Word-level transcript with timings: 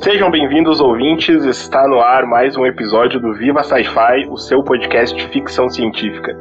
Sejam 0.00 0.30
bem-vindos, 0.30 0.80
ouvintes. 0.80 1.44
Está 1.44 1.88
no 1.88 2.00
ar 2.00 2.24
mais 2.24 2.56
um 2.56 2.64
episódio 2.64 3.18
do 3.18 3.34
Viva 3.34 3.64
Sci-Fi, 3.64 4.28
o 4.30 4.36
seu 4.36 4.62
podcast 4.62 5.14
de 5.14 5.26
ficção 5.32 5.68
científica. 5.68 6.38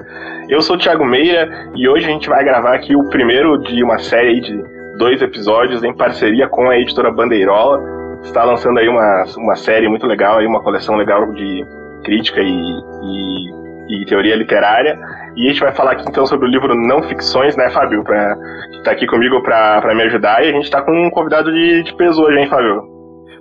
Eu 0.48 0.62
sou 0.62 0.76
o 0.76 0.80
Thiago 0.80 1.04
Meira 1.04 1.72
e 1.76 1.90
hoje 1.90 2.06
a 2.06 2.10
gente 2.10 2.30
vai 2.30 2.44
gravar 2.44 2.76
aqui 2.76 2.96
o 2.96 3.10
primeiro 3.10 3.58
de 3.58 3.84
uma 3.84 3.98
série 3.98 4.42
de 4.42 4.64
dois 5.00 5.24
episódios 5.24 5.84
em 5.84 5.92
parceria 5.92 6.48
com 6.48 6.70
a 6.70 6.78
editora 6.78 7.12
Bandeirola. 7.12 7.82
Está 8.22 8.44
lançando 8.44 8.78
aí 8.78 8.88
uma, 8.88 9.26
uma 9.38 9.56
série 9.56 9.90
muito 9.90 10.06
legal, 10.06 10.38
aí 10.38 10.46
uma 10.46 10.62
coleção 10.62 10.96
legal 10.96 11.26
de 11.34 11.66
crítica 12.04 12.42
e, 12.42 12.52
e, 12.52 14.02
e 14.02 14.06
teoria 14.06 14.36
literária. 14.36 15.00
E 15.36 15.48
a 15.48 15.50
gente 15.50 15.62
vai 15.62 15.74
falar 15.74 15.94
aqui 15.94 16.06
então 16.08 16.28
sobre 16.28 16.48
o 16.48 16.52
livro 16.52 16.76
Não 16.76 17.02
Ficções, 17.02 17.58
né, 17.58 17.72
Fábio? 17.72 18.04
Pra, 18.04 18.36
que 18.72 18.84
tá 18.84 18.92
aqui 18.92 19.08
comigo 19.08 19.42
para 19.42 19.96
me 19.96 20.04
ajudar. 20.04 20.46
E 20.46 20.50
a 20.50 20.52
gente 20.52 20.70
tá 20.70 20.80
com 20.84 20.92
um 20.92 21.10
convidado 21.10 21.52
de, 21.52 21.82
de 21.82 21.96
peso 21.96 22.22
hoje, 22.22 22.38
hein, 22.38 22.48
Fábio? 22.48 22.97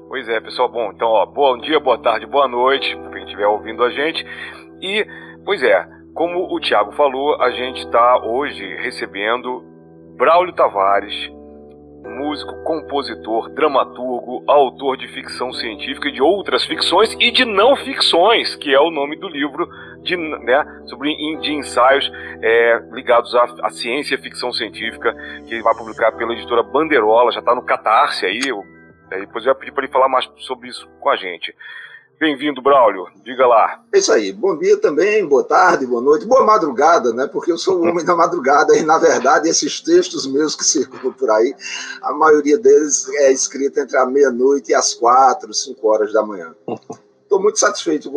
Pois 0.08 0.28
é, 0.28 0.40
pessoal. 0.40 0.68
Bom, 0.68 0.92
então, 0.94 1.08
ó, 1.08 1.26
bom 1.26 1.58
dia, 1.58 1.80
boa 1.80 1.98
tarde, 1.98 2.26
boa 2.26 2.46
noite, 2.46 2.96
para 2.96 3.10
quem 3.10 3.24
estiver 3.24 3.46
ouvindo 3.46 3.82
a 3.82 3.90
gente. 3.90 4.24
E, 4.80 5.04
pois 5.44 5.60
é, 5.62 5.84
como 6.14 6.54
o 6.54 6.60
Tiago 6.60 6.92
falou, 6.92 7.40
a 7.42 7.50
gente 7.50 7.84
está 7.84 8.24
hoje 8.24 8.64
recebendo 8.76 9.64
Braulio 10.16 10.54
Tavares, 10.54 11.12
músico, 12.04 12.62
compositor, 12.62 13.50
dramaturgo, 13.50 14.44
autor 14.46 14.96
de 14.96 15.08
ficção 15.08 15.52
científica 15.52 16.08
e 16.08 16.12
de 16.12 16.22
outras 16.22 16.64
ficções 16.64 17.12
e 17.18 17.32
de 17.32 17.44
não 17.44 17.74
ficções, 17.74 18.54
que 18.54 18.72
é 18.72 18.80
o 18.80 18.92
nome 18.92 19.16
do 19.16 19.28
livro 19.28 19.68
de, 20.02 20.16
né, 20.16 20.64
sobre, 20.86 21.16
de 21.40 21.52
ensaios 21.52 22.08
é, 22.40 22.80
ligados 22.92 23.34
à, 23.34 23.44
à, 23.64 23.70
ciência 23.70 24.14
e 24.14 24.18
ficção 24.18 24.52
científica, 24.52 25.12
que 25.48 25.60
vai 25.62 25.74
publicar 25.74 26.12
pela 26.12 26.32
editora 26.32 26.62
Bandeirola, 26.62 27.32
já 27.32 27.40
está 27.40 27.56
no 27.56 27.64
Catarse 27.64 28.24
aí, 28.24 28.52
Aí 29.10 29.20
depois 29.20 29.44
eu 29.44 29.50
ia 29.50 29.54
pedir 29.54 29.72
para 29.72 29.84
ele 29.84 29.92
falar 29.92 30.08
mais 30.08 30.28
sobre 30.38 30.68
isso 30.68 30.88
com 31.00 31.08
a 31.08 31.16
gente. 31.16 31.54
Bem-vindo, 32.18 32.62
Braulio. 32.62 33.06
Diga 33.22 33.46
lá. 33.46 33.84
É 33.92 33.98
isso 33.98 34.10
aí. 34.10 34.32
Bom 34.32 34.56
dia 34.56 34.78
também, 34.78 35.26
boa 35.26 35.44
tarde, 35.44 35.86
boa 35.86 36.00
noite, 36.00 36.24
boa 36.24 36.44
madrugada, 36.44 37.12
né? 37.12 37.26
Porque 37.26 37.52
eu 37.52 37.58
sou 37.58 37.78
o 37.78 37.82
homem 37.82 38.04
da 38.04 38.16
madrugada 38.16 38.74
e, 38.74 38.82
na 38.82 38.96
verdade, 38.96 39.50
esses 39.50 39.82
textos 39.82 40.26
meus 40.26 40.56
que 40.56 40.64
circulam 40.64 41.12
por 41.12 41.30
aí, 41.30 41.54
a 42.00 42.14
maioria 42.14 42.56
deles 42.56 43.06
é 43.16 43.30
escrita 43.30 43.82
entre 43.82 43.98
a 43.98 44.06
meia-noite 44.06 44.70
e 44.70 44.74
as 44.74 44.94
quatro, 44.94 45.52
cinco 45.52 45.88
horas 45.88 46.10
da 46.10 46.24
manhã. 46.24 46.54
Estou 47.22 47.42
muito 47.42 47.58
satisfeito 47.58 48.10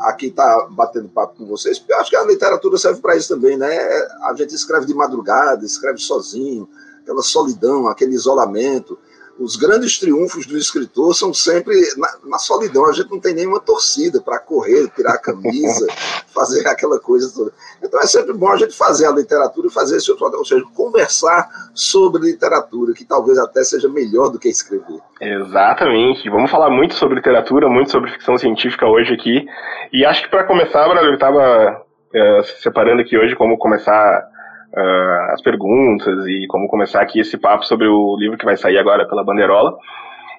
aqui 0.00 0.26
estar 0.26 0.44
tá 0.44 0.66
batendo 0.70 1.08
papo 1.08 1.38
com 1.38 1.46
vocês, 1.46 1.78
porque 1.78 1.94
eu 1.94 2.00
acho 2.00 2.10
que 2.10 2.16
a 2.16 2.24
literatura 2.24 2.76
serve 2.76 3.00
para 3.00 3.16
isso 3.16 3.34
também, 3.34 3.56
né? 3.56 3.78
A 4.24 4.34
gente 4.36 4.54
escreve 4.54 4.84
de 4.84 4.92
madrugada, 4.92 5.64
escreve 5.64 5.98
sozinho, 5.98 6.68
aquela 7.00 7.22
solidão, 7.22 7.88
aquele 7.88 8.12
isolamento 8.12 8.98
os 9.38 9.56
grandes 9.56 9.98
triunfos 9.98 10.46
do 10.46 10.56
escritor 10.58 11.14
são 11.14 11.32
sempre 11.32 11.74
na, 11.96 12.08
na 12.24 12.38
solidão. 12.38 12.86
A 12.86 12.92
gente 12.92 13.10
não 13.10 13.20
tem 13.20 13.34
nenhuma 13.34 13.60
torcida 13.60 14.20
para 14.20 14.38
correr, 14.38 14.88
tirar 14.94 15.12
a 15.12 15.18
camisa, 15.18 15.86
fazer 16.34 16.66
aquela 16.66 16.98
coisa 16.98 17.32
toda. 17.32 17.52
Então 17.82 18.00
é 18.00 18.06
sempre 18.06 18.32
bom 18.32 18.50
a 18.50 18.56
gente 18.56 18.76
fazer 18.76 19.06
a 19.06 19.12
literatura 19.12 19.68
e 19.68 19.70
fazer 19.70 19.96
esse 19.96 20.10
outro 20.10 20.26
ou 20.36 20.44
seja, 20.44 20.64
conversar 20.74 21.48
sobre 21.72 22.22
literatura, 22.22 22.92
que 22.92 23.04
talvez 23.04 23.38
até 23.38 23.62
seja 23.62 23.88
melhor 23.88 24.30
do 24.30 24.38
que 24.38 24.48
escrever. 24.48 25.00
Exatamente. 25.20 26.28
Vamos 26.28 26.50
falar 26.50 26.70
muito 26.70 26.94
sobre 26.94 27.16
literatura, 27.16 27.68
muito 27.68 27.90
sobre 27.90 28.10
ficção 28.10 28.36
científica 28.36 28.86
hoje 28.86 29.14
aqui. 29.14 29.46
E 29.92 30.04
acho 30.04 30.22
que 30.22 30.30
para 30.30 30.44
começar, 30.44 30.88
eu 30.88 31.14
estava 31.14 31.82
é, 32.12 32.42
separando 32.60 33.02
aqui 33.02 33.16
hoje 33.16 33.36
como 33.36 33.56
começar 33.56 34.28
uh, 34.72 35.32
as 35.32 35.42
perguntas 35.42 36.26
e 36.26 36.46
como 36.48 36.68
começar 36.68 37.00
aqui 37.00 37.20
esse 37.20 37.36
papo 37.36 37.64
sobre 37.64 37.86
o 37.86 38.16
livro 38.16 38.38
que 38.38 38.44
vai 38.44 38.56
sair 38.56 38.78
agora 38.78 39.06
pela 39.06 39.24
Bandeirola. 39.24 39.76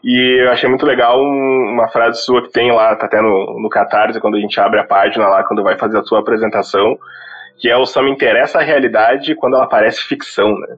E 0.03 0.43
eu 0.43 0.51
achei 0.51 0.69
muito 0.69 0.85
legal 0.85 1.21
um, 1.21 1.71
uma 1.73 1.89
frase 1.89 2.23
sua 2.23 2.41
que 2.41 2.51
tem 2.51 2.71
lá, 2.71 2.95
tá 2.95 3.05
até 3.05 3.21
no, 3.21 3.59
no 3.59 3.69
Catarse, 3.69 4.19
quando 4.19 4.37
a 4.37 4.39
gente 4.39 4.59
abre 4.59 4.79
a 4.79 4.85
página 4.85 5.27
lá, 5.27 5.43
quando 5.43 5.63
vai 5.63 5.77
fazer 5.77 5.97
a 5.99 6.03
sua 6.03 6.19
apresentação, 6.19 6.97
que 7.57 7.69
é 7.69 7.75
o 7.75 7.85
só 7.85 8.01
me 8.01 8.11
interessa 8.11 8.59
a 8.59 8.63
realidade 8.63 9.35
quando 9.35 9.55
ela 9.55 9.67
parece 9.67 10.01
ficção, 10.01 10.57
né? 10.57 10.77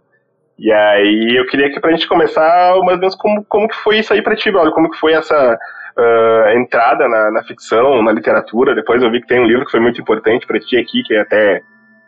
E 0.58 0.72
aí 0.72 1.36
eu 1.36 1.46
queria 1.48 1.72
que 1.72 1.80
pra 1.80 1.92
gente 1.92 2.08
começar, 2.08 2.76
mais 2.84 2.96
ou 2.96 3.00
menos, 3.00 3.16
como, 3.16 3.44
como 3.46 3.68
que 3.68 3.76
foi 3.78 4.00
isso 4.00 4.14
aí 4.14 4.22
pra 4.22 4.36
ti, 4.36 4.56
olha, 4.56 4.72
como 4.72 4.90
que 4.92 5.00
foi 5.00 5.14
essa 5.14 5.58
uh, 5.98 6.50
entrada 6.58 7.08
na, 7.08 7.32
na, 7.32 7.44
ficção, 7.44 8.02
na 8.04 8.12
literatura, 8.12 8.76
depois 8.76 9.02
eu 9.02 9.10
vi 9.10 9.22
que 9.22 9.28
tem 9.28 9.40
um 9.40 9.48
livro 9.48 9.66
que 9.66 9.72
foi 9.72 9.80
muito 9.80 10.00
importante 10.00 10.46
para 10.46 10.60
ti 10.60 10.78
aqui, 10.78 11.02
que 11.04 11.16
é 11.16 11.22
até 11.22 11.62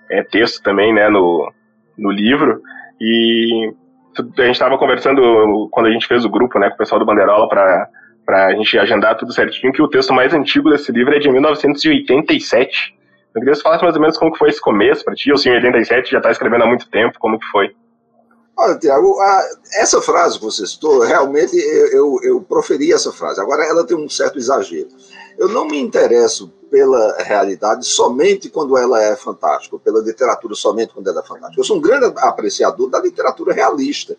é, 0.10 0.24
texto 0.24 0.62
também, 0.62 0.94
né, 0.94 1.10
no, 1.10 1.52
no 1.98 2.12
livro. 2.12 2.62
E 3.00 3.74
a 4.18 4.42
gente 4.44 4.52
estava 4.52 4.78
conversando 4.78 5.68
quando 5.72 5.88
a 5.88 5.92
gente 5.92 6.08
fez 6.08 6.24
o 6.24 6.30
grupo, 6.30 6.60
né, 6.60 6.70
com 6.70 6.76
o 6.76 6.78
pessoal 6.78 7.00
do 7.00 7.06
Bandeirola 7.06 7.48
para 7.48 7.90
para 8.26 8.48
a 8.48 8.54
gente 8.54 8.78
agendar 8.78 9.18
tudo 9.18 9.34
certinho, 9.34 9.74
que 9.74 9.82
o 9.82 9.88
texto 9.88 10.14
mais 10.14 10.34
antigo 10.34 10.70
desse 10.70 10.92
livro 10.92 11.14
é 11.14 11.20
de 11.20 11.30
1987. 11.30 12.96
Eu 13.36 13.42
queria 13.42 13.52
que 13.52 13.58
você 13.58 13.64
falasse 13.64 13.84
mais 13.84 13.96
ou 13.96 14.02
menos 14.02 14.18
como 14.18 14.32
que 14.32 14.38
foi 14.38 14.50
esse 14.50 14.62
começo 14.62 15.04
para 15.04 15.16
ti, 15.16 15.32
ou 15.32 15.38
se 15.38 15.50
em 15.50 15.54
87 15.54 16.12
já 16.12 16.18
está 16.20 16.32
escrevendo 16.32 16.64
há 16.64 16.68
muito 16.68 16.90
tempo, 16.90 17.20
como 17.20 17.40
que 17.40 17.46
foi? 17.48 17.76
Olha, 18.56 18.78
Tiago, 18.78 19.18
essa 19.80 20.02
frase 20.02 20.38
que 20.38 20.46
você 20.46 20.66
citou, 20.68 21.02
realmente 21.02 21.58
eu, 21.58 21.88
eu, 21.88 22.20
eu 22.24 22.42
proferi 22.42 22.94
essa 22.94 23.12
frase. 23.12 23.42
Agora, 23.42 23.66
ela 23.66 23.86
tem 23.86 23.98
um 23.98 24.08
certo 24.08 24.38
exagero. 24.38 24.90
Eu 25.40 25.50
não 25.50 25.66
me 25.66 25.80
interesso 25.80 26.54
pela 26.74 27.22
realidade 27.22 27.86
somente 27.86 28.50
quando 28.50 28.76
ela 28.76 29.00
é 29.00 29.16
fantástica, 29.16 29.76
ou 29.76 29.80
pela 29.80 30.02
literatura 30.02 30.56
somente 30.56 30.92
quando 30.92 31.08
ela 31.08 31.20
é 31.20 31.24
fantástica. 31.24 31.62
Eu 31.62 31.64
sou 31.64 31.78
um 31.78 31.80
grande 31.80 32.12
apreciador 32.18 32.90
da 32.90 33.00
literatura 33.00 33.54
realista. 33.54 34.18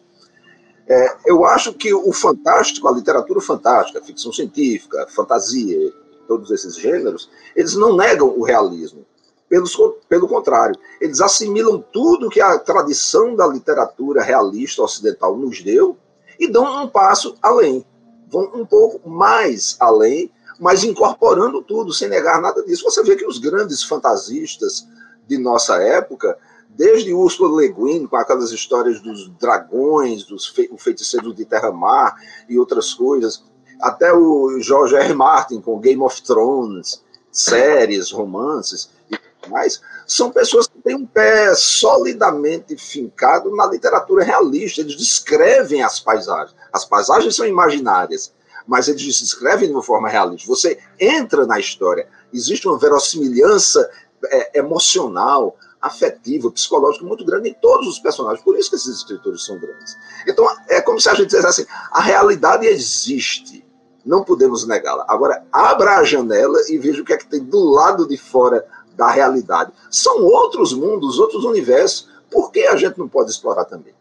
É, 0.86 1.16
eu 1.26 1.44
acho 1.44 1.72
que 1.72 1.92
o 1.92 2.12
fantástico, 2.12 2.86
a 2.86 2.92
literatura 2.92 3.40
fantástica, 3.40 3.98
a 3.98 4.04
ficção 4.04 4.32
científica, 4.32 5.04
fantasia, 5.08 5.92
todos 6.28 6.48
esses 6.52 6.76
gêneros, 6.76 7.28
eles 7.56 7.74
não 7.74 7.96
negam 7.96 8.28
o 8.28 8.44
realismo. 8.44 9.04
Pelos, 9.48 9.76
pelo 10.08 10.28
contrário, 10.28 10.78
eles 11.00 11.20
assimilam 11.20 11.84
tudo 11.92 12.30
que 12.30 12.40
a 12.40 12.56
tradição 12.56 13.34
da 13.34 13.48
literatura 13.48 14.22
realista 14.22 14.80
ocidental 14.80 15.36
nos 15.36 15.60
deu 15.60 15.96
e 16.38 16.46
dão 16.46 16.84
um 16.84 16.86
passo 16.86 17.34
além, 17.42 17.84
vão 18.28 18.48
um 18.54 18.64
pouco 18.64 19.10
mais 19.10 19.76
além 19.80 20.30
mas 20.58 20.84
incorporando 20.84 21.62
tudo, 21.62 21.92
sem 21.92 22.08
negar 22.08 22.40
nada 22.40 22.62
disso. 22.62 22.84
Você 22.84 23.02
vê 23.02 23.16
que 23.16 23.26
os 23.26 23.38
grandes 23.38 23.82
fantasistas 23.82 24.86
de 25.26 25.38
nossa 25.38 25.76
época, 25.82 26.36
desde 26.68 27.12
Ursula 27.12 27.60
Le 27.60 27.68
Guin, 27.68 28.06
com 28.06 28.16
aquelas 28.16 28.50
histórias 28.50 29.00
dos 29.00 29.28
dragões, 29.38 30.24
dos 30.24 30.46
fe 30.46 30.70
feiticeiros 30.78 31.34
de 31.34 31.44
Terra-Mar 31.44 32.16
e 32.48 32.58
outras 32.58 32.92
coisas, 32.94 33.42
até 33.80 34.12
o 34.12 34.60
George 34.60 34.94
R. 34.94 35.14
Martin 35.14 35.60
com 35.60 35.78
Game 35.78 36.02
of 36.02 36.22
Thrones, 36.22 37.02
séries, 37.30 38.10
romances 38.10 38.90
e 39.10 39.16
tudo 39.16 39.50
mais, 39.50 39.80
são 40.06 40.30
pessoas 40.30 40.66
que 40.66 40.80
têm 40.80 40.94
um 40.94 41.06
pé 41.06 41.54
solidamente 41.54 42.76
fincado 42.76 43.54
na 43.54 43.66
literatura 43.66 44.24
realista. 44.24 44.80
Eles 44.80 44.96
descrevem 44.96 45.82
as 45.82 45.98
paisagens. 45.98 46.54
As 46.72 46.84
paisagens 46.84 47.34
são 47.34 47.46
imaginárias 47.46 48.32
mas 48.66 48.88
eles 48.88 49.02
descrevem 49.02 49.68
de 49.68 49.74
uma 49.74 49.82
forma 49.82 50.08
realista. 50.08 50.48
Você 50.48 50.78
entra 50.98 51.46
na 51.46 51.58
história, 51.58 52.08
existe 52.32 52.66
uma 52.66 52.78
verossimilhança 52.78 53.88
é, 54.26 54.58
emocional, 54.58 55.56
afetiva, 55.80 56.50
psicológica 56.50 57.04
muito 57.04 57.24
grande 57.24 57.50
em 57.50 57.54
todos 57.54 57.86
os 57.86 57.98
personagens. 57.98 58.42
Por 58.42 58.58
isso 58.58 58.70
que 58.70 58.76
esses 58.76 58.96
escritores 58.96 59.44
são 59.44 59.58
grandes. 59.58 59.96
Então, 60.26 60.46
é 60.68 60.80
como 60.80 60.98
se 60.98 61.08
a 61.10 61.14
gente 61.14 61.26
dissesse 61.26 61.46
assim: 61.46 61.66
a 61.90 62.00
realidade 62.00 62.66
existe, 62.66 63.64
não 64.04 64.24
podemos 64.24 64.66
negá-la. 64.66 65.04
Agora, 65.08 65.44
abra 65.52 65.98
a 65.98 66.04
janela 66.04 66.58
e 66.68 66.78
veja 66.78 67.02
o 67.02 67.04
que 67.04 67.12
é 67.12 67.16
que 67.18 67.26
tem 67.26 67.44
do 67.44 67.62
lado 67.70 68.08
de 68.08 68.16
fora 68.16 68.66
da 68.96 69.10
realidade. 69.10 69.72
São 69.90 70.22
outros 70.22 70.72
mundos, 70.72 71.18
outros 71.18 71.44
universos. 71.44 72.08
Por 72.30 72.50
que 72.50 72.66
a 72.66 72.76
gente 72.76 72.98
não 72.98 73.08
pode 73.08 73.30
explorar 73.30 73.64
também? 73.66 73.94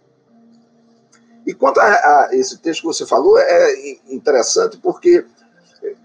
E 1.46 1.54
quanto 1.54 1.80
a, 1.80 1.86
a, 1.86 2.30
esse 2.32 2.58
texto 2.58 2.82
que 2.82 2.88
você 2.88 3.06
falou, 3.06 3.38
é 3.38 3.98
interessante 4.10 4.78
porque 4.78 5.26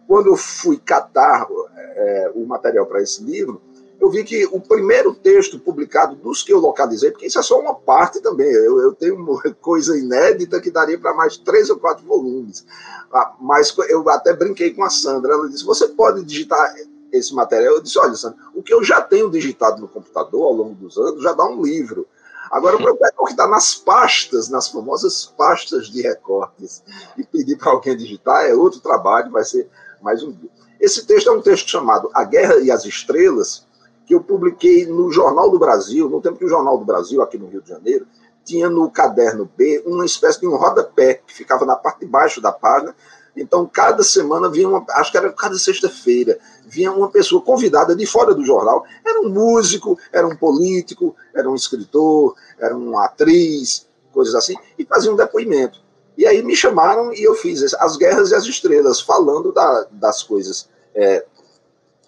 quando 0.06 0.28
eu 0.28 0.36
fui 0.36 0.78
catar 0.78 1.46
é, 1.94 2.32
o 2.34 2.44
material 2.46 2.86
para 2.86 3.02
esse 3.02 3.22
livro, 3.22 3.60
eu 4.00 4.10
vi 4.10 4.22
que 4.22 4.46
o 4.46 4.60
primeiro 4.60 5.12
texto 5.12 5.58
publicado 5.58 6.14
dos 6.14 6.42
que 6.42 6.52
eu 6.52 6.58
localizei, 6.58 7.10
porque 7.10 7.26
isso 7.26 7.38
é 7.38 7.42
só 7.42 7.58
uma 7.58 7.74
parte 7.74 8.20
também, 8.20 8.48
eu, 8.48 8.80
eu 8.80 8.92
tenho 8.94 9.16
uma 9.16 9.40
coisa 9.60 9.98
inédita 9.98 10.60
que 10.60 10.70
daria 10.70 10.98
para 10.98 11.14
mais 11.14 11.36
três 11.36 11.68
ou 11.68 11.78
quatro 11.78 12.06
volumes. 12.06 12.64
Ah, 13.12 13.34
mas 13.40 13.74
eu 13.88 14.08
até 14.08 14.32
brinquei 14.32 14.72
com 14.72 14.84
a 14.84 14.90
Sandra, 14.90 15.32
ela 15.32 15.48
disse: 15.48 15.64
você 15.64 15.88
pode 15.88 16.24
digitar 16.24 16.74
esse 17.12 17.34
material? 17.34 17.74
Eu 17.74 17.82
disse: 17.82 17.98
olha, 17.98 18.14
Sandra, 18.14 18.38
o 18.54 18.62
que 18.62 18.72
eu 18.72 18.84
já 18.84 19.00
tenho 19.00 19.30
digitado 19.30 19.80
no 19.80 19.88
computador 19.88 20.44
ao 20.44 20.52
longo 20.52 20.74
dos 20.74 20.96
anos 20.96 21.22
já 21.22 21.32
dá 21.32 21.44
um 21.44 21.62
livro. 21.62 22.06
Agora, 22.50 22.76
o 22.76 22.82
problema 22.82 23.06
é 23.06 23.12
que 23.12 23.30
está 23.30 23.46
nas 23.46 23.74
pastas, 23.74 24.48
nas 24.48 24.68
famosas 24.68 25.26
pastas 25.36 25.88
de 25.88 26.02
recortes, 26.02 26.82
e 27.16 27.24
pedir 27.24 27.56
para 27.56 27.70
alguém 27.72 27.96
digitar 27.96 28.44
é 28.44 28.54
outro 28.54 28.80
trabalho, 28.80 29.30
vai 29.30 29.44
ser 29.44 29.68
mais 30.00 30.22
um 30.22 30.32
dia. 30.32 30.50
Esse 30.80 31.04
texto 31.06 31.28
é 31.28 31.32
um 31.32 31.42
texto 31.42 31.68
chamado 31.68 32.10
A 32.14 32.24
Guerra 32.24 32.56
e 32.56 32.70
as 32.70 32.84
Estrelas, 32.84 33.66
que 34.06 34.14
eu 34.14 34.22
publiquei 34.22 34.86
no 34.86 35.10
Jornal 35.10 35.50
do 35.50 35.58
Brasil, 35.58 36.08
no 36.08 36.20
tempo 36.20 36.38
que 36.38 36.44
o 36.44 36.48
Jornal 36.48 36.78
do 36.78 36.84
Brasil, 36.84 37.20
aqui 37.20 37.36
no 37.36 37.48
Rio 37.48 37.60
de 37.60 37.68
Janeiro, 37.68 38.06
tinha 38.44 38.70
no 38.70 38.90
caderno 38.90 39.50
B 39.56 39.82
uma 39.84 40.06
espécie 40.06 40.40
de 40.40 40.46
um 40.46 40.56
rodapé 40.56 41.20
que 41.26 41.34
ficava 41.34 41.66
na 41.66 41.76
parte 41.76 42.00
de 42.00 42.06
baixo 42.06 42.40
da 42.40 42.50
página, 42.50 42.94
Então, 43.38 43.66
cada 43.66 44.02
semana 44.02 44.50
vinha 44.50 44.68
uma, 44.68 44.84
acho 44.90 45.12
que 45.12 45.16
era 45.16 45.32
cada 45.32 45.56
sexta-feira, 45.56 46.38
vinha 46.66 46.92
uma 46.92 47.08
pessoa 47.08 47.40
convidada 47.40 47.94
de 47.94 48.04
fora 48.04 48.34
do 48.34 48.44
jornal. 48.44 48.84
Era 49.06 49.20
um 49.20 49.28
músico, 49.28 49.98
era 50.12 50.26
um 50.26 50.36
político, 50.36 51.14
era 51.34 51.48
um 51.48 51.54
escritor, 51.54 52.34
era 52.58 52.76
uma 52.76 53.06
atriz, 53.06 53.86
coisas 54.12 54.34
assim, 54.34 54.56
e 54.78 54.84
fazia 54.84 55.12
um 55.12 55.16
depoimento. 55.16 55.80
E 56.16 56.26
aí 56.26 56.42
me 56.42 56.56
chamaram 56.56 57.12
e 57.12 57.22
eu 57.22 57.34
fiz 57.34 57.72
As 57.74 57.96
Guerras 57.96 58.32
e 58.32 58.34
as 58.34 58.44
Estrelas, 58.44 59.00
falando 59.00 59.52
da, 59.52 59.86
das 59.92 60.22
coisas 60.24 60.68
é, 60.92 61.24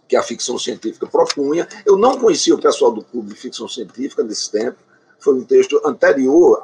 que 0.08 0.16
a 0.16 0.22
ficção 0.22 0.58
científica 0.58 1.06
propunha. 1.06 1.68
Eu 1.86 1.96
não 1.96 2.18
conhecia 2.18 2.52
o 2.52 2.60
pessoal 2.60 2.90
do 2.90 3.04
Clube 3.04 3.28
de 3.28 3.36
Ficção 3.36 3.68
Científica 3.68 4.24
nesse 4.24 4.50
tempo, 4.50 4.78
foi 5.20 5.34
um 5.34 5.44
texto 5.44 5.80
anterior 5.84 6.60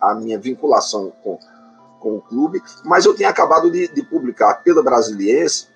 à 0.00 0.14
minha 0.14 0.38
vinculação 0.38 1.10
com, 1.24 1.38
com 1.98 2.16
o 2.16 2.20
clube, 2.20 2.62
mas 2.84 3.04
eu 3.04 3.14
tinha 3.14 3.28
acabado 3.28 3.70
de, 3.70 3.88
de 3.88 4.02
publicar 4.02 4.62
pela 4.62 4.82
Brasiliense 4.82 5.66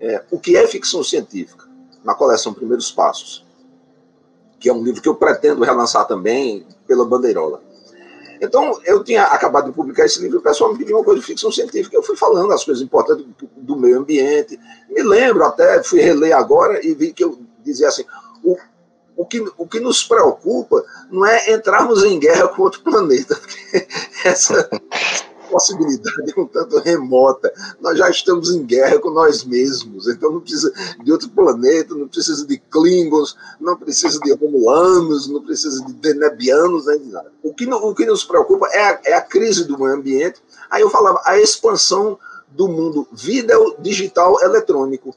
é, 0.00 0.22
O 0.30 0.38
que 0.38 0.56
é 0.56 0.66
ficção 0.66 1.02
científica, 1.02 1.66
na 2.04 2.14
coleção 2.14 2.54
Primeiros 2.54 2.90
Passos, 2.90 3.44
que 4.60 4.68
é 4.68 4.72
um 4.72 4.82
livro 4.82 5.02
que 5.02 5.08
eu 5.08 5.14
pretendo 5.14 5.62
relançar 5.62 6.06
também 6.06 6.66
pela 6.86 7.04
Bandeirola. 7.04 7.62
Então, 8.40 8.78
eu 8.84 9.02
tinha 9.02 9.24
acabado 9.24 9.66
de 9.66 9.72
publicar 9.72 10.04
esse 10.04 10.20
livro 10.20 10.36
e 10.36 10.38
o 10.38 10.42
pessoal 10.42 10.72
me 10.72 10.78
pediu 10.78 10.96
uma 10.96 11.04
coisa 11.04 11.20
de 11.20 11.26
ficção 11.26 11.50
científica. 11.50 11.96
Eu 11.96 12.02
fui 12.02 12.16
falando 12.16 12.52
as 12.52 12.64
coisas 12.64 12.82
importantes 12.82 13.24
do, 13.24 13.34
do 13.56 13.76
meio 13.76 13.98
ambiente. 13.98 14.58
Me 14.88 15.02
lembro 15.02 15.44
até, 15.44 15.82
fui 15.82 16.00
reler 16.00 16.36
agora 16.36 16.84
e 16.86 16.94
vi 16.94 17.12
que 17.12 17.24
eu 17.24 17.38
dizia 17.64 17.88
assim: 17.88 18.04
o, 18.44 18.56
o, 19.16 19.26
que, 19.26 19.44
o 19.56 19.66
que 19.66 19.80
nos 19.80 20.04
preocupa 20.04 20.84
não 21.10 21.26
é 21.26 21.52
entrarmos 21.52 22.04
em 22.04 22.18
guerra 22.18 22.46
com 22.54 22.62
outro 22.62 22.80
planeta, 22.82 23.34
porque 23.34 23.88
essa 24.24 24.68
possibilidade 25.48 26.34
é 26.36 26.40
um 26.40 26.46
tanto 26.46 26.78
remota. 26.78 27.52
Nós 27.80 27.98
já 27.98 28.08
estamos 28.10 28.50
em 28.50 28.64
guerra 28.64 28.98
com 28.98 29.10
nós 29.10 29.44
mesmos, 29.44 30.08
então 30.08 30.32
não 30.32 30.40
precisa 30.40 30.72
de 31.02 31.12
outro 31.12 31.28
planeta, 31.30 31.94
não 31.94 32.08
precisa 32.08 32.46
de 32.46 32.58
Klingons, 32.58 33.36
não 33.60 33.76
precisa 33.76 34.18
de 34.20 34.32
Romulanos, 34.34 35.28
não 35.28 35.42
precisa 35.42 35.84
de 35.84 35.92
Denebianos, 35.94 36.86
nem 36.86 36.98
de 37.00 37.08
nada. 37.10 37.32
O 37.42 37.52
que, 37.54 37.66
o 37.66 37.94
que 37.94 38.06
nos 38.06 38.24
preocupa 38.24 38.68
é 38.68 38.80
a, 38.80 39.00
é 39.06 39.14
a 39.14 39.22
crise 39.22 39.64
do 39.64 39.78
meio 39.78 39.94
ambiente. 39.94 40.42
Aí 40.70 40.82
eu 40.82 40.90
falava, 40.90 41.20
a 41.24 41.38
expansão 41.38 42.18
do 42.48 42.68
mundo 42.68 43.06
vídeo 43.12 43.76
digital 43.78 44.40
eletrônico. 44.42 45.14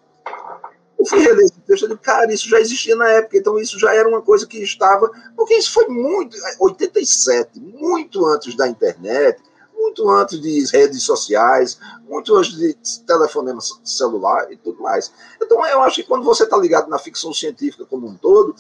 Eu 1.02 1.06
fui 1.06 1.20
reler 1.20 1.46
esse 1.46 1.60
texto 1.62 1.92
e 1.92 1.98
cara, 1.98 2.32
isso 2.32 2.48
já 2.48 2.60
existia 2.60 2.96
na 2.96 3.10
época, 3.10 3.36
então 3.36 3.58
isso 3.58 3.80
já 3.80 3.92
era 3.94 4.08
uma 4.08 4.22
coisa 4.22 4.46
que 4.46 4.60
estava. 4.60 5.10
Porque 5.36 5.56
isso 5.56 5.74
foi 5.74 5.88
muito. 5.88 6.38
87, 6.60 7.60
muito 7.60 8.24
antes 8.28 8.56
da 8.56 8.68
internet, 8.68 9.42
muito 9.82 10.10
antes 10.10 10.40
de 10.40 10.66
redes 10.72 11.04
sociais, 11.04 11.80
muito 12.08 12.36
antes 12.36 12.56
de 12.56 12.74
telefonema 13.06 13.60
celular 13.84 14.52
e 14.52 14.56
tudo 14.56 14.82
mais. 14.82 15.12
Então, 15.42 15.66
eu 15.66 15.82
acho 15.82 15.98
que 15.98 16.08
quando 16.08 16.24
você 16.24 16.44
está 16.44 16.58
ligado 16.58 16.90
na 16.90 17.00
ficção 17.00 17.34
científica 17.34 17.86
como 17.86 18.08
um 18.08 18.16
todo, 18.16 18.56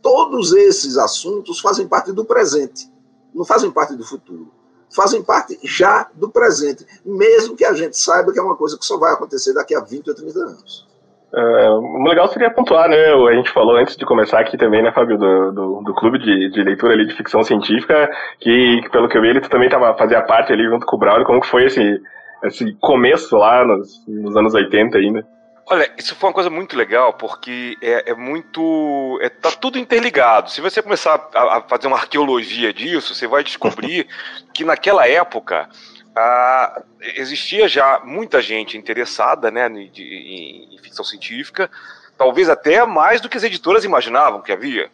todos 0.00 0.52
esses 0.52 0.96
assuntos 0.96 1.60
fazem 1.60 1.86
parte 1.86 2.12
do 2.12 2.24
presente, 2.24 2.90
não 3.34 3.44
fazem 3.44 3.70
parte 3.70 3.94
do 3.94 4.04
futuro. 4.04 4.50
Fazem 4.92 5.22
parte 5.22 5.58
já 5.62 6.10
do 6.14 6.28
presente, 6.28 6.84
mesmo 7.04 7.56
que 7.56 7.64
a 7.64 7.72
gente 7.72 7.96
saiba 7.96 8.32
que 8.32 8.38
é 8.40 8.42
uma 8.42 8.56
coisa 8.56 8.76
que 8.76 8.84
só 8.84 8.98
vai 8.98 9.12
acontecer 9.12 9.52
daqui 9.52 9.72
a 9.72 9.80
20 9.80 10.08
ou 10.08 10.14
30 10.16 10.38
anos. 10.40 10.89
Uh, 11.32 12.02
legal 12.08 12.26
seria 12.26 12.50
pontuar, 12.50 12.88
né? 12.88 12.96
A 12.96 13.32
gente 13.34 13.50
falou 13.50 13.76
antes 13.76 13.96
de 13.96 14.04
começar 14.04 14.40
aqui 14.40 14.56
também, 14.56 14.82
né, 14.82 14.90
Fábio, 14.90 15.16
do, 15.16 15.52
do, 15.52 15.82
do 15.82 15.94
clube 15.94 16.18
de, 16.18 16.50
de, 16.50 16.62
leitura 16.64 16.92
ali 16.92 17.06
de 17.06 17.14
ficção 17.14 17.44
científica, 17.44 18.10
que, 18.40 18.80
pelo 18.90 19.08
que 19.08 19.16
eu 19.16 19.22
vi, 19.22 19.28
ele 19.28 19.40
também 19.42 19.68
tava, 19.68 19.94
fazia 19.96 20.22
parte 20.22 20.52
ali 20.52 20.64
junto 20.64 20.84
com 20.84 20.96
o 20.96 20.98
Braulio. 20.98 21.24
Como 21.24 21.40
que 21.40 21.46
foi 21.46 21.66
esse, 21.66 22.00
esse 22.42 22.72
começo 22.80 23.36
lá 23.36 23.64
nos, 23.64 24.04
nos 24.08 24.36
anos 24.36 24.54
80 24.54 24.98
ainda? 24.98 25.26
Olha, 25.72 25.88
isso 25.96 26.16
foi 26.16 26.30
uma 26.30 26.34
coisa 26.34 26.50
muito 26.50 26.76
legal, 26.76 27.12
porque 27.12 27.76
é, 27.80 28.10
é 28.10 28.14
muito. 28.14 29.16
É, 29.22 29.28
tá 29.28 29.52
tudo 29.52 29.78
interligado. 29.78 30.50
Se 30.50 30.60
você 30.60 30.82
começar 30.82 31.28
a, 31.32 31.58
a 31.58 31.62
fazer 31.62 31.86
uma 31.86 31.96
arqueologia 31.96 32.72
disso, 32.72 33.14
você 33.14 33.28
vai 33.28 33.44
descobrir 33.44 34.08
que 34.52 34.64
naquela 34.64 35.06
época 35.06 35.68
ah, 36.14 36.82
existia 37.00 37.68
já 37.68 38.00
muita 38.04 38.42
gente 38.42 38.76
interessada 38.76 39.50
né, 39.50 39.68
em, 39.68 39.90
em, 39.96 40.74
em, 40.74 40.78
ficção 40.78 41.04
científica, 41.04 41.70
talvez 42.18 42.48
até 42.48 42.84
mais 42.84 43.20
do 43.20 43.28
que 43.28 43.36
as 43.36 43.44
editoras 43.44 43.84
imaginavam 43.84 44.42
que 44.42 44.52
havia. 44.52 44.90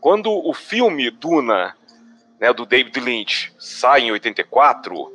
Quando 0.00 0.30
o 0.30 0.52
filme 0.54 1.10
Duna, 1.10 1.76
né, 2.40 2.52
do 2.52 2.64
David 2.64 2.98
Lynch, 3.00 3.52
sai 3.58 4.02
em 4.02 4.12
84, 4.12 5.12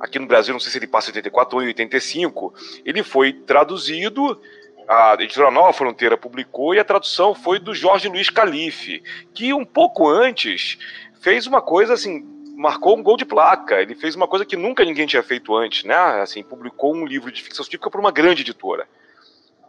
aqui 0.00 0.18
no 0.18 0.26
Brasil 0.26 0.52
não 0.52 0.60
sei 0.60 0.70
se 0.70 0.78
ele 0.78 0.86
passa 0.86 1.10
em 1.10 1.14
84 1.14 1.56
ou 1.56 1.62
em 1.62 1.66
85, 1.68 2.54
ele 2.84 3.02
foi 3.02 3.32
traduzido, 3.32 4.40
a 4.86 5.14
editora 5.14 5.50
Nova 5.50 5.72
Fronteira 5.72 6.16
publicou 6.16 6.74
e 6.74 6.78
a 6.78 6.84
tradução 6.84 7.34
foi 7.34 7.58
do 7.58 7.74
Jorge 7.74 8.08
Luiz 8.08 8.28
Calife, 8.28 9.02
que 9.32 9.52
um 9.54 9.64
pouco 9.64 10.08
antes 10.08 10.78
fez 11.20 11.46
uma 11.46 11.62
coisa 11.62 11.94
assim 11.94 12.33
marcou 12.56 12.96
um 12.96 13.02
gol 13.02 13.16
de 13.16 13.24
placa. 13.24 13.80
Ele 13.80 13.94
fez 13.94 14.14
uma 14.14 14.28
coisa 14.28 14.44
que 14.44 14.56
nunca 14.56 14.84
ninguém 14.84 15.06
tinha 15.06 15.22
feito 15.22 15.54
antes, 15.54 15.84
né? 15.84 15.94
Assim, 15.94 16.42
publicou 16.42 16.94
um 16.94 17.04
livro 17.04 17.30
de 17.30 17.42
ficção 17.42 17.64
científica 17.64 17.90
para 17.90 18.00
uma 18.00 18.12
grande 18.12 18.42
editora. 18.42 18.86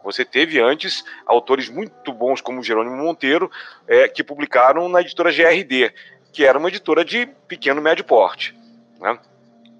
Você 0.04 0.24
teve 0.24 0.60
antes 0.60 1.04
autores 1.26 1.68
muito 1.68 2.12
bons 2.12 2.40
como 2.40 2.62
Jerônimo 2.62 2.96
Monteiro, 2.96 3.50
é, 3.88 4.08
que 4.08 4.22
publicaram 4.22 4.88
na 4.88 5.00
editora 5.00 5.32
GRD, 5.32 5.92
que 6.32 6.44
era 6.44 6.56
uma 6.56 6.68
editora 6.68 7.04
de 7.04 7.26
pequeno 7.48 7.82
médio 7.82 8.04
porte. 8.04 8.56
Né? 9.00 9.18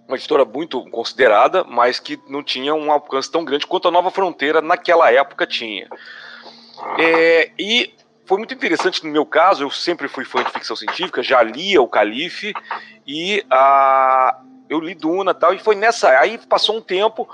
Uma 0.08 0.16
editora 0.16 0.44
muito 0.44 0.82
considerada, 0.90 1.62
mas 1.62 2.00
que 2.00 2.18
não 2.28 2.42
tinha 2.42 2.74
um 2.74 2.90
alcance 2.90 3.30
tão 3.30 3.44
grande 3.44 3.68
quanto 3.68 3.86
a 3.86 3.90
Nova 3.90 4.10
Fronteira 4.10 4.60
naquela 4.60 5.12
época 5.12 5.46
tinha. 5.46 5.88
É, 6.98 7.52
e 7.56 7.94
foi 8.26 8.38
muito 8.38 8.52
interessante 8.52 9.04
no 9.04 9.10
meu 9.10 9.24
caso, 9.24 9.62
eu 9.62 9.70
sempre 9.70 10.08
fui 10.08 10.24
fã 10.24 10.42
de 10.42 10.50
ficção 10.50 10.76
científica, 10.76 11.22
já 11.22 11.42
lia 11.42 11.80
o 11.80 11.88
Calife 11.88 12.52
e 13.06 13.44
a, 13.48 14.40
eu 14.68 14.80
li 14.80 14.94
Duna 14.94 15.32
tal, 15.32 15.54
e 15.54 15.58
foi 15.58 15.76
nessa. 15.76 16.10
Aí 16.18 16.36
passou 16.36 16.76
um 16.76 16.82
tempo 16.82 17.28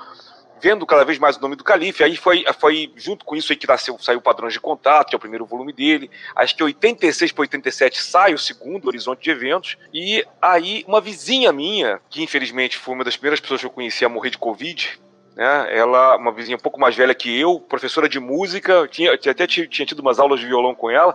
vendo 0.60 0.86
cada 0.86 1.04
vez 1.04 1.18
mais 1.18 1.36
o 1.36 1.40
nome 1.40 1.56
do 1.56 1.64
Calife, 1.64 2.04
aí 2.04 2.16
foi, 2.16 2.44
foi 2.60 2.92
junto 2.94 3.24
com 3.24 3.34
isso 3.34 3.52
aí 3.52 3.56
que 3.56 3.66
nasceu, 3.66 3.98
saiu 3.98 4.20
o 4.20 4.22
Padrões 4.22 4.52
de 4.52 4.60
Contato, 4.60 5.08
que 5.08 5.14
é 5.14 5.18
o 5.18 5.20
primeiro 5.20 5.44
volume 5.44 5.72
dele, 5.72 6.08
acho 6.36 6.54
que 6.54 6.62
86 6.62 7.32
para 7.32 7.42
87 7.42 8.00
sai 8.00 8.32
o 8.32 8.38
segundo 8.38 8.86
Horizonte 8.86 9.24
de 9.24 9.30
Eventos, 9.30 9.76
e 9.92 10.24
aí 10.40 10.84
uma 10.86 11.00
vizinha 11.00 11.50
minha, 11.50 12.00
que 12.08 12.22
infelizmente 12.22 12.78
foi 12.78 12.94
uma 12.94 13.02
das 13.02 13.16
primeiras 13.16 13.40
pessoas 13.40 13.60
que 13.60 13.66
eu 13.66 13.70
conheci 13.70 14.04
a 14.04 14.08
morrer 14.08 14.30
de 14.30 14.38
Covid, 14.38 15.00
né? 15.36 15.68
Ela, 15.70 16.16
uma 16.16 16.32
vizinha 16.32 16.56
um 16.56 16.60
pouco 16.60 16.80
mais 16.80 16.96
velha 16.96 17.14
que 17.14 17.38
eu, 17.38 17.58
professora 17.60 18.08
de 18.08 18.20
música, 18.20 18.86
tinha, 18.88 19.12
até 19.12 19.46
tinha, 19.46 19.66
tido 19.66 20.00
umas 20.00 20.18
aulas 20.18 20.40
de 20.40 20.46
violão 20.46 20.74
com 20.74 20.90
ela. 20.90 21.14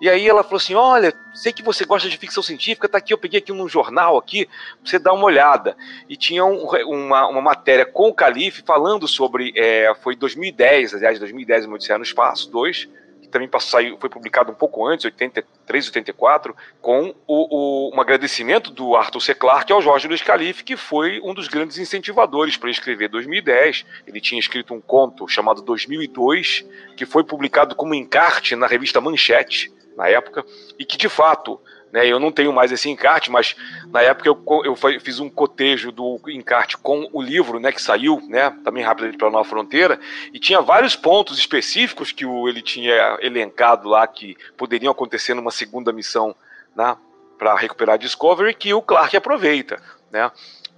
E 0.00 0.08
aí 0.08 0.28
ela 0.28 0.42
falou 0.42 0.56
assim: 0.56 0.74
Olha, 0.74 1.14
sei 1.32 1.52
que 1.52 1.62
você 1.62 1.84
gosta 1.84 2.08
de 2.08 2.16
ficção 2.16 2.42
científica, 2.42 2.88
tá 2.88 2.98
aqui, 2.98 3.12
eu 3.12 3.18
peguei 3.18 3.38
aqui 3.38 3.52
num 3.52 3.68
jornal 3.68 4.16
aqui, 4.16 4.46
pra 4.46 4.56
você 4.84 4.98
dar 4.98 5.12
uma 5.12 5.24
olhada. 5.24 5.76
E 6.08 6.16
tinha 6.16 6.44
um, 6.44 6.66
uma, 6.86 7.28
uma 7.28 7.40
matéria 7.40 7.86
com 7.86 8.08
o 8.08 8.14
Calife 8.14 8.62
falando 8.62 9.06
sobre. 9.06 9.52
É, 9.56 9.94
foi 10.02 10.16
2010, 10.16 10.94
aliás, 10.94 11.18
2010, 11.18 11.66
uma 11.66 11.76
Odisseia 11.76 11.98
no 11.98 12.04
Espaço 12.04 12.50
2, 12.50 12.88
também 13.32 13.48
saiu, 13.58 13.98
foi 13.98 14.08
publicado 14.08 14.52
um 14.52 14.54
pouco 14.54 14.86
antes, 14.86 15.04
83, 15.04 15.88
84, 15.88 16.54
com 16.80 17.14
o, 17.26 17.90
o, 17.90 17.96
um 17.96 18.00
agradecimento 18.00 18.70
do 18.70 18.94
Arthur 18.94 19.20
C. 19.20 19.34
Clarke 19.34 19.72
ao 19.72 19.82
Jorge 19.82 20.06
Luiz 20.06 20.22
Calife, 20.22 20.62
que 20.62 20.76
foi 20.76 21.20
um 21.24 21.34
dos 21.34 21.48
grandes 21.48 21.78
incentivadores 21.78 22.56
para 22.56 22.70
escrever 22.70 23.08
2010. 23.08 23.84
Ele 24.06 24.20
tinha 24.20 24.38
escrito 24.38 24.74
um 24.74 24.80
conto 24.80 25.26
chamado 25.26 25.62
2002, 25.62 26.64
que 26.96 27.06
foi 27.06 27.24
publicado 27.24 27.74
como 27.74 27.94
encarte 27.94 28.54
na 28.54 28.66
revista 28.66 29.00
Manchete, 29.00 29.72
na 29.96 30.08
época, 30.08 30.44
e 30.78 30.84
que 30.84 30.96
de 30.96 31.08
fato 31.08 31.60
né, 31.92 32.06
eu 32.06 32.18
não 32.18 32.32
tenho 32.32 32.52
mais 32.52 32.72
esse 32.72 32.88
encarte, 32.88 33.30
mas 33.30 33.54
na 33.88 34.00
época 34.00 34.28
eu, 34.28 34.42
eu 34.64 34.74
fiz 35.00 35.20
um 35.20 35.28
cotejo 35.28 35.92
do 35.92 36.18
encarte 36.28 36.78
com 36.78 37.08
o 37.12 37.20
livro 37.20 37.60
né, 37.60 37.70
que 37.70 37.82
saiu, 37.82 38.20
né, 38.28 38.50
também 38.64 38.82
rápido 38.82 39.16
para 39.18 39.28
a 39.28 39.30
Nova 39.30 39.48
Fronteira, 39.48 40.00
e 40.32 40.38
tinha 40.38 40.62
vários 40.62 40.96
pontos 40.96 41.38
específicos 41.38 42.10
que 42.10 42.24
o, 42.24 42.48
ele 42.48 42.62
tinha 42.62 43.18
elencado 43.20 43.88
lá 43.88 44.06
que 44.06 44.36
poderiam 44.56 44.90
acontecer 44.90 45.34
numa 45.34 45.50
segunda 45.50 45.92
missão 45.92 46.34
né, 46.74 46.96
para 47.38 47.54
recuperar 47.54 47.94
a 47.94 47.98
Discovery 47.98 48.54
que 48.54 48.72
o 48.72 48.80
Clark 48.80 49.14
aproveita. 49.14 49.82
Né? 50.10 50.30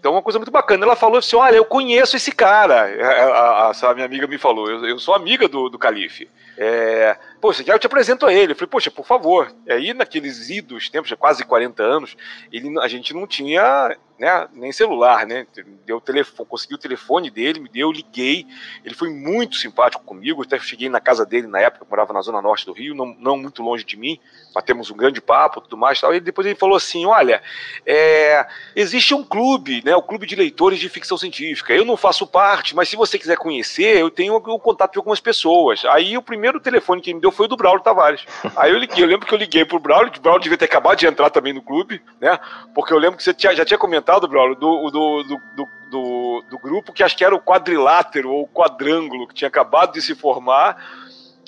Então, 0.05 0.13
uma 0.13 0.21
coisa 0.21 0.39
muito 0.39 0.51
bacana. 0.51 0.85
Ela 0.85 0.95
falou 0.95 1.17
assim: 1.17 1.35
Olha, 1.35 1.57
eu 1.57 1.65
conheço 1.65 2.15
esse 2.15 2.31
cara. 2.31 2.85
A, 2.85 3.71
a, 3.71 3.91
a 3.91 3.95
minha 3.95 4.05
amiga 4.05 4.27
me 4.27 4.37
falou: 4.37 4.69
Eu, 4.69 4.85
eu 4.85 4.99
sou 4.99 5.15
amiga 5.15 5.49
do, 5.49 5.71
do 5.71 5.79
Calife. 5.79 6.29
É, 6.59 7.17
Poxa, 7.45 7.63
já 7.63 7.75
eu 7.75 7.79
te 7.79 7.87
apresento 7.87 8.25
a 8.25 8.33
ele. 8.33 8.53
Eu 8.53 8.57
falei, 8.57 8.71
poxa, 8.71 8.91
por 8.91 9.05
favor. 9.05 9.53
E 9.67 9.73
aí, 9.73 9.93
naqueles 9.93 10.49
idos 10.49 10.89
tempos, 10.89 11.11
já 11.11 11.15
quase 11.15 11.45
40 11.45 11.83
anos, 11.83 12.17
ele, 12.51 12.79
a 12.81 12.89
gente 12.89 13.13
não 13.13 13.27
tinha 13.27 13.95
né? 14.19 14.47
Nem 14.53 14.71
celular, 14.71 15.27
né? 15.27 15.47
Deu 15.85 16.01
telefone, 16.01 16.49
consegui 16.49 16.75
o 16.75 16.79
telefone 16.79 17.31
dele, 17.31 17.61
me 17.61 17.69
deu, 17.69 17.91
liguei. 17.91 18.47
Ele 18.85 18.95
foi 18.95 19.11
muito 19.11 19.57
simpático 19.57 20.05
comigo. 20.05 20.43
Até 20.43 20.59
cheguei 20.59 20.89
na 20.89 21.01
casa 21.01 21.27
dele 21.27 21.47
na 21.47 21.61
época, 21.61 21.87
morava 21.89 22.13
na 22.13 22.21
zona 22.21 22.41
norte 22.41 22.65
do 22.65 22.73
Rio, 22.73 22.95
não, 22.95 23.07
não 23.19 23.37
muito 23.37 23.63
longe 23.63 23.85
de 23.85 23.97
mim. 23.97 24.19
Batemos 24.55 24.91
um 24.91 24.97
grande 24.97 25.21
papo, 25.21 25.61
tudo 25.61 25.77
mais, 25.77 26.01
tal. 26.01 26.15
E 26.15 26.21
depois 26.21 26.47
ele 26.47 26.57
falou 26.57 26.77
assim: 26.77 27.05
olha, 27.07 27.43
é, 27.85 28.47
existe 28.77 29.15
um 29.15 29.25
clube, 29.25 29.83
né? 29.85 29.97
O 29.97 30.03
clube 30.03 30.27
de 30.27 30.37
leitores 30.37 30.79
de 30.79 30.89
ficção 30.89 31.19
científica. 31.19 31.75
Eu 31.75 31.85
não 31.85 31.97
faço 31.97 32.27
parte, 32.27 32.75
mas 32.77 32.89
se 32.89 32.97
você 32.97 33.19
quiser 33.19 33.37
conhecer, 33.37 33.99
eu 33.99 34.11
tenho 34.11 34.37
o 34.37 34.59
contato 34.61 34.93
de 34.93 34.99
algumas 34.99 35.21
pessoas. 35.21 35.85
Aí 35.87 36.17
o 36.17 36.23
primeiro 36.23 36.61
telefone 36.61 37.03
que 37.03 37.11
ele 37.11 37.17
me 37.17 37.21
deu 37.21 37.33
foi 37.33 37.47
o 37.47 37.49
do 37.49 37.57
Braulio 37.57 37.83
Tavares. 37.83 38.25
Aí 38.57 38.71
eu 38.71 38.79
liguei, 38.79 39.03
eu 39.03 39.09
lembro 39.09 39.27
que 39.27 39.35
eu 39.35 39.39
liguei 39.39 39.65
pro 39.65 39.81
Braulio, 39.81 40.13
o 40.17 40.21
Braulio 40.21 40.43
devia 40.43 40.59
ter 40.59 40.67
acabado 40.67 40.99
de 40.99 41.07
entrar 41.07 41.31
também 41.31 41.53
no 41.53 41.63
clube, 41.63 42.01
né? 42.21 42.39
Porque 42.75 42.93
eu 42.93 42.99
lembro 42.99 43.17
que 43.17 43.23
você 43.23 43.35
tinha, 43.35 43.55
já 43.55 43.65
tinha 43.65 43.79
comentado 43.79 44.04
comentado, 44.05 44.29
Braulio, 44.29 44.55
do, 44.55 44.91
do, 44.91 45.23
do, 45.23 45.69
do, 45.91 46.45
do 46.51 46.59
grupo 46.59 46.93
que 46.93 47.03
acho 47.03 47.17
que 47.17 47.25
era 47.25 47.35
o 47.35 47.41
quadrilátero 47.41 48.31
ou 48.31 48.47
quadrângulo, 48.47 49.27
que 49.27 49.35
tinha 49.35 49.49
acabado 49.49 49.95
de 49.95 50.03
se 50.03 50.15
formar. 50.15 50.77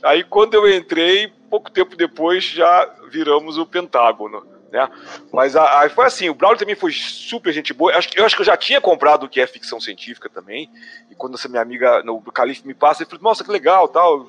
Aí 0.02 0.24
quando 0.24 0.54
eu 0.54 0.68
entrei, 0.68 1.30
pouco 1.50 1.70
tempo 1.70 1.94
depois 1.94 2.44
já 2.44 2.94
viramos 3.10 3.58
o 3.58 3.66
Pentágono. 3.66 4.42
Né? 4.72 4.88
Mas 5.32 5.54
a, 5.54 5.84
a, 5.84 5.90
foi 5.90 6.06
assim, 6.06 6.30
o 6.30 6.34
Braulio 6.34 6.58
também 6.58 6.74
foi 6.74 6.92
super 6.92 7.52
gente 7.52 7.74
boa. 7.74 7.92
Eu 7.92 7.98
acho, 7.98 8.08
eu 8.16 8.24
acho 8.24 8.34
que 8.34 8.40
eu 8.40 8.46
já 8.46 8.56
tinha 8.56 8.80
comprado 8.80 9.24
o 9.24 9.28
que 9.28 9.40
é 9.40 9.46
ficção 9.46 9.78
científica 9.78 10.30
também. 10.30 10.70
E 11.10 11.14
quando 11.14 11.34
essa 11.34 11.48
minha 11.48 11.62
amiga, 11.62 12.02
no, 12.02 12.20
Calife 12.22 12.66
me 12.66 12.74
passa, 12.74 13.02
ele 13.02 13.10
falou, 13.10 13.22
nossa, 13.22 13.44
que 13.44 13.50
legal, 13.50 13.86
tal. 13.86 14.26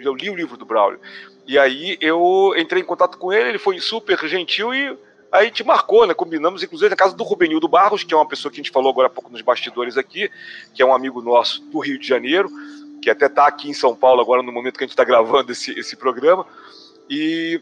Eu 0.00 0.14
li 0.14 0.30
o 0.30 0.34
livro 0.34 0.56
do 0.56 0.66
Braulio. 0.66 1.00
E 1.46 1.58
aí 1.58 1.96
eu 2.00 2.54
entrei 2.56 2.82
em 2.82 2.84
contato 2.84 3.18
com 3.18 3.32
ele, 3.32 3.50
ele 3.50 3.58
foi 3.58 3.80
super 3.80 4.18
gentil 4.28 4.74
e 4.74 4.96
a 5.30 5.44
gente 5.44 5.62
marcou, 5.62 6.06
né? 6.06 6.14
Combinamos, 6.14 6.62
inclusive, 6.62 6.90
na 6.90 6.96
casa 6.96 7.14
do 7.14 7.22
Rubenildo 7.22 7.68
Barros, 7.68 8.02
que 8.02 8.14
é 8.14 8.16
uma 8.16 8.26
pessoa 8.26 8.50
que 8.50 8.60
a 8.60 8.62
gente 8.62 8.72
falou 8.72 8.90
agora 8.90 9.08
há 9.08 9.10
pouco 9.10 9.30
nos 9.30 9.42
bastidores 9.42 9.96
aqui, 9.96 10.30
que 10.74 10.82
é 10.82 10.86
um 10.86 10.94
amigo 10.94 11.20
nosso 11.20 11.62
do 11.70 11.78
Rio 11.78 11.98
de 11.98 12.06
Janeiro, 12.06 12.48
que 13.02 13.10
até 13.10 13.26
está 13.26 13.46
aqui 13.46 13.68
em 13.68 13.74
São 13.74 13.94
Paulo 13.94 14.20
agora 14.20 14.42
no 14.42 14.52
momento 14.52 14.78
que 14.78 14.84
a 14.84 14.86
gente 14.86 14.94
está 14.94 15.04
gravando 15.04 15.52
esse, 15.52 15.78
esse 15.78 15.96
programa. 15.96 16.46
E, 17.10 17.60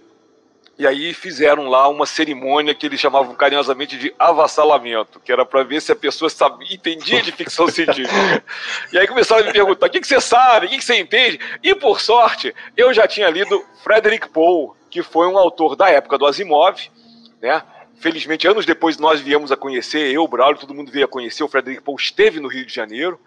e 0.78 0.86
aí 0.86 1.12
fizeram 1.12 1.68
lá 1.68 1.88
uma 1.88 2.06
cerimônia 2.06 2.74
que 2.74 2.86
eles 2.86 3.00
chamavam 3.00 3.34
carinhosamente 3.34 3.98
de 3.98 4.14
avassalamento, 4.16 5.18
que 5.18 5.32
era 5.32 5.44
para 5.44 5.64
ver 5.64 5.82
se 5.82 5.90
a 5.90 5.96
pessoa 5.96 6.30
sabia, 6.30 6.72
entendia 6.72 7.20
de 7.20 7.32
ficção 7.32 7.66
científica. 7.68 8.44
E 8.92 8.98
aí 8.98 9.08
começaram 9.08 9.42
a 9.42 9.46
me 9.46 9.52
perguntar: 9.52 9.88
o 9.88 9.90
que, 9.90 10.00
que 10.00 10.06
você 10.06 10.20
sabe, 10.20 10.66
o 10.66 10.68
que, 10.68 10.78
que 10.78 10.84
você 10.84 11.00
entende? 11.00 11.40
E 11.64 11.74
por 11.74 12.00
sorte, 12.00 12.54
eu 12.76 12.94
já 12.94 13.08
tinha 13.08 13.28
lido 13.28 13.64
Frederick 13.82 14.28
Poe, 14.28 14.70
que 14.88 15.02
foi 15.02 15.26
um 15.26 15.36
autor 15.36 15.74
da 15.74 15.90
época 15.90 16.16
do 16.16 16.26
Asimov 16.26 16.94
né? 17.40 17.62
Felizmente, 17.98 18.46
anos 18.46 18.66
depois 18.66 18.98
nós 18.98 19.20
viemos 19.20 19.50
a 19.50 19.56
conhecer, 19.56 20.12
eu, 20.12 20.22
o 20.22 20.28
Braulio, 20.28 20.60
todo 20.60 20.74
mundo 20.74 20.92
veio 20.92 21.06
a 21.06 21.08
conhecer, 21.08 21.42
o 21.42 21.48
Frederico 21.48 21.82
Paul 21.82 21.96
esteve 21.96 22.40
no 22.40 22.48
Rio 22.48 22.66
de 22.66 22.74
Janeiro. 22.74 23.18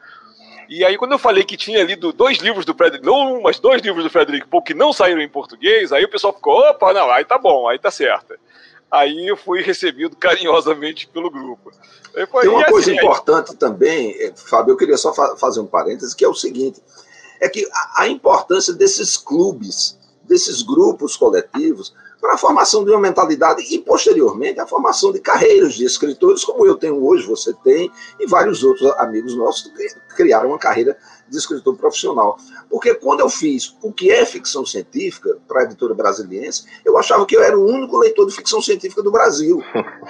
E 0.69 0.85
aí, 0.85 0.95
quando 0.97 1.13
eu 1.13 1.19
falei 1.19 1.43
que 1.43 1.57
tinha 1.57 1.83
lido 1.83 2.13
dois 2.13 2.37
livros 2.37 2.63
do 2.63 2.75
Frederico, 2.75 3.07
não 3.07 3.37
um, 3.37 3.41
mas 3.41 3.59
dois 3.59 3.81
livros 3.81 4.03
do 4.03 4.09
Frederico 4.09 4.47
Paul 4.47 4.61
que 4.61 4.75
não 4.75 4.93
saíram 4.93 5.21
em 5.21 5.27
português, 5.27 5.91
aí 5.91 6.03
o 6.05 6.09
pessoal 6.09 6.31
ficou, 6.33 6.59
opa, 6.59 6.93
não, 6.93 7.09
aí 7.09 7.25
tá 7.25 7.39
bom, 7.39 7.67
aí 7.67 7.79
tá 7.79 7.89
certo. 7.89 8.35
Aí 8.91 9.27
eu 9.27 9.35
fui 9.35 9.61
recebido 9.61 10.15
carinhosamente 10.15 11.07
pelo 11.07 11.29
grupo. 11.29 11.71
Foi, 12.29 12.41
Tem 12.41 12.49
uma 12.49 12.65
coisa 12.65 12.91
assim, 12.91 12.99
importante 12.99 13.51
aí... 13.51 13.57
também, 13.57 14.15
eh, 14.19 14.33
Fábio, 14.35 14.73
eu 14.73 14.77
queria 14.77 14.97
só 14.97 15.13
fa 15.13 15.35
fazer 15.37 15.59
um 15.59 15.65
parêntese, 15.67 16.15
que 16.15 16.25
é 16.25 16.27
o 16.27 16.33
seguinte, 16.33 16.81
é 17.39 17.47
que 17.49 17.67
a, 17.71 18.03
a 18.03 18.07
importância 18.07 18.73
desses 18.73 19.17
clubes, 19.17 19.97
desses 20.23 20.61
grupos 20.61 21.15
coletivos, 21.15 21.93
para 22.19 22.33
a 22.33 22.37
formação 22.37 22.83
de 22.83 22.91
uma 22.91 22.99
mentalidade 22.99 23.63
e, 23.73 23.79
posteriormente, 23.79 24.59
a 24.59 24.67
formação 24.67 25.11
de 25.11 25.19
carreiras 25.19 25.73
de 25.73 25.85
escritores, 25.85 26.43
como 26.43 26.65
eu 26.65 26.75
tenho 26.75 27.03
hoje, 27.03 27.25
você 27.25 27.53
tem, 27.63 27.91
e 28.19 28.27
vários 28.27 28.63
outros 28.63 28.91
amigos 28.97 29.35
nossos 29.35 29.71
que 29.71 30.15
criaram 30.15 30.49
uma 30.49 30.59
carreira 30.59 30.97
de 31.29 31.37
escritor 31.37 31.75
profissional. 31.75 32.37
Porque 32.69 32.93
quando 32.95 33.21
eu 33.21 33.29
fiz 33.29 33.75
o 33.81 33.91
que 33.91 34.11
é 34.11 34.25
ficção 34.25 34.65
científica 34.65 35.37
para 35.47 35.61
a 35.61 35.63
editora 35.63 35.93
brasiliense, 35.93 36.65
eu 36.85 36.97
achava 36.97 37.25
que 37.25 37.35
eu 37.35 37.43
era 37.43 37.57
o 37.57 37.65
único 37.65 37.97
leitor 37.97 38.25
de 38.27 38.35
ficção 38.35 38.61
científica 38.61 39.01
do 39.01 39.11
Brasil. 39.11 39.63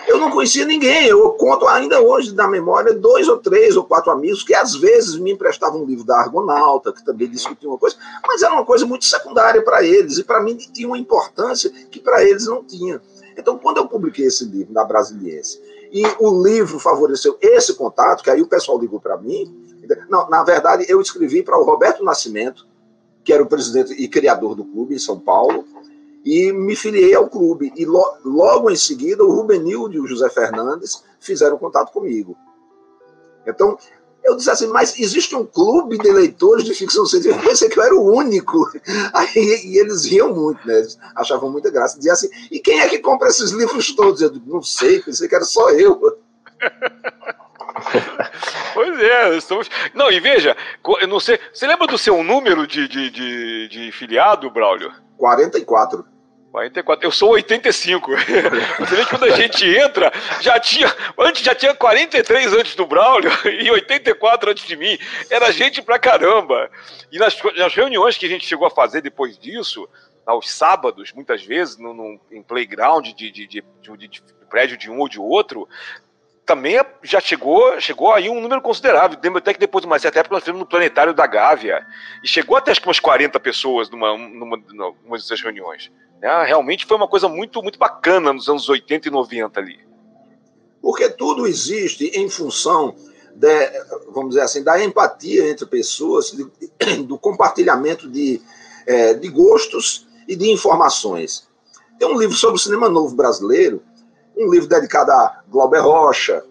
Eu 0.08 0.18
não 0.18 0.32
conhecia 0.32 0.66
ninguém. 0.66 1.08
Eu 1.08 1.30
conto 1.32 1.68
ainda 1.68 2.02
hoje 2.02 2.34
na 2.34 2.48
memória 2.48 2.94
dois 2.94 3.28
ou 3.28 3.38
três 3.38 3.76
ou 3.76 3.84
quatro 3.84 4.12
amigos 4.12 4.44
que 4.44 4.54
às 4.54 4.76
vezes 4.76 5.16
me 5.18 5.32
emprestavam 5.32 5.82
um 5.82 5.86
livro 5.86 6.06
da 6.06 6.18
Argonauta, 6.18 6.92
que 6.92 7.04
também 7.04 7.30
discutia 7.30 7.70
uma 7.70 7.78
coisa, 7.78 7.96
mas 8.28 8.42
era 8.42 8.54
uma 8.54 8.66
coisa 8.66 8.86
muito 8.86 9.06
secundária 9.06 9.62
para 9.62 9.84
eles 9.84 10.18
e 10.18 10.24
para 10.24 10.42
mim 10.42 10.56
tinha 10.56 10.88
uma 10.88 10.98
importância 10.98 11.70
que 11.90 12.00
para 12.00 12.24
eles 12.24 12.46
não 12.46 12.64
tinha. 12.64 13.02
Então, 13.38 13.58
quando 13.58 13.78
eu 13.78 13.88
publiquei 13.88 14.26
esse 14.26 14.46
livro 14.46 14.74
na 14.74 14.84
Brasiliense 14.84 15.62
e 15.92 16.04
o 16.20 16.44
livro 16.44 16.78
favoreceu 16.78 17.38
esse 17.42 17.74
contato, 17.74 18.24
que 18.24 18.30
aí 18.30 18.42
o 18.42 18.48
pessoal 18.48 18.80
ligou 18.80 19.00
para 19.00 19.18
mim, 19.18 19.69
não, 20.10 20.30
na 20.30 20.44
verdade, 20.44 20.86
eu 20.88 21.02
escrevi 21.02 21.44
para 21.44 21.58
o 21.58 21.64
Roberto 21.64 22.04
Nascimento, 22.04 22.68
que 23.24 23.34
era 23.34 23.44
o 23.44 23.48
presidente 23.48 23.94
e 23.94 24.08
criador 24.08 24.56
do 24.56 24.66
clube 24.66 24.96
em 24.96 25.00
São 25.00 25.20
Paulo, 25.20 25.66
e 26.24 26.52
me 26.52 26.76
filiei 26.76 27.16
ao 27.16 27.30
clube. 27.30 27.72
E 27.76 27.86
lo, 27.86 28.04
logo 28.24 28.70
em 28.70 28.76
seguida, 28.76 29.24
o 29.24 29.32
Rubenildo 29.32 29.96
e 29.96 30.00
o 30.00 30.08
José 30.08 30.30
Fernandes 30.30 31.04
fizeram 31.20 31.58
contato 31.58 31.92
comigo. 31.92 32.36
Então, 33.48 33.78
eu 34.24 34.36
disse 34.36 34.52
assim, 34.52 34.68
mas 34.68 35.00
existe 35.00 35.36
um 35.36 35.46
clube 35.46 35.98
de 35.98 36.12
leitores 36.12 36.66
de 36.66 36.74
ficção 36.74 37.06
científica? 37.06 37.42
Eu 37.42 37.50
pensei 37.50 37.70
que 37.70 37.80
eu 37.80 37.84
era 37.84 37.96
o 37.96 38.14
único. 38.14 38.70
Aí, 39.14 39.66
e 39.66 39.80
eles 39.80 40.06
riam 40.06 40.34
muito, 40.34 40.66
né? 40.68 40.80
Eles 40.80 40.98
achavam 41.16 41.50
muita 41.52 41.72
graça. 41.72 41.98
Diziam 41.98 42.14
assim, 42.14 42.30
e 42.52 42.60
quem 42.60 42.80
é 42.80 42.90
que 42.90 43.00
compra 43.00 43.30
esses 43.30 43.52
livros 43.52 43.96
todos? 43.96 44.22
Eu 44.22 44.32
não 44.46 44.62
sei, 44.62 45.02
pensei 45.02 45.28
que 45.28 45.36
era 45.36 45.46
só 45.46 45.70
eu. 45.72 46.18
pois 48.74 49.00
é, 49.00 49.38
estamos. 49.38 49.70
Não, 49.94 50.12
e 50.12 50.20
veja, 50.20 50.56
eu 51.02 51.08
não 51.08 51.20
sei. 51.20 51.40
Você 51.54 51.68
lembra 51.68 51.88
do 51.88 51.98
seu 51.98 52.24
número 52.24 52.66
de, 52.68 52.88
de, 52.88 53.10
de, 53.10 53.68
de 53.68 53.92
filiado, 53.92 54.50
Braulio? 54.50 54.92
44. 55.18 56.06
44. 56.52 57.06
Eu 57.06 57.12
sou 57.12 57.32
85. 57.32 58.12
Você 58.80 58.96
vê 58.96 59.04
que 59.04 59.10
quando 59.10 59.26
a 59.26 59.32
gente 59.32 59.66
entra, 59.66 60.12
já 60.42 60.60
tinha. 60.60 60.94
Antes 61.18 61.44
já 61.44 61.54
tinha 61.54 61.76
43 61.76 62.54
antes 62.54 62.76
do 62.76 62.86
Braulio 62.86 63.32
e 63.46 63.70
84 63.70 64.52
antes 64.52 64.66
de 64.66 64.76
mim. 64.76 64.98
Era 65.30 65.52
gente 65.52 65.82
pra 65.82 66.00
caramba. 66.00 66.70
E 67.12 67.18
nas, 67.18 67.38
nas 67.56 67.74
reuniões 67.74 68.18
que 68.18 68.26
a 68.26 68.30
gente 68.30 68.46
chegou 68.46 68.68
a 68.68 68.72
fazer 68.72 69.02
depois 69.02 69.38
disso, 69.38 69.88
aos 70.26 70.50
sábados, 70.52 71.12
muitas 71.14 71.44
vezes, 71.44 71.78
no, 71.78 71.94
no 71.94 72.20
em 72.32 72.44
playground 72.44 73.06
de, 73.08 73.32
de, 73.32 73.48
de, 73.48 73.64
de, 73.98 74.24
prédio 74.50 74.78
de 74.78 74.90
um 74.90 75.00
ou 75.00 75.08
de 75.08 75.20
outro, 75.20 75.68
também 76.50 76.80
é, 76.80 76.86
já 77.04 77.20
chegou, 77.20 77.80
chegou 77.80 78.12
aí 78.12 78.28
um 78.28 78.42
número 78.42 78.60
considerável. 78.60 79.20
Lembro 79.24 79.38
até 79.38 79.54
que 79.54 79.60
depois 79.60 79.84
de 79.84 79.86
uma 79.86 80.00
certa 80.00 80.18
época 80.18 80.34
nós 80.34 80.44
fizemos 80.44 80.60
no 80.60 80.66
Planetário 80.66 81.14
da 81.14 81.28
Gávea. 81.28 81.86
E 82.24 82.28
chegou 82.28 82.58
até 82.58 82.72
acho 82.72 82.82
que 82.82 82.88
umas 82.88 83.00
40 83.00 83.40
pessoas 83.40 83.88
numa, 83.88 84.18
numa, 84.18 84.58
numa 84.58 85.16
dessas 85.16 85.40
reuniões. 85.40 85.92
É, 86.20 86.44
realmente 86.46 86.88
foi 86.88 86.98
uma 86.98 87.08
coisa 87.08 87.30
muito, 87.30 87.62
muito 87.62 87.78
bacana 87.78 88.34
nos 88.34 88.50
anos 88.50 88.68
80 88.68 89.08
e 89.08 89.12
90 89.12 89.60
ali. 89.60 89.80
Porque 90.82 91.08
tudo 91.08 91.46
existe 91.46 92.06
em 92.16 92.28
função, 92.28 92.96
de, 93.36 93.84
vamos 94.12 94.30
dizer 94.30 94.42
assim, 94.42 94.64
da 94.64 94.84
empatia 94.84 95.52
entre 95.52 95.68
pessoas, 95.68 96.32
do 97.06 97.16
compartilhamento 97.20 98.10
de, 98.10 98.42
é, 98.88 99.14
de 99.14 99.30
gostos 99.30 100.08
e 100.28 100.36
de 100.36 100.50
informações. 100.50 101.48
Tem 102.00 102.08
um 102.08 102.18
livro 102.18 102.36
sobre 102.36 102.56
o 102.56 102.60
cinema 102.60 102.90
novo 102.90 103.16
brasileiro 103.16 103.84
um 104.40 104.50
livro 104.50 104.68
dedicado 104.68 105.12
a 105.12 105.42
Glauber 105.50 105.82
Rocha, 105.82 106.44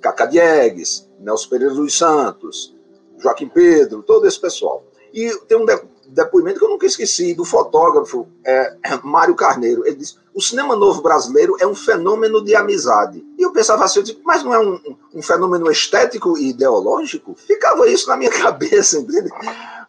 Cacá 0.00 0.26
Diegues, 0.26 1.08
Nelson 1.20 1.48
Pereira 1.48 1.74
dos 1.74 1.96
Santos, 1.96 2.74
Joaquim 3.18 3.48
Pedro, 3.48 4.02
todo 4.02 4.26
esse 4.26 4.40
pessoal. 4.40 4.84
E 5.12 5.30
tem 5.48 5.56
um 5.56 5.66
depoimento 6.08 6.58
que 6.58 6.64
eu 6.64 6.68
nunca 6.68 6.86
esqueci, 6.86 7.34
do 7.34 7.44
fotógrafo 7.44 8.26
é, 8.44 8.76
Mário 9.02 9.34
Carneiro. 9.34 9.86
Ele 9.86 9.96
disse: 9.96 10.16
o 10.34 10.42
cinema 10.42 10.76
novo 10.76 11.00
brasileiro 11.00 11.56
é 11.60 11.66
um 11.66 11.74
fenômeno 11.74 12.44
de 12.44 12.54
amizade. 12.54 13.24
E 13.38 13.42
eu 13.42 13.52
pensava 13.52 13.84
assim, 13.84 14.00
eu 14.00 14.02
disse, 14.02 14.20
mas 14.24 14.42
não 14.42 14.52
é 14.52 14.58
um, 14.58 14.78
um, 15.14 15.22
fenômeno 15.22 15.70
estético 15.70 16.36
e 16.36 16.50
ideológico? 16.50 17.34
Ficava 17.34 17.88
isso 17.88 18.08
na 18.08 18.16
minha 18.16 18.30
cabeça, 18.42 18.98
entende? 18.98 19.30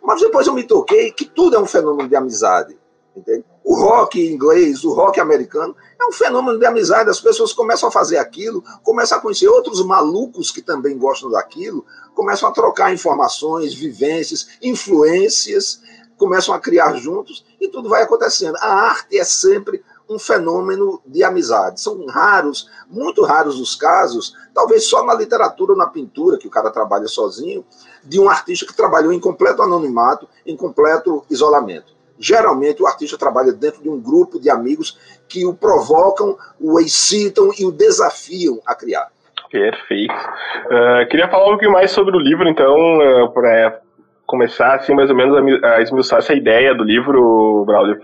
Mas 0.02 0.22
depois 0.22 0.48
eu 0.48 0.54
me 0.54 0.64
toquei 0.64 1.12
que 1.12 1.26
tudo 1.26 1.56
é 1.56 1.60
um 1.60 1.66
fenômeno 1.66 2.08
de 2.08 2.16
amizade. 2.16 2.78
Entende? 3.18 3.44
O 3.64 3.74
rock 3.74 4.24
inglês, 4.32 4.84
o 4.84 4.94
rock 4.94 5.20
americano, 5.20 5.76
é 6.00 6.06
um 6.06 6.12
fenômeno 6.12 6.60
de 6.60 6.66
amizade. 6.68 7.10
As 7.10 7.20
pessoas 7.20 7.52
começam 7.52 7.90
a 7.90 7.92
fazer 7.92 8.18
aquilo, 8.18 8.64
começam 8.84 9.18
a 9.18 9.22
conhecer 9.22 9.48
outros 9.48 9.84
malucos 9.84 10.52
que 10.52 10.62
também 10.62 10.96
gostam 10.98 11.32
daquilo, 11.32 11.84
começam 12.14 12.48
a 12.48 12.52
trocar 12.52 12.94
informações, 12.94 13.74
vivências, 13.74 14.50
influências, 14.62 15.82
começam 16.16 16.54
a 16.54 16.60
criar 16.60 16.94
juntos 16.96 17.44
e 17.60 17.68
tudo 17.68 17.90
vai 17.90 18.04
acontecendo. 18.04 18.56
A 18.58 18.72
arte 18.72 19.18
é 19.18 19.24
sempre 19.24 19.84
um 20.08 20.20
fenômeno 20.20 21.02
de 21.06 21.24
amizade. 21.24 21.82
São 21.82 22.06
raros, 22.06 22.70
muito 22.88 23.24
raros 23.24 23.60
os 23.60 23.76
casos, 23.76 24.36
talvez 24.54 24.86
só 24.86 25.04
na 25.04 25.14
literatura 25.14 25.74
ou 25.74 25.78
na 25.78 25.88
pintura, 25.88 26.38
que 26.38 26.48
o 26.48 26.52
cara 26.52 26.70
trabalha 26.70 27.08
sozinho, 27.08 27.66
de 28.04 28.20
um 28.20 28.30
artista 28.30 28.66
que 28.66 28.76
trabalhou 28.76 29.12
em 29.12 29.20
completo 29.20 29.62
anonimato, 29.64 30.30
em 30.46 30.56
completo 30.56 31.26
isolamento. 31.30 31.97
Geralmente 32.20 32.82
o 32.82 32.88
artista 32.88 33.18
trabalha 33.18 33.52
dentro 33.52 33.82
de 33.82 33.90
um 33.90 34.00
grupo 34.00 34.40
de 34.40 34.50
amigos 34.50 34.98
que 35.28 35.46
o 35.46 35.54
provocam, 35.54 36.38
o 36.60 36.80
excitam 36.80 37.52
e 37.58 37.66
o 37.66 37.72
desafiam 37.72 38.60
a 38.66 38.74
criar. 38.76 39.08
Perfeito. 39.52 40.14
Uh, 40.14 41.08
queria 41.10 41.30
falar 41.30 41.46
um 41.46 41.52
pouquinho 41.52 41.72
mais 41.72 41.92
sobre 41.92 42.16
o 42.16 42.20
livro, 42.20 42.48
então, 42.50 43.00
uh, 43.00 43.32
para 43.32 43.80
começar, 44.26 44.76
assim, 44.76 44.94
mais 44.94 45.10
ou 45.10 45.16
menos 45.16 45.64
a, 45.64 45.76
a 45.76 45.82
esmiuçar 45.82 46.20
essa 46.20 46.34
ideia 46.34 46.76
do 46.76 46.84
livro, 46.84 47.64
Braulio, 47.66 47.98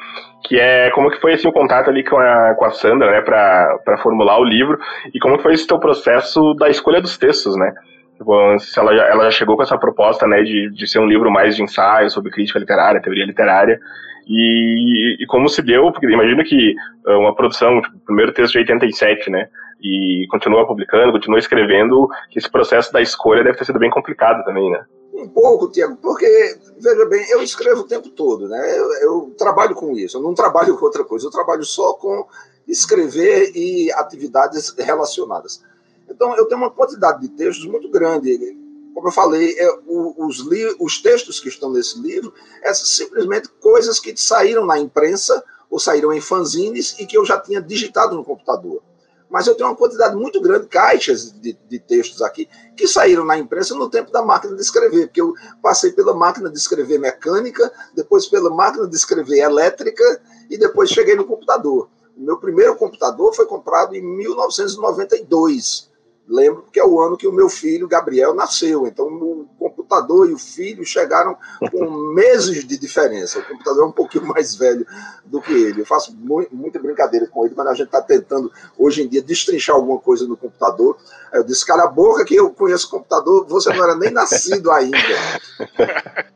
que 0.45 0.57
é 0.57 0.89
como 0.91 1.11
que 1.11 1.19
foi, 1.19 1.33
assim, 1.33 1.47
o 1.47 1.53
contato 1.53 1.89
ali 1.89 2.03
com 2.03 2.17
a, 2.17 2.55
com 2.55 2.65
a 2.65 2.71
Sandra, 2.71 3.11
né, 3.11 3.21
para 3.21 3.97
formular 4.01 4.39
o 4.39 4.45
livro, 4.45 4.79
e 5.13 5.19
como 5.19 5.37
foi 5.39 5.53
esse 5.53 5.67
teu 5.67 5.79
processo 5.79 6.53
da 6.53 6.69
escolha 6.69 7.01
dos 7.01 7.17
textos, 7.17 7.57
né? 7.57 7.73
Tipo, 8.23 8.59
se 8.59 8.79
ela, 8.79 8.95
já, 8.95 9.03
ela 9.07 9.23
já 9.25 9.31
chegou 9.31 9.57
com 9.57 9.63
essa 9.63 9.77
proposta, 9.77 10.25
né, 10.25 10.41
de, 10.43 10.69
de 10.71 10.87
ser 10.87 10.99
um 10.99 11.05
livro 11.05 11.29
mais 11.29 11.57
de 11.57 11.61
ensaio 11.61 12.09
sobre 12.09 12.31
crítica 12.31 12.57
literária, 12.57 13.01
teoria 13.01 13.25
literária, 13.25 13.77
e, 14.25 15.17
e 15.21 15.25
como 15.27 15.49
se 15.49 15.61
deu, 15.61 15.91
porque 15.91 16.05
imagino 16.09 16.41
que 16.45 16.73
uma 17.05 17.35
produção, 17.35 17.81
tipo, 17.81 17.99
primeiro 18.05 18.33
texto 18.33 18.53
de 18.53 18.59
87, 18.59 19.29
né, 19.29 19.49
e 19.81 20.25
continua 20.29 20.65
publicando, 20.65 21.11
continua 21.11 21.37
escrevendo, 21.37 22.07
que 22.29 22.39
esse 22.39 22.49
processo 22.49 22.93
da 22.93 23.01
escolha 23.01 23.43
deve 23.43 23.57
ter 23.57 23.65
sido 23.65 23.79
bem 23.79 23.89
complicado 23.89 24.41
também, 24.45 24.71
né? 24.71 24.85
Um 25.13 25.27
pouco, 25.27 25.69
Tiago, 25.69 25.97
porque, 26.01 26.25
veja 26.79 27.05
bem, 27.05 27.29
eu 27.29 27.43
escrevo 27.43 27.81
o 27.81 27.87
tempo 27.87 28.09
todo, 28.09 28.47
né? 28.47 28.79
Eu, 28.79 28.93
eu, 29.01 29.35
trabalho 29.37 29.75
com 29.75 29.91
isso, 29.91 30.17
eu 30.17 30.21
não 30.21 30.33
trabalho 30.33 30.77
com 30.77 30.85
outra 30.85 31.03
coisa, 31.03 31.27
eu 31.27 31.31
trabalho 31.31 31.63
só 31.63 31.93
com 31.93 32.25
escrever 32.67 33.51
e 33.53 33.91
atividades 33.91 34.73
relacionadas. 34.79 35.61
Então, 36.13 36.35
eu 36.37 36.45
tenho 36.45 36.61
uma 36.61 36.71
quantidade 36.71 37.21
de 37.21 37.29
textos 37.29 37.65
muito 37.65 37.89
grande. 37.89 38.57
Como 38.93 39.07
eu 39.07 39.11
falei, 39.11 39.55
é, 39.57 39.79
os, 39.87 40.45
os 40.79 41.01
textos 41.01 41.39
que 41.39 41.49
estão 41.49 41.71
nesse 41.71 41.99
livro 41.99 42.33
é 42.61 42.73
simplesmente 42.73 43.49
coisas 43.59 43.99
que 43.99 44.15
saíram 44.15 44.65
na 44.65 44.77
imprensa 44.79 45.43
ou 45.69 45.79
saíram 45.79 46.13
em 46.13 46.21
fanzines 46.21 46.95
e 46.99 47.05
que 47.05 47.17
eu 47.17 47.25
já 47.25 47.39
tinha 47.39 47.61
digitado 47.61 48.15
no 48.15 48.23
computador 48.23 48.83
mas 49.33 49.47
eu 49.47 49.55
tenho 49.55 49.67
uma 49.67 49.75
quantidade 49.75 50.15
muito 50.15 50.39
grande, 50.39 50.67
caixas 50.67 51.31
de, 51.31 51.57
de, 51.67 51.79
textos 51.79 52.21
aqui, 52.21 52.47
que 52.77 52.87
saíram 52.87 53.25
na 53.25 53.35
imprensa 53.35 53.73
no 53.73 53.89
tempo 53.89 54.11
da 54.11 54.21
máquina 54.21 54.53
de 54.55 54.61
escrever, 54.61 55.07
porque 55.07 55.21
eu 55.21 55.33
passei 55.59 55.91
pela 55.91 56.13
máquina 56.13 56.51
de 56.51 56.55
escrever 56.55 56.99
mecânica, 56.99 57.73
depois 57.95 58.27
pela 58.27 58.51
máquina 58.51 58.87
de 58.87 58.95
escrever 58.95 59.39
elétrica 59.39 60.21
e 60.51 60.55
depois 60.55 60.91
cheguei 60.91 61.15
no 61.15 61.25
computador. 61.25 61.89
O 62.15 62.21
meu 62.21 62.37
primeiro 62.37 62.75
computador 62.75 63.33
foi 63.33 63.47
comprado 63.47 63.95
em 63.95 64.03
1992 64.03 65.91
lembro 66.27 66.65
que 66.71 66.79
é 66.79 66.85
o 66.85 67.01
ano 67.01 67.17
que 67.17 67.27
o 67.27 67.31
meu 67.31 67.49
filho 67.49 67.87
Gabriel 67.87 68.33
nasceu. 68.33 68.87
Então 68.87 69.07
o 69.07 69.47
computador 69.59 70.29
e 70.29 70.33
o 70.33 70.37
filho 70.37 70.85
chegaram 70.85 71.37
com 71.71 71.89
meses 72.13 72.65
de 72.65 72.77
diferença. 72.77 73.39
O 73.39 73.45
computador 73.45 73.83
é 73.83 73.87
um 73.87 73.91
pouquinho 73.91 74.25
mais 74.25 74.55
velho 74.55 74.85
do 75.25 75.41
que 75.41 75.51
ele. 75.51 75.81
Eu 75.81 75.85
faço 75.85 76.15
muita 76.51 76.79
brincadeira 76.79 77.27
com 77.27 77.45
ele 77.45 77.55
quando 77.55 77.67
a 77.67 77.73
gente 77.73 77.87
está 77.87 78.01
tentando 78.01 78.51
hoje 78.77 79.03
em 79.03 79.07
dia 79.07 79.21
destrinchar 79.21 79.75
alguma 79.75 79.99
coisa 79.99 80.25
no 80.27 80.37
computador. 80.37 80.97
Aí 81.31 81.39
eu 81.39 81.43
disse, 81.43 81.65
cara, 81.65 81.83
a 81.83 81.87
boca 81.87 82.25
que 82.25 82.35
eu 82.35 82.49
conheço 82.51 82.87
o 82.87 82.91
computador, 82.91 83.45
você 83.47 83.69
não 83.73 83.83
era 83.83 83.95
nem 83.95 84.11
nascido 84.11 84.71
ainda. 84.71 84.97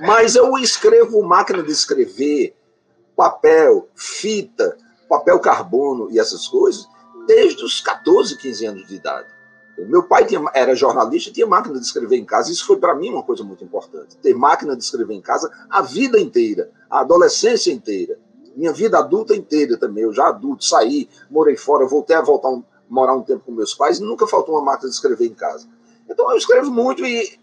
Mas 0.00 0.34
eu 0.34 0.56
escrevo 0.58 1.22
máquina 1.22 1.62
de 1.62 1.70
escrever, 1.70 2.56
papel, 3.16 3.88
fita, 3.94 4.76
papel 5.08 5.38
carbono 5.38 6.10
e 6.10 6.18
essas 6.18 6.48
coisas 6.48 6.88
desde 7.26 7.64
os 7.64 7.80
14, 7.80 8.36
15 8.36 8.66
anos 8.66 8.86
de 8.86 8.96
idade. 8.96 9.28
Meu 9.76 10.04
pai 10.04 10.24
tinha, 10.24 10.40
era 10.54 10.74
jornalista 10.74 11.32
tinha 11.32 11.46
máquina 11.46 11.78
de 11.80 11.84
escrever 11.84 12.16
em 12.16 12.24
casa. 12.24 12.52
Isso 12.52 12.64
foi 12.64 12.76
para 12.76 12.94
mim 12.94 13.10
uma 13.10 13.24
coisa 13.24 13.42
muito 13.42 13.64
importante. 13.64 14.16
Ter 14.18 14.34
máquina 14.34 14.76
de 14.76 14.84
escrever 14.84 15.14
em 15.14 15.20
casa 15.20 15.50
a 15.68 15.82
vida 15.82 16.18
inteira, 16.18 16.70
a 16.88 17.00
adolescência 17.00 17.72
inteira, 17.72 18.18
minha 18.56 18.72
vida 18.72 18.98
adulta 18.98 19.34
inteira 19.34 19.76
também. 19.76 20.04
Eu 20.04 20.12
já 20.12 20.28
adulto, 20.28 20.64
saí, 20.64 21.08
morei 21.28 21.56
fora, 21.56 21.86
voltei 21.86 22.14
a 22.14 22.22
voltar 22.22 22.50
um, 22.50 22.62
morar 22.88 23.14
um 23.14 23.22
tempo 23.22 23.44
com 23.44 23.52
meus 23.52 23.74
pais 23.74 23.98
e 23.98 24.04
nunca 24.04 24.26
faltou 24.26 24.54
uma 24.54 24.64
máquina 24.64 24.88
de 24.88 24.94
escrever 24.94 25.26
em 25.26 25.34
casa. 25.34 25.66
Então 26.08 26.30
eu 26.30 26.36
escrevo 26.36 26.70
muito 26.70 27.04
e 27.04 27.36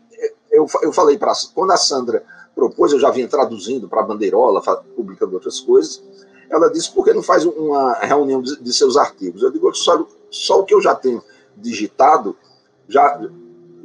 eu, 0.49 0.65
eu 0.81 0.93
falei 0.93 1.17
para 1.17 1.33
quando 1.53 1.71
a 1.71 1.77
Sandra 1.77 2.23
propôs, 2.55 2.91
eu 2.91 2.99
já 2.99 3.09
vinha 3.09 3.27
traduzindo 3.27 3.89
para 3.89 4.03
Bandeirola, 4.03 4.61
publicando 4.95 5.33
outras 5.33 5.59
coisas. 5.59 6.01
Ela 6.51 6.69
disse, 6.69 6.91
por 6.91 7.05
que 7.05 7.13
não 7.13 7.23
faz 7.23 7.45
uma 7.45 7.93
reunião 7.93 8.41
de, 8.41 8.61
de 8.61 8.73
seus 8.73 8.97
artigos? 8.97 9.41
Eu 9.41 9.51
digo, 9.51 9.73
só, 9.73 10.05
só 10.29 10.59
o 10.59 10.65
que 10.65 10.73
eu 10.73 10.81
já 10.81 10.93
tenho 10.93 11.23
digitado 11.55 12.35
já, 12.87 13.19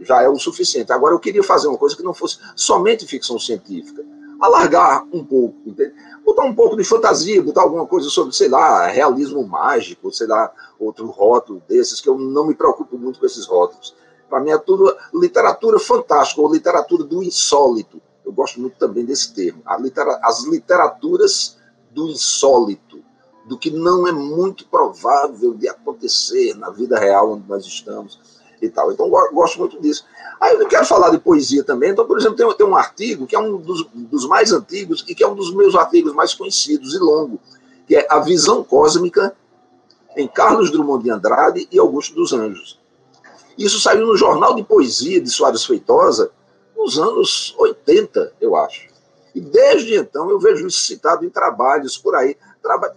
já 0.01 0.23
é 0.23 0.29
o 0.29 0.39
suficiente. 0.39 0.93
Agora, 0.93 1.15
eu 1.15 1.21
queria 1.21 1.43
fazer 1.43 1.69
uma 1.69 1.79
coisa 1.79 1.97
que 1.97 2.03
não 2.03 2.13
fosse 2.13 2.39
somente 2.57 3.07
ficção 3.07 3.39
científica. 3.39 4.05
Alargar 4.41 5.07
um 5.13 5.25
pouco, 5.25 5.57
entende? 5.65 5.95
botar 6.27 6.45
um 6.45 6.55
pouco 6.55 6.77
de 6.77 6.83
fantasia, 6.83 7.41
botar 7.41 7.63
alguma 7.63 7.87
coisa 7.87 8.11
sobre, 8.11 8.35
sei 8.35 8.49
lá, 8.49 8.89
realismo 8.89 9.47
mágico, 9.47 10.13
sei 10.13 10.27
lá, 10.27 10.53
outro 10.77 11.07
rótulo 11.07 11.63
desses, 11.69 12.01
que 12.01 12.09
eu 12.09 12.19
não 12.19 12.49
me 12.49 12.55
preocupo 12.55 12.99
muito 12.99 13.21
com 13.21 13.27
esses 13.27 13.47
rótulos. 13.47 13.95
Para 14.29 14.41
mim 14.41 14.51
é 14.51 14.59
tudo 14.59 14.93
literatura 15.15 15.79
fantástica, 15.79 16.41
ou 16.41 16.53
literatura 16.53 17.05
do 17.05 17.23
insólito. 17.23 18.03
Eu 18.25 18.33
gosto 18.33 18.61
muito 18.61 18.77
também 18.77 19.05
desse 19.05 19.33
termo. 19.33 19.63
Litera 19.79 20.19
as 20.21 20.45
literaturas 20.45 21.57
do 21.97 22.11
insólito, 22.11 23.03
do 23.47 23.57
que 23.57 23.71
não 23.71 24.07
é 24.07 24.13
muito 24.13 24.67
provável 24.67 25.55
de 25.55 25.67
acontecer 25.67 26.55
na 26.55 26.69
vida 26.69 26.99
real 26.99 27.33
onde 27.33 27.49
nós 27.49 27.65
estamos 27.65 28.21
e 28.61 28.69
tal. 28.69 28.93
Então, 28.93 29.09
gosto 29.09 29.59
muito 29.59 29.81
disso. 29.81 30.05
Aí 30.39 30.55
eu 30.55 30.69
quero 30.69 30.85
falar 30.85 31.09
de 31.09 31.19
poesia 31.19 31.65
também. 31.65 31.91
Então, 31.91 32.07
por 32.07 32.19
exemplo, 32.19 32.37
tem, 32.37 32.53
tem 32.55 32.67
um 32.67 32.77
artigo 32.77 33.27
que 33.27 33.35
é 33.35 33.39
um 33.39 33.57
dos, 33.57 33.87
dos, 33.95 34.27
mais 34.27 34.53
antigos 34.53 35.07
e 35.09 35.15
que 35.15 35.25
é 35.25 35.29
um 35.29 35.35
dos 35.35 35.55
meus 35.55 35.75
artigos 35.75 36.13
mais 36.13 36.35
conhecidos 36.35 36.93
e 36.93 36.99
longo, 36.99 37.41
que 37.87 37.97
é 37.97 38.07
A 38.11 38.21
Visão 38.21 38.63
Cósmica 38.63 39.35
em 40.15 40.29
Carlos 40.29 40.71
Drummond 40.71 41.03
de 41.03 41.11
Andrade 41.11 41.67
e 41.73 41.79
Augusto 41.79 42.15
dos 42.15 42.35
Anjos. 42.35 42.79
Isso 43.57 43.81
saiu 43.81 44.07
no 44.07 44.17
Jornal 44.19 44.55
de 44.55 44.63
Poesia 44.63 45.19
de 45.19 45.31
Soares 45.31 45.65
Feitosa 45.65 46.31
nos 46.77 46.99
anos 46.99 47.55
80, 47.59 48.35
eu 48.39 48.55
acho. 48.55 48.96
E 49.37 49.41
desde 49.43 49.95
então 49.97 50.31
eu 50.31 50.39
vejo 50.39 50.67
isso 50.67 50.81
citado 50.81 51.23
em 51.23 51.29
trabalhos 51.29 51.99
por 51.99 52.15
aí, 52.15 52.39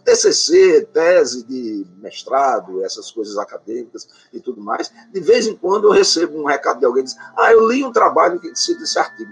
TCC, 0.06 0.88
tese 0.94 1.44
de 1.44 1.86
mestrado, 1.98 2.82
essas 2.82 3.12
coisas 3.12 3.38
acadêmicas 3.38 4.08
e 4.32 4.40
tudo 4.40 4.62
mais. 4.62 4.90
De 5.12 5.20
vez 5.20 5.48
em 5.48 5.56
quando 5.58 5.90
eu 5.90 5.92
recebo 5.92 6.42
um 6.42 6.46
recado 6.46 6.80
de 6.80 6.86
alguém 6.86 7.04
diz: 7.04 7.18
Ah, 7.36 7.52
eu 7.52 7.68
li 7.68 7.84
um 7.84 7.92
trabalho 7.92 8.40
que 8.40 8.56
cita 8.56 8.84
esse 8.84 8.98
artigo. 8.98 9.30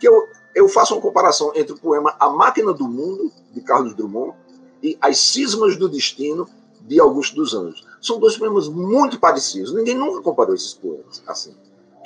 Que 0.00 0.08
eu, 0.08 0.26
eu 0.54 0.66
faço 0.66 0.94
uma 0.94 1.02
comparação 1.02 1.52
entre 1.54 1.74
o 1.74 1.78
poema 1.78 2.16
A 2.18 2.30
Máquina 2.30 2.72
do 2.72 2.88
Mundo, 2.88 3.30
de 3.52 3.60
Carlos 3.60 3.94
Drummond, 3.94 4.34
e 4.82 4.96
As 4.98 5.18
Cismas 5.18 5.76
do 5.76 5.90
Destino, 5.90 6.48
de 6.80 6.98
Augusto 6.98 7.36
dos 7.36 7.52
Anjos. 7.52 7.86
São 8.00 8.18
dois 8.18 8.34
poemas 8.34 8.66
muito 8.66 9.20
parecidos. 9.20 9.74
Ninguém 9.74 9.94
nunca 9.94 10.22
comparou 10.22 10.54
esses 10.54 10.72
poemas 10.72 11.22
assim 11.26 11.54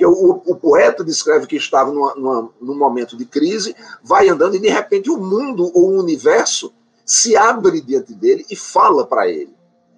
que 0.01 0.07
o, 0.07 0.43
o, 0.47 0.57
poeta 0.57 1.05
descreve 1.05 1.47
que 1.47 1.57
estava 1.57 1.93
numa, 1.93 2.15
numa, 2.15 2.51
num 2.59 2.75
momento 2.75 3.19
de 3.19 3.27
crise, 3.27 3.77
vai 4.03 4.31
andando 4.31 4.57
e 4.57 4.59
de 4.59 4.71
repente 4.71 5.11
o 5.11 5.19
mundo 5.19 5.71
ou 5.75 5.91
o 5.91 6.01
universo 6.01 6.73
se 7.05 7.37
abre 7.37 7.83
diante 7.83 8.15
dele 8.15 8.47
e 8.51 8.57
fala 8.57 9.07
para 9.07 9.29
ele. 9.29 9.55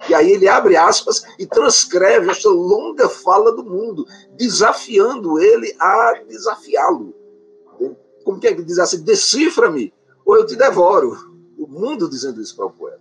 E 0.09 0.13
aí 0.13 0.33
ele 0.33 0.49
abre 0.49 0.77
aspas 0.77 1.23
e 1.39 1.47
transcreve 1.47 2.29
esta 2.29 2.49
longa 2.49 3.09
fala 3.09 3.53
do 3.53 3.63
mundo, 3.63 4.05
desafiando 4.37 5.39
ele 5.39 5.73
a 5.79 6.21
desafiá-lo. 6.27 7.15
Como 8.25 8.41
que 8.41 8.49
é 8.49 8.55
que 8.57 8.65
diz 8.65 8.81
assim? 8.81 9.05
Decifra-me 9.05 9.95
ou 10.27 10.35
eu 10.35 10.45
te 10.45 10.57
devoro. 10.57 11.17
O 11.57 11.69
mundo 11.69 12.11
dizendo 12.11 12.43
isso 12.43 12.57
para 12.57 12.67
o 12.67 12.73
poeta. 12.73 12.99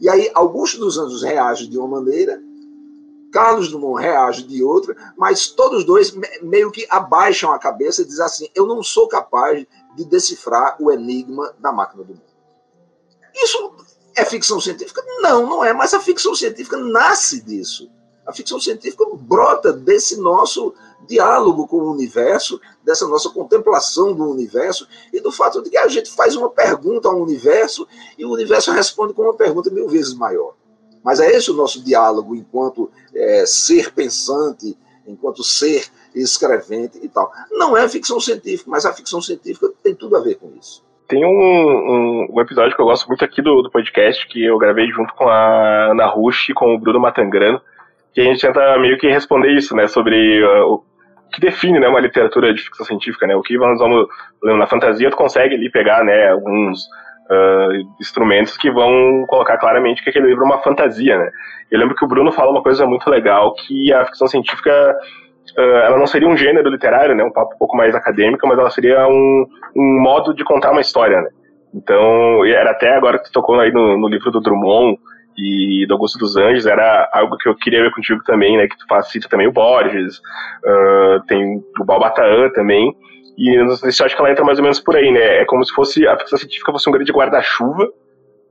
E 0.00 0.08
aí 0.08 0.30
Augusto 0.32 0.78
dos 0.78 0.96
Anjos 0.96 1.24
reage 1.24 1.66
de 1.66 1.76
uma 1.76 1.88
maneira 1.88 2.40
Carlos 3.30 3.68
Drummond 3.68 4.02
reage 4.02 4.42
de 4.42 4.62
outra, 4.62 4.96
mas 5.16 5.48
todos 5.48 5.84
dois 5.84 6.12
meio 6.42 6.70
que 6.70 6.86
abaixam 6.90 7.52
a 7.52 7.58
cabeça 7.58 8.02
e 8.02 8.04
dizem 8.04 8.24
assim: 8.24 8.48
eu 8.54 8.66
não 8.66 8.82
sou 8.82 9.08
capaz 9.08 9.66
de 9.94 10.04
decifrar 10.04 10.76
o 10.80 10.90
enigma 10.90 11.54
da 11.58 11.72
máquina 11.72 12.02
do 12.02 12.14
mundo. 12.14 12.30
Isso 13.34 13.72
é 14.16 14.24
ficção 14.24 14.60
científica? 14.60 15.02
Não, 15.20 15.46
não 15.46 15.64
é, 15.64 15.72
mas 15.72 15.94
a 15.94 16.00
ficção 16.00 16.34
científica 16.34 16.76
nasce 16.76 17.40
disso. 17.42 17.90
A 18.26 18.32
ficção 18.32 18.60
científica 18.60 19.04
brota 19.12 19.72
desse 19.72 20.16
nosso 20.20 20.74
diálogo 21.08 21.66
com 21.66 21.78
o 21.78 21.90
universo, 21.90 22.60
dessa 22.84 23.06
nossa 23.06 23.30
contemplação 23.30 24.14
do 24.14 24.28
universo 24.28 24.86
e 25.12 25.20
do 25.20 25.32
fato 25.32 25.62
de 25.62 25.70
que 25.70 25.78
a 25.78 25.88
gente 25.88 26.10
faz 26.10 26.36
uma 26.36 26.48
pergunta 26.48 27.08
ao 27.08 27.20
universo 27.20 27.88
e 28.16 28.24
o 28.24 28.30
universo 28.30 28.70
responde 28.70 29.14
com 29.14 29.22
uma 29.22 29.34
pergunta 29.34 29.70
mil 29.70 29.88
vezes 29.88 30.14
maior. 30.14 30.54
Mas 31.04 31.20
é 31.20 31.30
esse 31.30 31.50
o 31.50 31.54
nosso 31.54 31.82
diálogo 31.82 32.34
enquanto 32.34 32.90
é, 33.14 33.44
ser 33.46 33.92
pensante, 33.92 34.76
enquanto 35.06 35.42
ser 35.42 35.88
escrevente 36.14 36.98
e 37.02 37.08
tal. 37.08 37.30
Não 37.50 37.76
é 37.76 37.88
ficção 37.88 38.20
científica, 38.20 38.70
mas 38.70 38.84
a 38.84 38.92
ficção 38.92 39.20
científica 39.20 39.68
tem 39.82 39.94
tudo 39.94 40.16
a 40.16 40.20
ver 40.20 40.36
com 40.36 40.52
isso. 40.58 40.84
Tem 41.08 41.24
um, 41.24 41.28
um, 41.28 42.28
um 42.34 42.40
episódio 42.40 42.74
que 42.74 42.80
eu 42.80 42.86
gosto 42.86 43.08
muito 43.08 43.24
aqui 43.24 43.42
do, 43.42 43.62
do, 43.62 43.70
podcast, 43.70 44.26
que 44.28 44.44
eu 44.44 44.56
gravei 44.58 44.86
junto 44.88 45.12
com 45.14 45.28
a 45.28 45.90
Ana 45.90 46.06
Rush 46.06 46.50
e 46.50 46.54
com 46.54 46.74
o 46.74 46.78
Bruno 46.78 47.00
Matangrano, 47.00 47.60
que 48.14 48.20
a 48.20 48.24
gente 48.24 48.40
tenta 48.40 48.78
meio 48.78 48.96
que 48.96 49.08
responder 49.08 49.52
isso, 49.56 49.74
né, 49.74 49.88
sobre 49.88 50.42
uh, 50.44 50.72
o 50.72 50.84
que 51.32 51.40
define 51.40 51.80
né, 51.80 51.88
uma 51.88 52.00
literatura 52.00 52.52
de 52.54 52.62
ficção 52.62 52.86
científica, 52.86 53.26
né, 53.26 53.34
o 53.34 53.42
que 53.42 53.56
nós 53.56 53.78
vamos, 53.78 54.08
na 54.42 54.66
fantasia 54.66 55.10
tu 55.10 55.16
consegue 55.16 55.54
ali 55.54 55.70
pegar, 55.70 56.04
né, 56.04 56.30
alguns 56.30 56.88
uh, 57.30 57.96
instrumentos 58.00 58.56
que 58.56 58.70
vão 58.70 59.24
colocar 59.28 59.56
claramente 59.58 60.02
que 60.02 60.10
aquele 60.10 60.26
livro 60.26 60.42
é 60.42 60.46
uma 60.46 60.62
fantasia, 60.62 61.16
né? 61.16 61.30
Eu 61.70 61.78
lembro 61.78 61.94
que 61.94 62.04
o 62.04 62.08
Bruno 62.08 62.32
fala 62.32 62.50
uma 62.50 62.62
coisa 62.62 62.86
muito 62.86 63.08
legal, 63.08 63.54
que 63.54 63.92
a 63.92 64.04
ficção 64.06 64.26
científica 64.26 64.96
uh, 65.56 65.60
ela 65.60 65.96
não 65.96 66.06
seria 66.06 66.28
um 66.28 66.36
gênero 66.36 66.68
literário, 66.68 67.14
né? 67.14 67.24
Um 67.24 67.32
papo 67.32 67.54
um 67.54 67.58
pouco 67.58 67.76
mais 67.76 67.94
acadêmico, 67.94 68.46
mas 68.46 68.58
ela 68.58 68.70
seria 68.70 69.06
um, 69.06 69.46
um 69.76 70.00
modo 70.02 70.34
de 70.34 70.44
contar 70.44 70.72
uma 70.72 70.80
história, 70.80 71.20
né? 71.20 71.28
Então, 71.72 72.44
era 72.44 72.72
até 72.72 72.96
agora 72.96 73.18
que 73.18 73.26
tu 73.26 73.32
tocou 73.32 73.58
aí 73.60 73.70
no, 73.70 73.96
no 73.96 74.08
livro 74.08 74.30
do 74.30 74.40
Drummond, 74.40 74.98
e 75.38 75.86
do 75.86 75.94
Augusto 75.94 76.18
dos 76.18 76.36
Anjos 76.36 76.66
era 76.66 77.08
algo 77.12 77.36
que 77.38 77.48
eu 77.48 77.54
queria 77.54 77.82
ver 77.82 77.92
contigo 77.92 78.22
também, 78.24 78.56
né? 78.56 78.66
Que 78.66 78.76
tu 78.76 78.84
faz, 78.88 79.08
cita 79.08 79.28
também 79.28 79.46
o 79.46 79.52
Borges, 79.52 80.18
uh, 80.18 81.24
tem 81.26 81.62
o 81.78 81.84
Balbataan 81.84 82.50
também. 82.50 82.94
E 83.36 83.54
eu 83.54 83.66
acho 83.72 84.14
que 84.14 84.20
ela 84.20 84.30
entra 84.30 84.44
mais 84.44 84.58
ou 84.58 84.62
menos 84.62 84.80
por 84.80 84.96
aí, 84.96 85.10
né? 85.10 85.42
É 85.42 85.44
como 85.44 85.64
se 85.64 85.72
fosse 85.72 86.06
a 86.06 86.18
ficção 86.18 86.38
científica 86.38 86.72
fosse 86.72 86.88
um 86.88 86.92
grande 86.92 87.12
guarda-chuva 87.12 87.90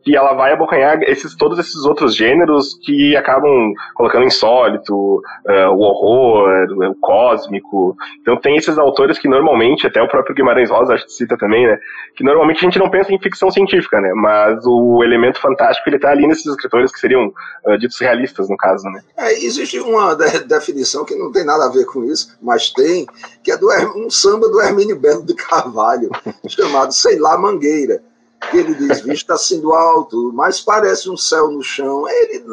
que 0.03 0.15
ela 0.15 0.33
vai 0.33 0.53
abocanhar 0.53 1.01
esses, 1.03 1.35
todos 1.35 1.59
esses 1.59 1.83
outros 1.85 2.15
gêneros 2.15 2.77
que 2.83 3.15
acabam 3.15 3.73
colocando 3.95 4.25
insólito, 4.25 4.93
uh, 4.95 5.69
o 5.71 5.79
horror, 5.79 6.65
o 6.89 6.95
cósmico. 6.95 7.95
Então 8.21 8.37
tem 8.37 8.55
esses 8.55 8.77
autores 8.77 9.19
que 9.19 9.27
normalmente, 9.27 9.87
até 9.87 10.01
o 10.01 10.07
próprio 10.07 10.35
Guimarães 10.35 10.69
Rosa 10.69 10.93
acho 10.93 11.05
que 11.05 11.11
cita 11.13 11.37
também, 11.37 11.67
né? 11.67 11.77
Que 12.15 12.23
normalmente 12.23 12.57
a 12.57 12.61
gente 12.61 12.79
não 12.79 12.89
pensa 12.89 13.13
em 13.13 13.19
ficção 13.19 13.51
científica, 13.51 13.99
né? 13.99 14.13
Mas 14.15 14.65
o 14.65 15.03
elemento 15.03 15.39
fantástico 15.39 15.89
ele 15.89 15.99
tá 15.99 16.11
ali 16.11 16.27
nesses 16.27 16.45
escritores 16.45 16.91
que 16.91 16.99
seriam 16.99 17.33
uh, 17.65 17.77
ditos 17.77 17.99
realistas, 17.99 18.49
no 18.49 18.57
caso, 18.57 18.85
né? 18.89 19.01
É, 19.17 19.33
existe 19.33 19.79
uma 19.79 20.15
de 20.15 20.39
definição 20.45 21.03
que 21.03 21.15
não 21.15 21.31
tem 21.31 21.43
nada 21.43 21.65
a 21.65 21.69
ver 21.69 21.85
com 21.85 22.03
isso, 22.05 22.37
mas 22.41 22.71
tem, 22.71 23.05
que 23.43 23.51
é 23.51 23.57
do, 23.57 23.67
um 23.97 24.09
samba 24.09 24.47
do 24.49 24.61
Hermínio 24.61 24.97
Belo 24.97 25.25
de 25.25 25.33
Carvalho, 25.33 26.09
chamado 26.47 26.93
Sei 26.93 27.19
lá 27.19 27.37
Mangueira 27.37 28.01
que 28.49 28.57
ele 28.57 28.73
diz, 28.73 29.01
vista 29.01 29.33
assim 29.33 29.59
do 29.59 29.73
alto, 29.73 30.31
mas 30.33 30.61
parece 30.61 31.09
um 31.09 31.17
céu 31.17 31.51
no 31.51 31.61
chão. 31.61 32.07
É 32.07 32.23
ele 32.23 32.43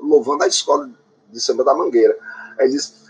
louvando 0.00 0.44
a 0.44 0.48
escola 0.48 0.90
de 1.30 1.40
samba 1.40 1.64
da 1.64 1.74
Mangueira. 1.74 2.16
Ele 2.58 2.70
diz 2.70 3.04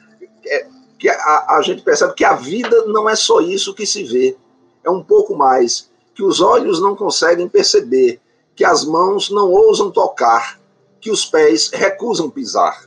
é, 0.44 0.66
que 0.98 1.08
a, 1.08 1.56
a 1.56 1.62
gente 1.62 1.82
percebe 1.82 2.14
que 2.14 2.24
a 2.24 2.34
vida 2.34 2.84
não 2.86 3.08
é 3.08 3.14
só 3.14 3.40
isso 3.40 3.74
que 3.74 3.86
se 3.86 4.02
vê, 4.04 4.36
é 4.84 4.90
um 4.90 5.02
pouco 5.02 5.34
mais, 5.36 5.90
que 6.14 6.22
os 6.22 6.40
olhos 6.40 6.80
não 6.80 6.96
conseguem 6.96 7.48
perceber, 7.48 8.20
que 8.54 8.64
as 8.64 8.84
mãos 8.84 9.30
não 9.30 9.50
ousam 9.50 9.90
tocar, 9.90 10.58
que 11.00 11.10
os 11.10 11.26
pés 11.26 11.70
recusam 11.72 12.30
pisar. 12.30 12.86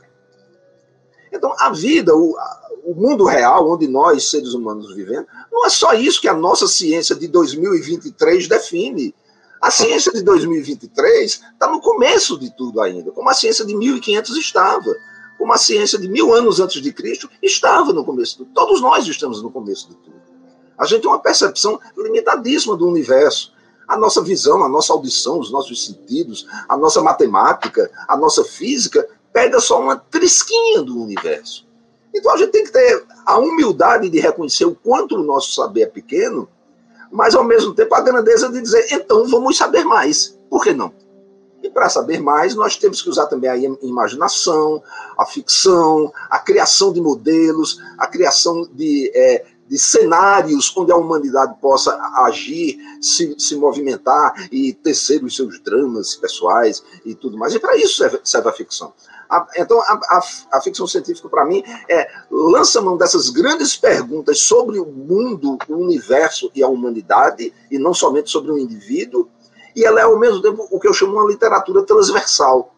Então, 1.32 1.54
a 1.58 1.70
vida, 1.70 2.14
o, 2.14 2.36
o 2.84 2.94
mundo 2.94 3.24
real, 3.24 3.70
onde 3.70 3.86
nós, 3.86 4.30
seres 4.30 4.52
humanos, 4.52 4.94
vivemos, 4.94 5.26
não 5.50 5.64
é 5.64 5.68
só 5.68 5.92
isso 5.94 6.20
que 6.20 6.28
a 6.28 6.34
nossa 6.34 6.66
ciência 6.66 7.14
de 7.14 7.28
2023 7.28 8.48
define. 8.48 9.14
A 9.60 9.70
ciência 9.70 10.10
de 10.10 10.22
2023 10.22 11.42
está 11.52 11.70
no 11.70 11.80
começo 11.82 12.38
de 12.38 12.50
tudo 12.56 12.80
ainda, 12.80 13.10
como 13.10 13.28
a 13.28 13.34
ciência 13.34 13.64
de 13.64 13.76
1500 13.76 14.36
estava, 14.38 14.96
como 15.36 15.52
a 15.52 15.58
ciência 15.58 15.98
de 15.98 16.08
mil 16.08 16.34
anos 16.34 16.60
antes 16.60 16.80
de 16.80 16.90
Cristo 16.92 17.28
estava 17.42 17.92
no 17.92 18.02
começo 18.02 18.32
de 18.32 18.38
tudo. 18.38 18.50
Todos 18.54 18.80
nós 18.80 19.06
estamos 19.06 19.42
no 19.42 19.50
começo 19.50 19.88
de 19.88 19.96
tudo. 19.96 20.16
A 20.78 20.86
gente 20.86 21.02
tem 21.02 21.10
uma 21.10 21.18
percepção 21.18 21.78
limitadíssima 21.94 22.74
do 22.74 22.88
universo. 22.88 23.52
A 23.86 23.98
nossa 23.98 24.22
visão, 24.22 24.62
a 24.64 24.68
nossa 24.68 24.94
audição, 24.94 25.38
os 25.38 25.50
nossos 25.50 25.84
sentidos, 25.84 26.46
a 26.66 26.74
nossa 26.76 27.02
matemática, 27.02 27.90
a 28.08 28.16
nossa 28.16 28.42
física, 28.42 29.06
pega 29.30 29.60
só 29.60 29.78
uma 29.78 29.96
trisquinha 29.96 30.82
do 30.82 31.02
universo. 31.02 31.66
Então 32.14 32.32
a 32.32 32.36
gente 32.38 32.50
tem 32.50 32.64
que 32.64 32.72
ter 32.72 33.04
a 33.26 33.38
humildade 33.38 34.08
de 34.08 34.18
reconhecer 34.18 34.64
o 34.64 34.74
quanto 34.74 35.16
o 35.16 35.22
nosso 35.22 35.52
saber 35.52 35.82
é 35.82 35.86
pequeno 35.86 36.48
mas 37.10 37.34
ao 37.34 37.44
mesmo 37.44 37.74
tempo 37.74 37.94
a 37.94 38.00
grandeza 38.00 38.48
de 38.48 38.60
dizer, 38.60 38.86
então 38.92 39.26
vamos 39.28 39.56
saber 39.56 39.84
mais. 39.84 40.38
Por 40.48 40.62
que 40.62 40.72
não? 40.72 40.92
E 41.62 41.68
para 41.68 41.88
saber 41.88 42.20
mais, 42.20 42.54
nós 42.54 42.76
temos 42.76 43.02
que 43.02 43.10
usar 43.10 43.26
também 43.26 43.50
a 43.50 43.56
imaginação, 43.82 44.82
a 45.18 45.26
ficção, 45.26 46.12
a 46.30 46.38
criação 46.38 46.92
de 46.92 47.00
modelos, 47.00 47.78
a 47.98 48.06
criação 48.06 48.66
de, 48.72 49.10
é, 49.14 49.44
de 49.68 49.78
cenários 49.78 50.72
onde 50.76 50.90
a 50.90 50.96
humanidade 50.96 51.54
possa 51.60 51.94
agir, 52.24 52.78
se, 53.00 53.34
se 53.38 53.56
movimentar 53.56 54.48
e 54.50 54.72
tecer 54.72 55.22
os 55.22 55.36
seus 55.36 55.60
dramas 55.60 56.16
pessoais 56.16 56.82
e 57.04 57.14
tudo 57.14 57.36
mais. 57.36 57.54
E 57.54 57.58
para 57.58 57.76
isso 57.76 57.96
serve, 57.96 58.20
serve 58.24 58.48
a 58.48 58.52
ficção. 58.52 58.92
A, 59.30 59.46
então, 59.56 59.80
a, 59.80 59.92
a, 59.92 60.20
a 60.58 60.60
ficção 60.60 60.88
científica, 60.88 61.28
para 61.28 61.44
mim, 61.44 61.62
é 61.88 62.10
lança 62.28 62.80
mão 62.80 62.96
dessas 62.96 63.30
grandes 63.30 63.76
perguntas 63.76 64.40
sobre 64.40 64.80
o 64.80 64.86
mundo, 64.86 65.56
o 65.68 65.76
universo 65.76 66.50
e 66.52 66.64
a 66.64 66.68
humanidade, 66.68 67.54
e 67.70 67.78
não 67.78 67.94
somente 67.94 68.28
sobre 68.28 68.50
o 68.50 68.58
indivíduo, 68.58 69.28
e 69.76 69.84
ela 69.84 70.00
é, 70.00 70.02
ao 70.02 70.18
mesmo 70.18 70.42
tempo, 70.42 70.66
o 70.68 70.80
que 70.80 70.88
eu 70.88 70.92
chamo 70.92 71.12
uma 71.12 71.30
literatura 71.30 71.84
transversal. 71.84 72.74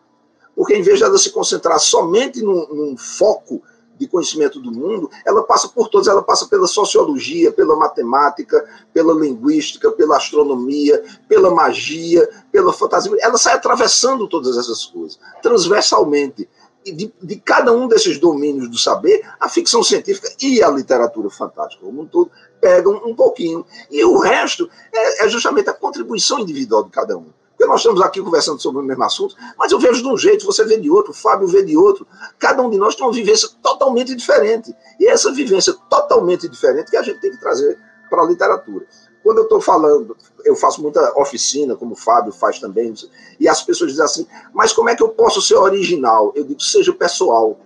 Porque, 0.55 0.75
em 0.75 0.83
vez 0.83 0.99
de 0.99 1.05
ela 1.05 1.17
se 1.17 1.31
concentrar 1.31 1.81
somente 1.81 2.43
num, 2.43 2.67
num 2.69 2.97
foco 2.99 3.63
de 4.03 4.09
conhecimento 4.09 4.61
do 4.61 4.73
mundo, 4.73 5.11
ela 5.25 5.43
passa 5.43 5.69
por 5.69 5.89
todos, 5.89 6.09
ela 6.09 6.23
passa 6.23 6.47
pela 6.47 6.67
sociologia, 6.67 7.53
pela 7.53 7.77
matemática, 7.77 8.65
pela 8.93 9.15
linguística, 9.15 9.91
pela 9.93 10.17
astronomia, 10.17 11.03
pela 11.29 11.55
magia, 11.55 12.29
pela 12.51 12.73
fantasia, 12.73 13.13
ela 13.21 13.39
sai 13.39 13.55
atravessando 13.55 14.29
todas 14.29 14.57
essas 14.57 14.85
coisas, 14.85 15.19
transversalmente. 15.43 16.49
E 16.85 16.91
de, 16.91 17.15
de 17.23 17.37
cada 17.37 17.73
um 17.73 17.87
desses 17.87 18.19
domínios 18.19 18.69
do 18.69 18.77
saber, 18.77 19.25
a 19.39 19.49
ficção 19.49 19.85
científica 19.85 20.29
e 20.43 20.61
a 20.65 20.69
literatura 20.69 21.31
fantástica 21.31 21.87
como 21.87 22.03
um 22.03 22.07
todo 22.07 22.29
pegam 22.61 23.01
um 23.05 23.15
pouquinho. 23.15 23.65
E 23.89 24.05
o 24.05 24.19
resto 24.19 24.69
é, 24.93 25.25
é 25.25 25.29
justamente 25.29 25.71
a 25.71 25.73
contribuição 25.73 26.41
individual 26.41 26.83
de 26.83 26.91
cada 26.91 27.17
um. 27.17 27.27
Porque 27.63 27.71
nós 27.71 27.81
estamos 27.81 28.03
aqui 28.03 28.21
conversando 28.21 28.61
sobre 28.61 28.83
o 28.83 28.85
mesmo 28.85 29.05
assunto, 29.05 29.37
mas 29.57 29.71
eu 29.71 29.79
vejo 29.79 30.03
de 30.03 30.09
um 30.09 30.19
jeito, 30.19 30.45
você 30.45 30.65
vê 30.65 30.79
de 30.79 30.91
outro, 30.91 31.13
o 31.13 31.15
Fábio 31.15 31.47
vê 31.47 31.63
de 31.63 31.77
outro. 31.77 32.05
Cada 32.37 32.61
um 32.61 32.69
de 32.69 32.77
nós 32.77 32.97
tem 32.97 33.07
uma 33.07 33.13
vivência 33.13 33.49
totalmente 33.63 34.17
diferente. 34.17 34.75
E 34.99 35.07
é 35.07 35.13
essa 35.13 35.31
vivência 35.31 35.73
totalmente 35.89 36.49
diferente 36.49 36.91
que 36.91 36.97
a 36.97 37.03
gente 37.03 37.21
tem 37.21 37.31
que 37.31 37.39
trazer 37.39 37.79
para 38.11 38.23
a 38.23 38.27
literatura. 38.27 38.85
Quando 39.23 39.39
eu 39.39 39.45
estou 39.45 39.61
falando, 39.61 40.17
eu 40.45 40.57
faço 40.57 40.83
muita 40.83 41.17
oficina, 41.17 41.77
como 41.77 41.93
o 41.93 41.97
Fábio 41.97 42.33
faz 42.33 42.59
também, 42.59 42.93
e 43.39 43.49
as 43.49 43.63
pessoas 43.63 43.93
dizem 43.93 44.05
assim, 44.05 44.27
mas 44.53 44.73
como 44.73 44.89
é 44.91 44.97
que 44.97 45.03
eu 45.05 45.11
posso 45.11 45.41
ser 45.41 45.55
original? 45.55 46.33
Eu 46.35 46.43
digo, 46.43 46.61
seja 46.61 46.93
pessoal. 46.93 47.61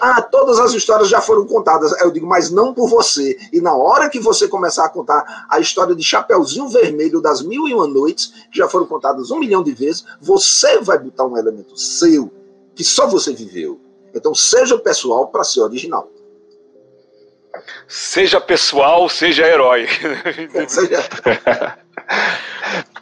Ah, 0.00 0.22
todas 0.22 0.58
as 0.58 0.72
histórias 0.72 1.08
já 1.08 1.20
foram 1.20 1.46
contadas. 1.46 1.92
Eu 2.00 2.10
digo, 2.10 2.26
mas 2.26 2.50
não 2.50 2.72
por 2.72 2.88
você. 2.88 3.38
E 3.52 3.60
na 3.60 3.74
hora 3.74 4.08
que 4.08 4.20
você 4.20 4.46
começar 4.48 4.84
a 4.84 4.88
contar 4.88 5.46
a 5.50 5.58
história 5.58 5.94
de 5.94 6.02
Chapeuzinho 6.02 6.68
Vermelho 6.68 7.20
das 7.20 7.42
Mil 7.42 7.68
e 7.68 7.74
Uma 7.74 7.86
Noites, 7.86 8.32
que 8.50 8.58
já 8.58 8.68
foram 8.68 8.86
contadas 8.86 9.30
um 9.30 9.38
milhão 9.38 9.62
de 9.62 9.72
vezes, 9.72 10.04
você 10.20 10.80
vai 10.80 10.98
botar 10.98 11.24
um 11.24 11.36
elemento 11.36 11.76
seu, 11.76 12.30
que 12.74 12.84
só 12.84 13.06
você 13.06 13.32
viveu. 13.32 13.80
Então 14.14 14.34
seja 14.34 14.78
pessoal 14.78 15.28
para 15.28 15.42
ser 15.42 15.60
original. 15.60 16.08
Seja 17.88 18.40
pessoal, 18.40 19.08
seja 19.08 19.46
herói. 19.46 19.86
seja... 20.68 20.98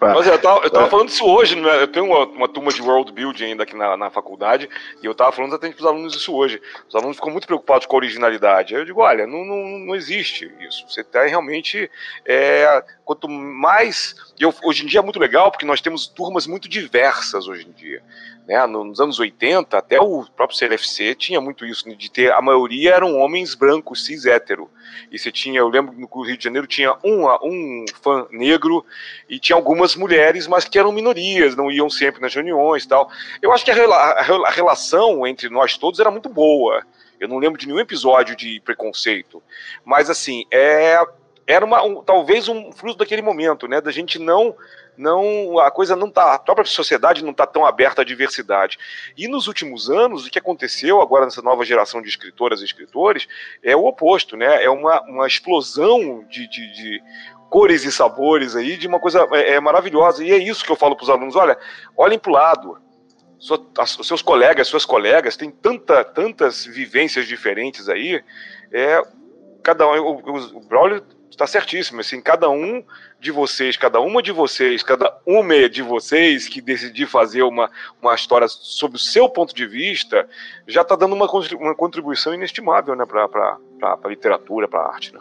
Mas 0.08 0.26
eu 0.26 0.38
tava, 0.38 0.60
eu 0.64 0.70
tava 0.70 0.88
falando 0.88 1.08
isso 1.08 1.24
hoje, 1.24 1.54
né? 1.54 1.82
eu 1.82 1.88
tenho 1.88 2.06
uma, 2.06 2.26
uma, 2.26 2.48
turma 2.48 2.72
de 2.72 2.82
world 2.82 3.12
building 3.12 3.44
ainda 3.44 3.62
aqui 3.62 3.76
na, 3.76 3.96
na 3.96 4.10
faculdade, 4.10 4.68
e 5.02 5.06
eu 5.06 5.14
tava 5.14 5.32
falando 5.32 5.50
exatamente 5.52 5.76
para 5.76 5.84
os 5.84 5.90
alunos 5.90 6.14
isso 6.14 6.34
hoje. 6.34 6.60
Os 6.88 6.94
alunos 6.94 7.16
ficam 7.16 7.30
muito 7.30 7.46
preocupados 7.46 7.86
com 7.86 7.96
a 7.96 7.98
originalidade. 7.98 8.74
Aí 8.74 8.80
eu 8.80 8.84
digo, 8.84 9.00
olha, 9.00 9.26
não, 9.26 9.44
não, 9.44 9.78
não 9.78 9.94
existe 9.94 10.52
isso. 10.60 10.84
Você 10.88 11.04
tem 11.04 11.22
tá 11.22 11.26
realmente. 11.26 11.90
É, 12.26 12.82
quanto 13.04 13.28
mais. 13.28 14.14
Eu, 14.38 14.54
hoje 14.64 14.84
em 14.84 14.86
dia 14.86 15.00
é 15.00 15.02
muito 15.02 15.18
legal, 15.18 15.50
porque 15.50 15.66
nós 15.66 15.80
temos 15.80 16.06
turmas 16.06 16.46
muito 16.46 16.68
diversas 16.68 17.46
hoje 17.46 17.66
em 17.68 17.72
dia. 17.72 18.02
Né? 18.46 18.66
Nos 18.66 19.00
anos 19.00 19.18
80, 19.18 19.78
até 19.78 20.00
o 20.00 20.24
próprio 20.36 20.58
CLFC 20.58 21.14
tinha 21.14 21.40
muito 21.40 21.64
isso, 21.64 21.88
de 21.96 22.10
ter. 22.10 22.32
A 22.32 22.42
maioria 22.42 22.94
eram 22.94 23.16
homens 23.18 23.54
brancos, 23.54 24.04
cis 24.04 24.26
hétero. 24.26 24.68
E 25.10 25.18
você 25.18 25.30
tinha, 25.30 25.60
eu 25.60 25.68
lembro 25.68 25.94
no 25.96 26.22
Rio 26.22 26.36
de 26.36 26.44
Janeiro 26.44 26.66
tinha 26.66 26.96
um, 27.04 27.26
um 27.44 27.84
fã 28.02 28.26
negro 28.30 28.84
e 29.28 29.38
tinha 29.38 29.56
algumas 29.56 29.94
mulheres, 29.94 30.46
mas 30.46 30.64
que 30.64 30.78
eram 30.78 30.92
minorias, 30.92 31.54
não 31.54 31.70
iam 31.70 31.88
sempre 31.88 32.20
nas 32.20 32.34
reuniões 32.34 32.84
tal. 32.84 33.10
Eu 33.40 33.52
acho 33.52 33.64
que 33.64 33.70
a, 33.70 33.74
a, 33.84 34.20
a 34.20 34.50
relação 34.50 35.26
entre 35.26 35.48
nós 35.48 35.76
todos 35.76 36.00
era 36.00 36.10
muito 36.10 36.28
boa. 36.28 36.84
Eu 37.20 37.28
não 37.28 37.38
lembro 37.38 37.58
de 37.58 37.66
nenhum 37.66 37.78
episódio 37.78 38.34
de 38.34 38.60
preconceito. 38.60 39.40
Mas 39.84 40.10
assim, 40.10 40.44
é, 40.50 40.98
era 41.46 41.64
uma, 41.64 41.82
um, 41.84 42.02
talvez 42.02 42.48
um 42.48 42.72
fruto 42.72 42.98
daquele 42.98 43.22
momento, 43.22 43.68
né? 43.68 43.80
Da 43.80 43.92
gente 43.92 44.18
não 44.18 44.56
não 44.96 45.58
a 45.58 45.70
coisa 45.70 45.96
não 45.96 46.10
tá 46.10 46.34
a 46.34 46.38
própria 46.38 46.66
sociedade 46.66 47.24
não 47.24 47.30
está 47.30 47.46
tão 47.46 47.64
aberta 47.64 48.02
à 48.02 48.04
diversidade. 48.04 48.78
E 49.16 49.26
nos 49.26 49.46
últimos 49.46 49.90
anos 49.90 50.26
o 50.26 50.30
que 50.30 50.38
aconteceu 50.38 51.00
agora 51.00 51.24
nessa 51.24 51.42
nova 51.42 51.64
geração 51.64 52.02
de 52.02 52.08
escritoras 52.08 52.60
e 52.60 52.64
escritores 52.64 53.26
é 53.62 53.74
o 53.74 53.84
oposto 53.84 54.36
né? 54.36 54.62
É 54.62 54.70
uma, 54.70 55.00
uma 55.02 55.26
explosão 55.26 56.24
de, 56.28 56.48
de, 56.48 56.72
de 56.72 57.02
cores 57.48 57.84
e 57.84 57.92
sabores 57.92 58.54
aí 58.56 58.76
de 58.76 58.86
uma 58.86 59.00
coisa 59.00 59.26
é, 59.32 59.54
é 59.54 59.60
maravilhosa. 59.60 60.24
E 60.24 60.30
é 60.30 60.38
isso 60.38 60.64
que 60.64 60.72
eu 60.72 60.76
falo 60.76 60.96
para 60.96 61.04
os 61.04 61.10
alunos 61.10 61.36
olha 61.36 61.58
olhem 61.96 62.18
para 62.18 62.30
o 62.30 62.34
lado 62.34 62.78
os 63.98 64.06
seus 64.06 64.22
colegas 64.22 64.68
suas 64.68 64.84
colegas 64.84 65.36
têm 65.36 65.50
tanta 65.50 66.04
tantas 66.04 66.64
vivências 66.64 67.26
diferentes 67.26 67.88
aí 67.88 68.22
é 68.70 69.02
cada 69.62 69.88
um 69.88 69.98
o, 69.98 70.58
o 70.58 70.60
Braulio 70.60 71.04
está 71.32 71.46
certíssimo. 71.46 72.00
Assim, 72.00 72.20
cada 72.20 72.48
um 72.48 72.82
de 73.18 73.30
vocês, 73.30 73.76
cada 73.76 74.00
uma 74.00 74.22
de 74.22 74.32
vocês, 74.32 74.82
cada 74.82 75.14
uma 75.26 75.68
de 75.68 75.82
vocês 75.82 76.48
que 76.48 76.60
decidir 76.60 77.06
fazer 77.06 77.42
uma, 77.42 77.70
uma 78.00 78.14
história 78.14 78.46
sob 78.48 78.96
o 78.96 78.98
seu 78.98 79.28
ponto 79.28 79.54
de 79.54 79.66
vista, 79.66 80.28
já 80.66 80.82
está 80.82 80.96
dando 80.96 81.14
uma, 81.14 81.28
uma 81.58 81.74
contribuição 81.74 82.34
inestimável 82.34 82.94
né, 82.94 83.04
para 83.06 83.58
a 83.82 84.08
literatura, 84.08 84.68
para 84.68 84.80
a 84.80 84.94
arte. 84.94 85.14
Né? 85.14 85.20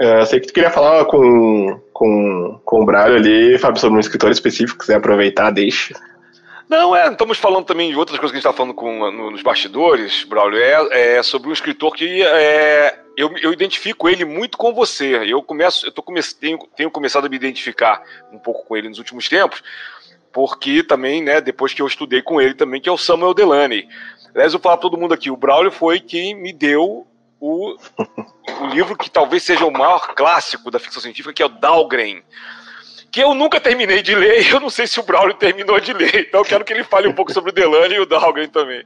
É, 0.00 0.24
sei 0.24 0.40
que 0.40 0.46
tu 0.46 0.52
queria 0.52 0.70
falar 0.70 1.04
com, 1.06 1.80
com, 1.92 2.60
com 2.64 2.82
o 2.82 2.86
Braulio 2.86 3.16
ali, 3.16 3.58
Fábio, 3.58 3.80
sobre 3.80 3.96
um 3.96 4.00
escritor 4.00 4.30
específico, 4.30 4.78
quiser 4.78 4.96
aproveitar, 4.96 5.50
deixa. 5.50 5.94
Não, 6.68 6.94
é, 6.94 7.10
estamos 7.10 7.38
falando 7.38 7.64
também 7.64 7.90
de 7.90 7.96
outras 7.96 8.18
coisas 8.18 8.30
que 8.30 8.36
a 8.36 8.40
gente 8.40 8.46
está 8.46 8.56
falando 8.56 8.74
com, 8.74 9.10
no, 9.10 9.30
nos 9.30 9.42
bastidores, 9.42 10.24
Braulio, 10.24 10.60
é, 10.60 11.16
é, 11.16 11.22
sobre 11.22 11.48
um 11.48 11.52
escritor 11.52 11.94
que 11.94 12.22
é, 12.22 13.00
eu, 13.16 13.34
eu 13.38 13.52
identifico 13.54 14.06
ele 14.06 14.24
muito 14.26 14.58
com 14.58 14.74
você. 14.74 15.16
Eu 15.24 15.42
começo, 15.42 15.86
eu 15.86 15.92
tô 15.92 16.02
come, 16.02 16.20
tenho, 16.38 16.58
tenho 16.76 16.90
começado 16.90 17.24
a 17.24 17.28
me 17.28 17.36
identificar 17.36 18.02
um 18.30 18.38
pouco 18.38 18.66
com 18.66 18.76
ele 18.76 18.88
nos 18.90 18.98
últimos 18.98 19.26
tempos, 19.30 19.62
porque 20.30 20.82
também, 20.82 21.22
né, 21.22 21.40
depois 21.40 21.72
que 21.72 21.80
eu 21.80 21.86
estudei 21.86 22.20
com 22.20 22.38
ele 22.38 22.52
também, 22.52 22.82
que 22.82 22.88
é 22.88 22.92
o 22.92 22.98
Samuel 22.98 23.32
Delaney. 23.32 23.88
Aliás, 24.34 24.52
eu 24.52 24.60
falo 24.60 24.76
para 24.76 24.82
todo 24.82 24.98
mundo 24.98 25.14
aqui, 25.14 25.30
o 25.30 25.36
Braulio 25.38 25.72
foi 25.72 26.00
quem 26.00 26.34
me 26.34 26.52
deu 26.52 27.06
o, 27.40 27.76
o 28.60 28.66
livro 28.66 28.94
que 28.94 29.10
talvez 29.10 29.42
seja 29.42 29.64
o 29.64 29.72
maior 29.72 30.14
clássico 30.14 30.70
da 30.70 30.78
ficção 30.78 31.00
científica, 31.00 31.32
que 31.32 31.42
é 31.42 31.46
o 31.46 31.48
Dahlgren 31.48 32.22
que 33.10 33.20
eu 33.20 33.34
nunca 33.34 33.60
terminei 33.60 34.02
de 34.02 34.14
ler 34.14 34.42
e 34.42 34.50
eu 34.52 34.60
não 34.60 34.70
sei 34.70 34.86
se 34.86 35.00
o 35.00 35.02
Braulio 35.02 35.34
terminou 35.34 35.78
de 35.80 35.92
ler. 35.92 36.26
Então 36.28 36.40
eu 36.40 36.44
quero 36.44 36.64
que 36.64 36.72
ele 36.72 36.84
fale 36.84 37.08
um 37.08 37.14
pouco 37.14 37.32
sobre 37.32 37.50
o 37.50 37.54
Delane 37.54 37.94
e 37.94 38.00
o 38.00 38.06
Dahlgren 38.06 38.48
também. 38.48 38.84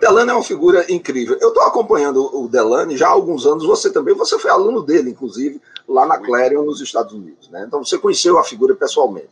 Delane 0.00 0.30
é 0.30 0.34
uma 0.34 0.44
figura 0.44 0.86
incrível. 0.90 1.36
Eu 1.40 1.48
estou 1.48 1.62
acompanhando 1.64 2.24
o 2.24 2.48
Delane 2.48 2.96
já 2.96 3.08
há 3.08 3.10
alguns 3.10 3.46
anos. 3.46 3.64
Você 3.66 3.90
também, 3.90 4.14
você 4.14 4.38
foi 4.38 4.50
aluno 4.50 4.82
dele, 4.82 5.10
inclusive, 5.10 5.60
lá 5.88 6.06
na 6.06 6.18
Clarion, 6.18 6.62
nos 6.62 6.80
Estados 6.80 7.12
Unidos. 7.12 7.48
Né? 7.50 7.64
Então 7.66 7.84
você 7.84 7.98
conheceu 7.98 8.38
a 8.38 8.44
figura 8.44 8.74
pessoalmente. 8.74 9.28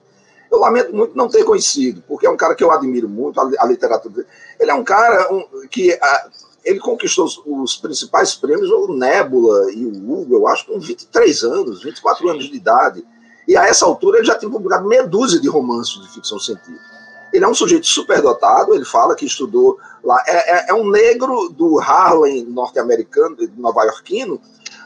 Eu 0.50 0.58
lamento 0.58 0.94
muito 0.94 1.16
não 1.16 1.28
ter 1.28 1.44
conhecido, 1.44 2.02
porque 2.06 2.26
é 2.26 2.30
um 2.30 2.36
cara 2.36 2.54
que 2.54 2.62
eu 2.62 2.70
admiro 2.70 3.08
muito, 3.08 3.40
a, 3.40 3.50
a 3.58 3.66
literatura 3.66 4.14
dele. 4.14 4.28
Ele 4.58 4.70
é 4.70 4.74
um 4.74 4.84
cara 4.84 5.32
um, 5.32 5.66
que 5.68 5.92
a, 5.92 6.28
ele 6.64 6.78
conquistou 6.78 7.24
os, 7.24 7.40
os, 7.44 7.76
principais 7.76 8.34
prêmios, 8.34 8.70
o 8.70 8.92
Nebula 8.92 9.72
e 9.72 9.84
o 9.84 9.90
Hugo, 9.90 10.34
eu 10.34 10.46
acho, 10.48 10.66
com 10.66 10.78
23 10.78 11.44
anos, 11.44 11.82
24 11.82 12.22
Sim. 12.22 12.30
anos 12.30 12.44
de 12.48 12.56
idade. 12.56 13.04
E 13.46 13.56
a 13.56 13.66
essa 13.66 13.86
altura 13.86 14.18
ele 14.18 14.26
já 14.26 14.36
tinha 14.36 14.50
publicado 14.50 14.88
meia 14.88 15.06
dúzia 15.06 15.40
de 15.40 15.48
romances 15.48 16.00
de 16.00 16.08
ficção 16.12 16.38
científica. 16.38 16.96
Ele 17.32 17.44
é 17.44 17.48
um 17.48 17.54
sujeito 17.54 17.86
superdotado, 17.86 18.74
ele 18.74 18.84
fala 18.84 19.14
que 19.14 19.26
estudou 19.26 19.78
lá. 20.02 20.22
É, 20.26 20.58
é, 20.58 20.70
é 20.70 20.74
um 20.74 20.88
negro 20.88 21.48
do 21.48 21.78
Harlem 21.78 22.44
norte-americano, 22.44 23.36
nova-iorquino, 23.56 24.40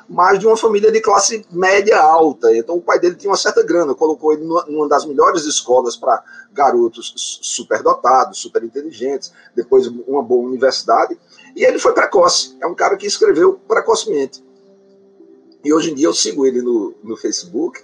mas 0.08 0.40
de 0.40 0.46
uma 0.46 0.56
família 0.56 0.90
de 0.90 1.00
classe 1.00 1.46
média 1.50 2.00
alta. 2.00 2.54
Então 2.56 2.76
o 2.76 2.82
pai 2.82 2.98
dele 2.98 3.14
tinha 3.14 3.30
uma 3.30 3.36
certa 3.36 3.62
grana, 3.62 3.94
colocou 3.94 4.32
ele 4.32 4.44
numa 4.44 4.88
das 4.88 5.06
melhores 5.06 5.44
escolas 5.44 5.96
para 5.96 6.22
garotos 6.52 7.14
superdotados, 7.42 8.40
super 8.40 8.64
inteligentes, 8.64 9.32
depois 9.54 9.86
uma 9.86 10.22
boa 10.22 10.46
universidade. 10.48 11.16
E 11.54 11.64
ele 11.64 11.78
foi 11.78 11.92
precoce, 11.92 12.56
é 12.60 12.66
um 12.66 12.74
cara 12.74 12.96
que 12.96 13.06
escreveu 13.06 13.60
precocemente. 13.68 14.44
E 15.62 15.72
hoje 15.72 15.92
em 15.92 15.94
dia 15.94 16.06
eu 16.06 16.14
sigo 16.14 16.44
ele 16.44 16.62
no, 16.62 16.94
no 17.04 17.16
Facebook 17.16 17.80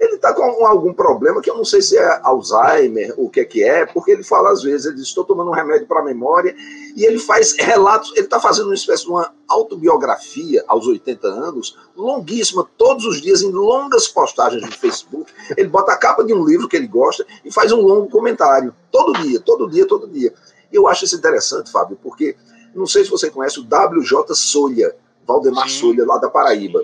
ele 0.00 0.14
está 0.14 0.32
com 0.32 0.64
algum 0.64 0.92
problema 0.92 1.40
que 1.40 1.50
eu 1.50 1.56
não 1.56 1.64
sei 1.64 1.82
se 1.82 1.96
é 1.96 2.20
Alzheimer, 2.22 3.14
o 3.16 3.28
que 3.28 3.40
é 3.40 3.44
que 3.44 3.64
é, 3.64 3.84
porque 3.84 4.12
ele 4.12 4.22
fala 4.22 4.50
às 4.50 4.62
vezes, 4.62 4.86
ele 4.86 4.96
diz, 4.96 5.06
estou 5.06 5.24
tomando 5.24 5.50
um 5.50 5.54
remédio 5.54 5.86
para 5.86 6.00
a 6.00 6.04
memória, 6.04 6.54
e 6.96 7.04
ele 7.04 7.18
faz 7.18 7.56
relatos, 7.58 8.12
ele 8.14 8.26
está 8.26 8.38
fazendo 8.38 8.66
uma 8.66 8.74
espécie 8.74 9.04
de 9.04 9.10
uma 9.10 9.32
autobiografia 9.48 10.64
aos 10.68 10.86
80 10.86 11.26
anos, 11.26 11.76
longuíssima, 11.96 12.68
todos 12.76 13.04
os 13.04 13.20
dias, 13.20 13.42
em 13.42 13.50
longas 13.50 14.06
postagens 14.06 14.62
no 14.62 14.70
Facebook. 14.72 15.32
Ele 15.56 15.68
bota 15.68 15.92
a 15.92 15.96
capa 15.96 16.22
de 16.24 16.32
um 16.32 16.44
livro 16.44 16.68
que 16.68 16.76
ele 16.76 16.86
gosta 16.86 17.26
e 17.44 17.52
faz 17.52 17.72
um 17.72 17.80
longo 17.80 18.08
comentário, 18.08 18.74
todo 18.92 19.12
dia, 19.20 19.40
todo 19.40 19.68
dia, 19.68 19.86
todo 19.86 20.06
dia. 20.06 20.32
E 20.72 20.76
eu 20.76 20.86
acho 20.86 21.04
isso 21.04 21.16
interessante, 21.16 21.72
Fábio, 21.72 21.98
porque 22.02 22.36
não 22.74 22.86
sei 22.86 23.04
se 23.04 23.10
você 23.10 23.30
conhece 23.30 23.58
o 23.58 23.64
WJ 23.64 24.34
Solha, 24.34 24.94
Valdemar 25.26 25.68
Sim. 25.68 25.80
Solha, 25.80 26.06
lá 26.06 26.18
da 26.18 26.30
Paraíba. 26.30 26.82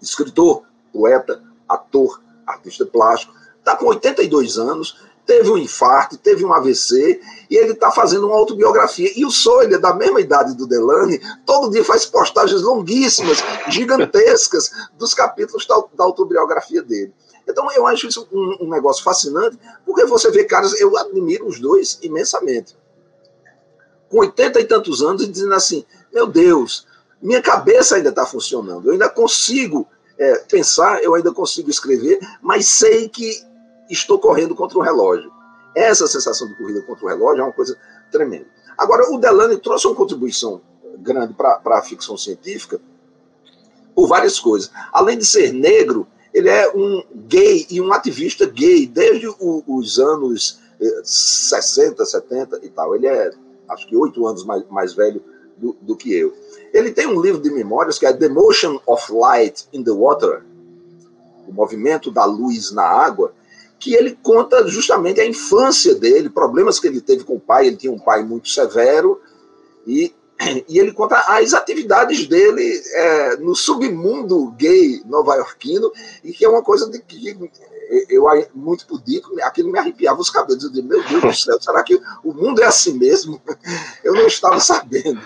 Escritor, 0.00 0.62
poeta, 0.92 1.42
ator, 1.68 2.20
artista 2.46 2.86
plástico, 2.86 3.34
está 3.58 3.76
com 3.76 3.86
82 3.86 4.58
anos, 4.58 4.96
teve 5.26 5.50
um 5.50 5.58
infarto, 5.58 6.16
teve 6.16 6.44
um 6.44 6.52
AVC, 6.52 7.20
e 7.50 7.56
ele 7.56 7.72
está 7.72 7.90
fazendo 7.90 8.28
uma 8.28 8.36
autobiografia. 8.36 9.10
E 9.16 9.26
o 9.26 9.30
Sawyer, 9.30 9.80
da 9.80 9.92
mesma 9.92 10.20
idade 10.20 10.54
do 10.54 10.66
Delane, 10.66 11.20
todo 11.44 11.70
dia 11.70 11.84
faz 11.84 12.06
postagens 12.06 12.62
longuíssimas, 12.62 13.42
gigantescas, 13.68 14.70
dos 14.96 15.12
capítulos 15.12 15.66
da, 15.66 15.82
da 15.94 16.04
autobiografia 16.04 16.82
dele. 16.82 17.12
Então 17.48 17.70
eu 17.72 17.86
acho 17.86 18.06
isso 18.08 18.26
um, 18.32 18.66
um, 18.66 18.70
negócio 18.70 19.02
fascinante, 19.02 19.58
porque 19.84 20.04
você 20.04 20.30
vê 20.30 20.44
caras, 20.44 20.80
eu 20.80 20.96
admiro 20.96 21.46
os 21.46 21.60
dois 21.60 21.98
imensamente. 22.02 22.76
Com 24.08 24.18
80 24.18 24.60
e 24.60 24.64
tantos 24.64 25.02
anos, 25.02 25.22
e 25.22 25.26
dizendo 25.26 25.54
assim: 25.54 25.84
meu 26.12 26.26
Deus, 26.26 26.86
minha 27.20 27.40
cabeça 27.42 27.96
ainda 27.96 28.10
está 28.10 28.26
funcionando, 28.26 28.86
eu 28.86 28.92
ainda 28.92 29.08
consigo 29.08 29.86
é, 30.18 30.38
pensar, 30.48 31.02
eu 31.02 31.14
ainda 31.14 31.32
consigo 31.32 31.70
escrever, 31.70 32.18
mas 32.40 32.66
sei 32.68 33.08
que 33.08 33.44
estou 33.90 34.18
correndo 34.18 34.54
contra 34.54 34.78
o 34.78 34.82
relógio. 34.82 35.30
Essa 35.74 36.06
sensação 36.06 36.48
de 36.48 36.54
corrida 36.54 36.80
contra 36.82 37.04
o 37.04 37.08
relógio 37.08 37.42
é 37.42 37.44
uma 37.44 37.52
coisa 37.52 37.76
tremenda. 38.10 38.46
Agora, 38.78 39.10
o 39.10 39.18
Delane 39.18 39.58
trouxe 39.58 39.86
uma 39.86 39.94
contribuição 39.94 40.60
grande 40.98 41.34
para 41.34 41.60
a 41.64 41.82
ficção 41.82 42.16
científica 42.16 42.80
por 43.94 44.08
várias 44.08 44.38
coisas. 44.38 44.70
Além 44.92 45.18
de 45.18 45.24
ser 45.24 45.52
negro, 45.52 46.06
ele 46.32 46.48
é 46.48 46.70
um 46.74 47.02
gay 47.28 47.66
e 47.70 47.80
um 47.80 47.92
ativista 47.92 48.44
gay 48.46 48.86
desde 48.86 49.26
o, 49.26 49.62
os 49.66 49.98
anos 49.98 50.60
60, 51.02 52.02
eh, 52.02 52.06
70 52.06 52.60
e 52.62 52.68
tal. 52.68 52.94
Ele 52.94 53.06
é, 53.06 53.30
acho 53.68 53.86
que, 53.88 53.96
oito 53.96 54.26
anos 54.26 54.44
mais, 54.44 54.68
mais 54.68 54.92
velho 54.92 55.22
do, 55.56 55.74
do 55.80 55.96
que 55.96 56.14
eu. 56.14 56.34
Ele 56.72 56.90
tem 56.90 57.06
um 57.06 57.20
livro 57.20 57.40
de 57.40 57.50
memórias 57.50 57.98
que 57.98 58.06
é 58.06 58.12
The 58.12 58.28
Motion 58.28 58.80
of 58.86 59.12
Light 59.12 59.66
in 59.72 59.82
the 59.82 59.90
Water, 59.90 60.42
o 61.46 61.52
movimento 61.52 62.10
da 62.10 62.24
luz 62.24 62.72
na 62.72 62.84
água, 62.84 63.32
que 63.78 63.94
ele 63.94 64.18
conta 64.22 64.66
justamente 64.66 65.20
a 65.20 65.26
infância 65.26 65.94
dele, 65.94 66.28
problemas 66.28 66.80
que 66.80 66.86
ele 66.86 67.00
teve 67.00 67.24
com 67.24 67.34
o 67.34 67.40
pai. 67.40 67.66
Ele 67.66 67.76
tinha 67.76 67.92
um 67.92 67.98
pai 67.98 68.22
muito 68.22 68.48
severo 68.48 69.20
e, 69.86 70.14
e 70.68 70.78
ele 70.78 70.92
conta 70.92 71.16
as 71.28 71.54
atividades 71.54 72.26
dele 72.26 72.82
é, 72.94 73.36
no 73.36 73.54
submundo 73.54 74.50
gay 74.52 75.02
nova-iorquino 75.04 75.92
e 76.24 76.32
que 76.32 76.44
é 76.44 76.48
uma 76.48 76.62
coisa 76.62 76.88
de 76.90 76.98
que 77.00 77.36
eu 78.08 78.24
muito 78.54 78.86
pudico, 78.86 79.30
aquilo 79.42 79.70
me 79.70 79.78
arrepiava 79.78 80.20
os 80.20 80.30
cabelos. 80.30 80.64
Eu 80.64 80.70
disse, 80.70 80.82
meu 80.82 81.02
Deus 81.04 81.22
do 81.22 81.34
céu, 81.34 81.60
será 81.60 81.82
que 81.82 82.00
o 82.24 82.32
mundo 82.32 82.60
é 82.62 82.66
assim 82.66 82.94
mesmo? 82.94 83.40
Eu 84.02 84.14
não 84.14 84.26
estava 84.26 84.58
sabendo. 84.60 85.20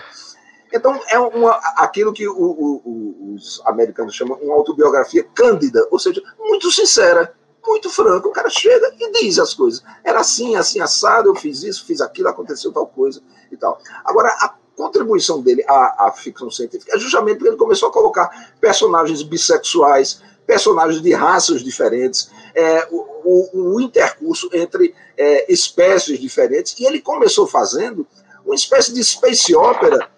Então, 0.72 1.00
é 1.08 1.18
uma, 1.18 1.52
aquilo 1.76 2.12
que 2.12 2.28
o, 2.28 2.34
o, 2.34 3.34
os 3.34 3.60
americanos 3.66 4.14
chamam 4.14 4.38
uma 4.38 4.54
autobiografia 4.54 5.24
cândida, 5.34 5.86
ou 5.90 5.98
seja, 5.98 6.22
muito 6.38 6.70
sincera, 6.70 7.34
muito 7.66 7.90
franca. 7.90 8.28
O 8.28 8.32
cara 8.32 8.48
chega 8.48 8.94
e 8.98 9.12
diz 9.12 9.38
as 9.38 9.54
coisas. 9.54 9.82
Era 10.04 10.20
assim, 10.20 10.56
assim, 10.56 10.80
assado, 10.80 11.28
eu 11.28 11.34
fiz 11.34 11.62
isso, 11.62 11.84
fiz 11.84 12.00
aquilo, 12.00 12.28
aconteceu 12.28 12.72
tal 12.72 12.86
coisa 12.86 13.20
e 13.50 13.56
tal. 13.56 13.80
Agora, 14.04 14.28
a 14.28 14.54
contribuição 14.76 15.42
dele 15.42 15.64
à, 15.68 16.06
à 16.06 16.12
ficção 16.12 16.50
científica 16.50 16.96
é 16.96 16.98
justamente 16.98 17.36
porque 17.36 17.50
ele 17.50 17.56
começou 17.56 17.88
a 17.88 17.92
colocar 17.92 18.54
personagens 18.60 19.22
bissexuais, 19.22 20.22
personagens 20.46 21.02
de 21.02 21.12
raças 21.12 21.62
diferentes, 21.62 22.30
é, 22.54 22.88
o, 22.90 22.96
o, 23.24 23.74
o, 23.74 23.80
intercurso 23.80 24.48
entre 24.52 24.94
é, 25.16 25.52
espécies 25.52 26.18
diferentes, 26.18 26.78
e 26.78 26.86
ele 26.86 27.00
começou 27.00 27.46
fazendo 27.46 28.06
uma 28.44 28.54
espécie 28.54 28.92
de 28.92 29.04
space 29.04 29.54
opera 29.54 30.10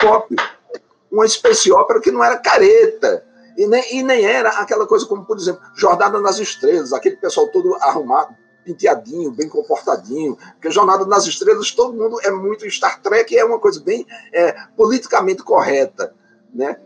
pop, 0.00 0.34
uma 1.10 1.26
espécie 1.26 1.72
ópera 1.72 2.00
que 2.00 2.10
não 2.10 2.22
era 2.24 2.38
careta, 2.38 3.24
e 3.56 3.66
nem, 3.66 3.96
e 3.96 4.02
nem 4.02 4.24
era 4.24 4.50
aquela 4.50 4.86
coisa 4.86 5.06
como, 5.06 5.24
por 5.24 5.36
exemplo, 5.36 5.60
Jornada 5.74 6.20
nas 6.20 6.38
Estrelas, 6.38 6.92
aquele 6.92 7.16
pessoal 7.16 7.48
todo 7.48 7.74
arrumado, 7.76 8.34
penteadinho, 8.64 9.30
bem 9.30 9.48
comportadinho, 9.48 10.36
porque 10.52 10.70
Jornada 10.70 11.04
nas 11.04 11.26
Estrelas, 11.26 11.70
todo 11.72 11.96
mundo 11.96 12.18
é 12.22 12.30
muito 12.30 12.68
Star 12.70 13.00
Trek, 13.02 13.36
é 13.36 13.44
uma 13.44 13.58
coisa 13.58 13.80
bem 13.80 14.06
é, 14.32 14.52
politicamente 14.76 15.42
correta, 15.42 16.14
né? 16.54 16.78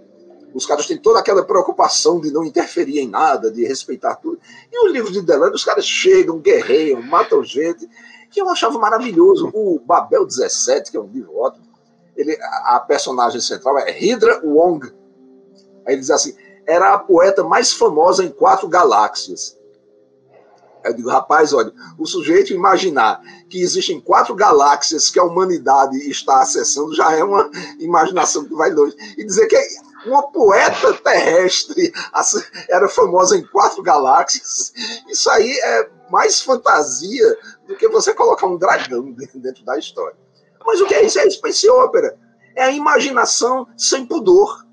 Os 0.54 0.66
caras 0.66 0.86
têm 0.86 0.96
toda 0.96 1.18
aquela 1.18 1.44
preocupação 1.44 2.20
de 2.20 2.30
não 2.32 2.44
interferir 2.44 3.00
em 3.00 3.08
nada, 3.08 3.50
de 3.50 3.66
respeitar 3.66 4.14
tudo. 4.16 4.38
E 4.72 4.86
o 4.86 4.92
livro 4.92 5.12
de 5.12 5.20
Delano, 5.20 5.52
os 5.52 5.64
caras 5.64 5.84
chegam, 5.84 6.38
guerreiam, 6.38 7.02
matam 7.02 7.42
gente, 7.42 7.88
que 8.30 8.40
eu 8.40 8.48
achava 8.48 8.78
maravilhoso. 8.78 9.50
O 9.52 9.80
Babel 9.80 10.24
17, 10.24 10.92
que 10.92 10.96
é 10.96 11.00
um 11.00 11.08
livro 11.08 11.36
ótimo, 11.36 11.63
ele, 12.16 12.36
a 12.64 12.80
personagem 12.80 13.40
central 13.40 13.78
é 13.78 13.90
Hydra 13.90 14.40
Wong. 14.44 14.86
Aí 15.86 15.94
ele 15.94 16.00
diz 16.00 16.10
assim: 16.10 16.34
era 16.66 16.94
a 16.94 16.98
poeta 16.98 17.44
mais 17.44 17.72
famosa 17.72 18.24
em 18.24 18.30
quatro 18.30 18.68
galáxias. 18.68 19.58
Eu 20.84 20.92
digo, 20.92 21.08
rapaz, 21.08 21.54
olha, 21.54 21.72
o 21.98 22.06
sujeito 22.06 22.52
imaginar 22.52 23.18
que 23.48 23.58
existem 23.58 23.98
quatro 23.98 24.34
galáxias 24.34 25.08
que 25.08 25.18
a 25.18 25.24
humanidade 25.24 25.96
está 26.10 26.42
acessando 26.42 26.94
já 26.94 27.10
é 27.14 27.24
uma 27.24 27.50
imaginação 27.80 28.44
que 28.44 28.54
vai 28.54 28.70
longe. 28.70 28.94
E 29.16 29.24
dizer 29.24 29.46
que 29.46 29.56
uma 30.06 30.30
poeta 30.30 30.92
terrestre, 30.92 31.90
era 32.68 32.86
famosa 32.88 33.36
em 33.36 33.46
quatro 33.46 33.82
galáxias. 33.82 34.74
Isso 35.08 35.30
aí 35.30 35.50
é 35.50 35.88
mais 36.10 36.42
fantasia 36.42 37.38
do 37.66 37.76
que 37.76 37.88
você 37.88 38.12
colocar 38.12 38.46
um 38.46 38.58
dragão 38.58 39.10
dentro 39.34 39.64
da 39.64 39.78
história. 39.78 40.23
Mas 40.64 40.80
o 40.80 40.86
que 40.86 40.94
é 40.94 41.04
isso? 41.04 41.18
É 41.18 41.28
space 41.28 41.68
opera. 41.68 42.18
É 42.56 42.64
a 42.64 42.70
imaginação 42.70 43.66
sem 43.76 44.06
pudor. 44.06 44.64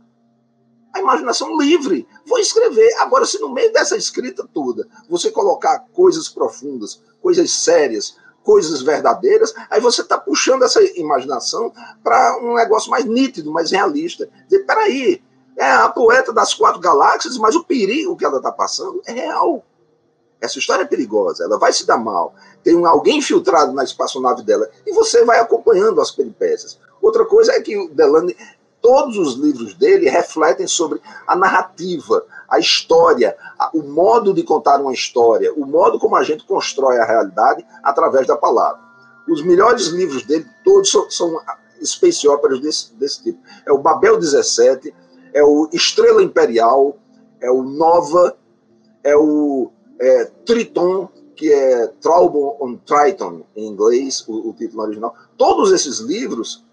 A 0.94 1.00
imaginação 1.00 1.58
livre. 1.58 2.08
Vou 2.26 2.40
escrever. 2.40 2.94
Agora, 3.00 3.26
se 3.26 3.40
no 3.40 3.50
meio 3.54 3.72
dessa 3.72 3.96
escrita 3.96 4.48
toda 4.54 4.88
você 5.10 5.32
colocar 5.32 5.80
coisas 5.94 6.30
profundas, 6.30 7.02
coisas 7.22 7.52
sérias, 7.52 8.18
coisas 8.44 8.82
verdadeiras, 8.82 9.54
aí 9.70 9.80
você 9.80 10.02
está 10.02 10.18
puxando 10.18 10.64
essa 10.64 10.82
imaginação 10.98 11.72
para 12.04 12.38
um 12.42 12.56
negócio 12.56 12.90
mais 12.90 13.06
nítido, 13.06 13.52
mais 13.52 13.72
realista. 13.72 14.30
Dizer, 14.50 14.66
peraí, 14.66 15.22
é 15.58 15.72
a 15.72 15.90
poeta 15.90 16.34
das 16.34 16.54
quatro 16.54 16.80
galáxias, 16.80 17.38
mas 17.38 17.56
o 17.56 17.64
perigo 17.64 18.16
que 18.16 18.26
ela 18.26 18.38
está 18.38 18.52
passando 18.52 19.02
é 19.06 19.12
real. 19.12 19.64
Essa 20.42 20.58
história 20.58 20.84
é 20.84 20.88
perigosa, 20.88 21.44
ela 21.44 21.60
vai 21.60 21.72
se 21.72 21.86
dar 21.86 21.98
mal. 21.98 22.34
Tem 22.64 22.84
alguém 22.86 23.20
infiltrado 23.20 23.72
na 23.74 23.84
espaçonave 23.84 24.42
dela 24.42 24.68
e 24.86 24.92
você 24.92 25.24
vai 25.24 25.40
acompanhando 25.40 26.02
as 26.02 26.10
peripécias. 26.10 26.80
Outra 27.00 27.24
coisa 27.26 27.54
é 27.54 27.62
que 27.62 27.78
o 27.78 27.90
Delane, 27.90 28.36
todos 28.82 29.18
os 29.18 29.36
livros 29.36 29.76
dele 29.76 30.10
refletem 30.10 30.66
sobre 30.66 31.00
a 31.28 31.36
narrativa, 31.36 32.26
a 32.50 32.58
história, 32.58 33.38
o 33.72 33.84
modo 33.84 34.34
de 34.34 34.42
contar 34.42 34.82
uma 34.82 34.94
história, 34.94 35.54
o 35.54 35.66
modo 35.66 36.00
como 36.00 36.16
a 36.16 36.24
gente 36.24 36.44
constrói 36.44 36.98
a 36.98 37.06
realidade 37.06 37.64
através 37.84 38.26
da 38.26 38.36
palavra. 38.36 38.82
Os 39.30 39.44
melhores 39.44 39.88
livros 39.88 40.26
dele, 40.26 40.48
todos 40.64 40.90
são, 40.90 41.10
são 41.10 41.40
space 41.86 42.28
operas 42.28 42.60
desse, 42.60 42.94
desse 42.96 43.24
tipo. 43.24 43.40
É 43.66 43.72
o 43.72 43.78
Babel 43.78 44.18
17, 44.18 44.94
é 45.34 45.44
o 45.44 45.70
Estrela 45.72 46.24
Imperial, 46.24 46.98
é 47.40 47.50
o 47.52 47.62
Nova, 47.62 48.36
é 49.04 49.16
o 49.16 49.72
é, 50.02 50.26
Triton, 50.46 51.08
que 51.36 51.52
é 51.52 51.88
Trouble 52.02 52.58
on 52.60 52.78
Triton, 52.78 53.44
em 53.56 53.68
inglês, 53.68 54.26
o, 54.28 54.50
o 54.50 54.54
título 54.54 54.84
original. 54.84 55.16
Todos 55.38 55.72
esses 55.72 56.00
livros 56.00 56.64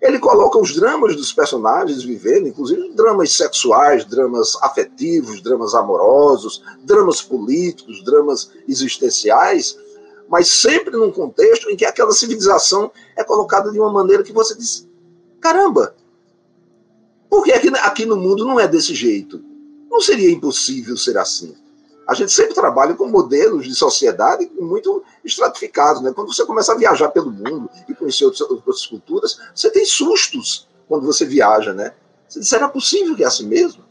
ele 0.00 0.18
coloca 0.18 0.58
os 0.58 0.74
dramas 0.74 1.16
dos 1.16 1.32
personagens 1.32 2.02
vivendo, 2.02 2.48
inclusive 2.48 2.92
dramas 2.94 3.32
sexuais, 3.32 4.04
dramas 4.04 4.56
afetivos, 4.62 5.42
dramas 5.42 5.74
amorosos, 5.74 6.62
dramas 6.84 7.22
políticos, 7.22 8.04
dramas 8.04 8.50
existenciais, 8.68 9.76
mas 10.28 10.48
sempre 10.48 10.96
num 10.96 11.10
contexto 11.10 11.70
em 11.70 11.76
que 11.76 11.84
aquela 11.84 12.12
civilização 12.12 12.90
é 13.16 13.24
colocada 13.24 13.70
de 13.70 13.80
uma 13.80 13.92
maneira 13.92 14.22
que 14.22 14.32
você 14.32 14.54
diz: 14.54 14.86
caramba, 15.40 15.94
por 17.28 17.42
que 17.42 17.52
aqui, 17.52 17.68
aqui 17.68 18.06
no 18.06 18.16
mundo 18.16 18.44
não 18.44 18.60
é 18.60 18.68
desse 18.68 18.94
jeito? 18.94 19.42
Não 19.90 20.00
seria 20.00 20.30
impossível 20.30 20.96
ser 20.96 21.16
assim. 21.16 21.56
A 22.06 22.14
gente 22.14 22.30
sempre 22.30 22.54
trabalha 22.54 22.94
com 22.94 23.08
modelos 23.08 23.66
de 23.66 23.74
sociedade 23.74 24.50
muito 24.58 25.02
estratificados. 25.24 26.02
Né? 26.02 26.12
Quando 26.14 26.32
você 26.32 26.44
começa 26.44 26.72
a 26.72 26.76
viajar 26.76 27.08
pelo 27.08 27.30
mundo 27.30 27.68
e 27.88 27.94
conhecer 27.94 28.24
outras 28.24 28.86
culturas, 28.86 29.38
você 29.54 29.70
tem 29.70 29.84
sustos 29.84 30.68
quando 30.88 31.04
você 31.04 31.24
viaja. 31.24 31.72
Né? 31.72 31.92
Você 32.28 32.40
diz, 32.40 32.48
será 32.48 32.68
possível 32.68 33.16
que 33.16 33.24
é 33.24 33.26
assim 33.26 33.46
mesmo? 33.46 33.84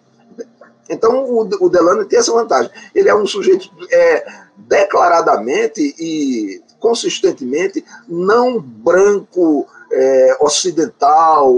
Então, 0.90 1.26
o, 1.26 1.42
o 1.42 1.70
Delano 1.70 2.06
tem 2.06 2.20
essa 2.20 2.32
vantagem. 2.32 2.72
Ele 2.94 3.10
é 3.10 3.16
um 3.16 3.26
sujeito 3.26 3.70
é, 3.92 4.26
declaradamente 4.56 5.82
e 6.00 6.62
consistentemente 6.80 7.84
não 8.08 8.62
branco, 8.62 9.68
é, 9.92 10.38
ocidental, 10.40 11.54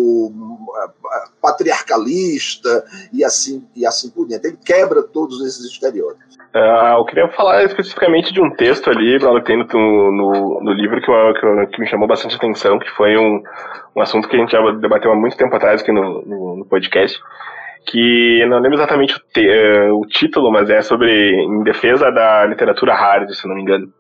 patriarcalista 1.42 2.86
e 3.12 3.24
assim, 3.24 3.68
e 3.76 3.86
assim 3.86 4.10
por 4.10 4.28
diante. 4.28 4.48
Ele 4.48 4.60
quebra 4.64 5.04
todos 5.04 5.46
esses 5.46 5.66
estereótipos. 5.66 6.37
Uh, 6.58 6.98
eu 6.98 7.06
queria 7.06 7.28
falar 7.30 7.64
especificamente 7.64 8.34
de 8.34 8.42
um 8.42 8.50
texto 8.50 8.90
ali, 8.90 9.20
que 9.20 9.42
tem 9.44 9.58
no, 9.58 10.12
no, 10.12 10.64
no 10.64 10.72
livro 10.72 11.00
que, 11.00 11.12
eu, 11.12 11.34
que, 11.36 11.46
eu, 11.46 11.68
que, 11.68 11.80
me 11.80 11.88
chamou 11.88 12.08
bastante 12.08 12.36
atenção, 12.36 12.80
que 12.80 12.90
foi 12.92 13.16
um, 13.16 13.44
um 13.96 14.02
assunto 14.02 14.28
que 14.28 14.36
a 14.36 14.40
gente 14.40 14.54
já 14.54 14.72
debateu 14.72 15.12
há 15.12 15.16
muito 15.16 15.38
tempo 15.38 15.56
atrás 15.56 15.82
aqui 15.82 15.92
no, 15.92 16.24
no, 16.26 16.56
no 16.58 16.66
podcast, 16.66 17.20
que 17.86 18.44
não 18.50 18.58
lembro 18.60 18.80
exatamente 18.80 19.16
o, 19.16 19.20
te, 19.20 19.48
uh, 19.48 20.00
o, 20.00 20.08
título, 20.08 20.52
mas 20.52 20.68
é 20.72 20.82
sobre 20.82 21.36
em 21.36 21.64
defesa 21.64 22.12
da 22.12 22.46
literatura 22.46 22.96
hard, 22.96 23.30
se 23.30 23.48
não 23.48 23.54
me 23.54 23.62
engano. 23.62 23.94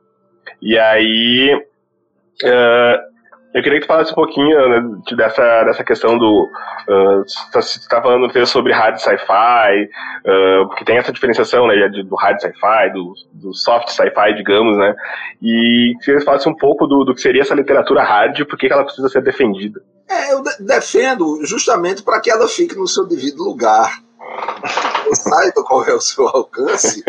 E 0.59 0.79
aí 0.79 1.53
uh, 1.53 3.16
eu 3.53 3.63
queria 3.63 3.79
que 3.79 3.85
tu 3.85 3.87
falasse 3.87 4.11
um 4.11 4.15
pouquinho 4.15 4.69
né, 4.69 4.81
dessa, 5.15 5.63
dessa 5.63 5.83
questão 5.83 6.17
do. 6.17 6.49
Uh, 6.87 7.23
você 7.53 7.79
está 7.79 8.01
falando 8.01 8.45
sobre 8.45 8.73
hard 8.73 8.97
sci-fi, 8.97 9.89
uh, 10.25 10.67
porque 10.67 10.85
tem 10.85 10.97
essa 10.97 11.11
diferenciação 11.11 11.65
né, 11.67 11.75
do 11.89 12.15
hard 12.15 12.39
sci-fi, 12.39 12.91
do, 12.93 13.13
do 13.33 13.53
soft 13.53 13.89
sci-fi, 13.89 14.35
digamos, 14.35 14.77
né? 14.77 14.93
E 15.41 15.93
que 15.99 16.05
você 16.05 16.25
falasse 16.25 16.47
um 16.47 16.55
pouco 16.55 16.85
do, 16.85 17.03
do 17.03 17.15
que 17.15 17.21
seria 17.21 17.41
essa 17.41 17.55
literatura 17.55 18.03
hard 18.03 18.39
e 18.39 18.45
por 18.45 18.57
que 18.57 18.71
ela 18.71 18.83
precisa 18.83 19.09
ser 19.09 19.23
defendida. 19.23 19.81
É, 20.09 20.33
eu 20.33 20.41
de 20.41 20.51
defendo 20.59 21.45
justamente 21.45 22.03
para 22.03 22.19
que 22.21 22.31
ela 22.31 22.47
fique 22.47 22.75
no 22.75 22.87
seu 22.87 23.05
devido 23.05 23.43
lugar. 23.43 23.99
Saiba 25.13 25.63
qual 25.63 25.85
é 25.85 25.93
o 25.93 26.01
seu 26.01 26.27
alcance 26.27 27.03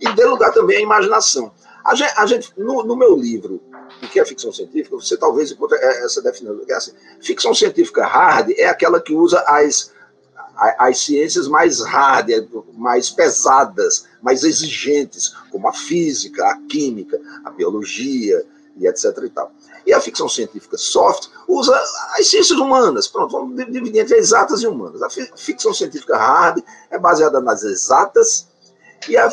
e 0.00 0.08
dê 0.14 0.24
lugar 0.24 0.52
também 0.52 0.78
à 0.78 0.80
imaginação. 0.80 1.52
A 1.84 1.94
gente, 1.94 2.12
a 2.16 2.26
gente 2.26 2.52
no, 2.56 2.84
no 2.84 2.96
meu 2.96 3.16
livro, 3.16 3.60
o 4.02 4.08
que 4.08 4.20
é 4.20 4.24
ficção 4.24 4.52
científica, 4.52 4.96
você 4.96 5.16
talvez 5.16 5.50
encontre 5.50 5.78
é, 5.78 6.04
essa 6.04 6.22
definição. 6.22 6.60
É 6.68 6.74
assim, 6.74 6.92
ficção 7.20 7.54
científica 7.54 8.06
hard 8.06 8.50
é 8.56 8.66
aquela 8.66 9.00
que 9.00 9.14
usa 9.14 9.42
as, 9.46 9.92
as 10.78 10.98
ciências 10.98 11.48
mais 11.48 11.80
hard, 11.80 12.30
mais 12.74 13.10
pesadas, 13.10 14.06
mais 14.22 14.44
exigentes, 14.44 15.34
como 15.50 15.68
a 15.68 15.72
física, 15.72 16.44
a 16.46 16.58
química, 16.68 17.20
a 17.44 17.50
biologia 17.50 18.44
e 18.76 18.86
etc. 18.86 19.04
E, 19.24 19.30
tal. 19.30 19.52
e 19.86 19.92
a 19.92 20.00
ficção 20.00 20.28
científica 20.28 20.78
soft 20.78 21.28
usa 21.48 21.76
as 22.18 22.26
ciências 22.28 22.58
humanas. 22.58 23.08
Pronto, 23.08 23.32
vamos 23.32 23.56
dividir 23.66 24.02
entre 24.02 24.16
exatas 24.16 24.62
e 24.62 24.66
humanas. 24.66 25.02
A 25.02 25.10
ficção 25.10 25.74
científica 25.74 26.16
hard 26.16 26.62
é 26.90 26.98
baseada 26.98 27.40
nas 27.40 27.64
exatas 27.64 28.46
e 29.08 29.16
a 29.16 29.30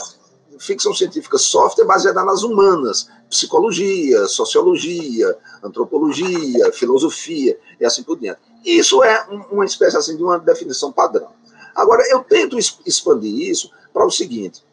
ficção 0.59 0.93
científica 0.93 1.37
soft 1.37 1.79
é 1.79 1.85
baseada 1.85 2.23
nas 2.23 2.43
humanas, 2.43 3.09
psicologia, 3.29 4.27
sociologia, 4.27 5.35
antropologia, 5.63 6.71
filosofia 6.73 7.57
e 7.79 7.85
assim 7.85 8.03
por 8.03 8.19
diante. 8.19 8.41
Isso 8.63 9.01
é 9.01 9.25
uma 9.49 9.65
espécie 9.65 9.97
assim 9.97 10.17
de 10.17 10.23
uma 10.23 10.37
definição 10.37 10.91
padrão. 10.91 11.29
Agora, 11.73 12.03
eu 12.09 12.19
tento 12.19 12.57
expandir 12.59 13.49
isso 13.49 13.71
para 13.93 14.05
o 14.05 14.11
seguinte: 14.11 14.63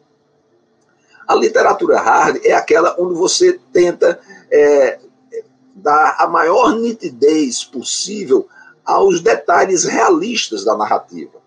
a 1.25 1.33
literatura 1.33 1.99
hard 1.99 2.41
é 2.43 2.53
aquela 2.53 2.95
onde 2.99 3.15
você 3.15 3.59
tenta 3.71 4.19
é, 4.51 4.99
dar 5.73 6.17
a 6.19 6.27
maior 6.27 6.75
nitidez 6.75 7.63
possível 7.63 8.47
aos 8.83 9.21
detalhes 9.21 9.85
realistas 9.85 10.65
da 10.65 10.75
narrativa. 10.75 11.39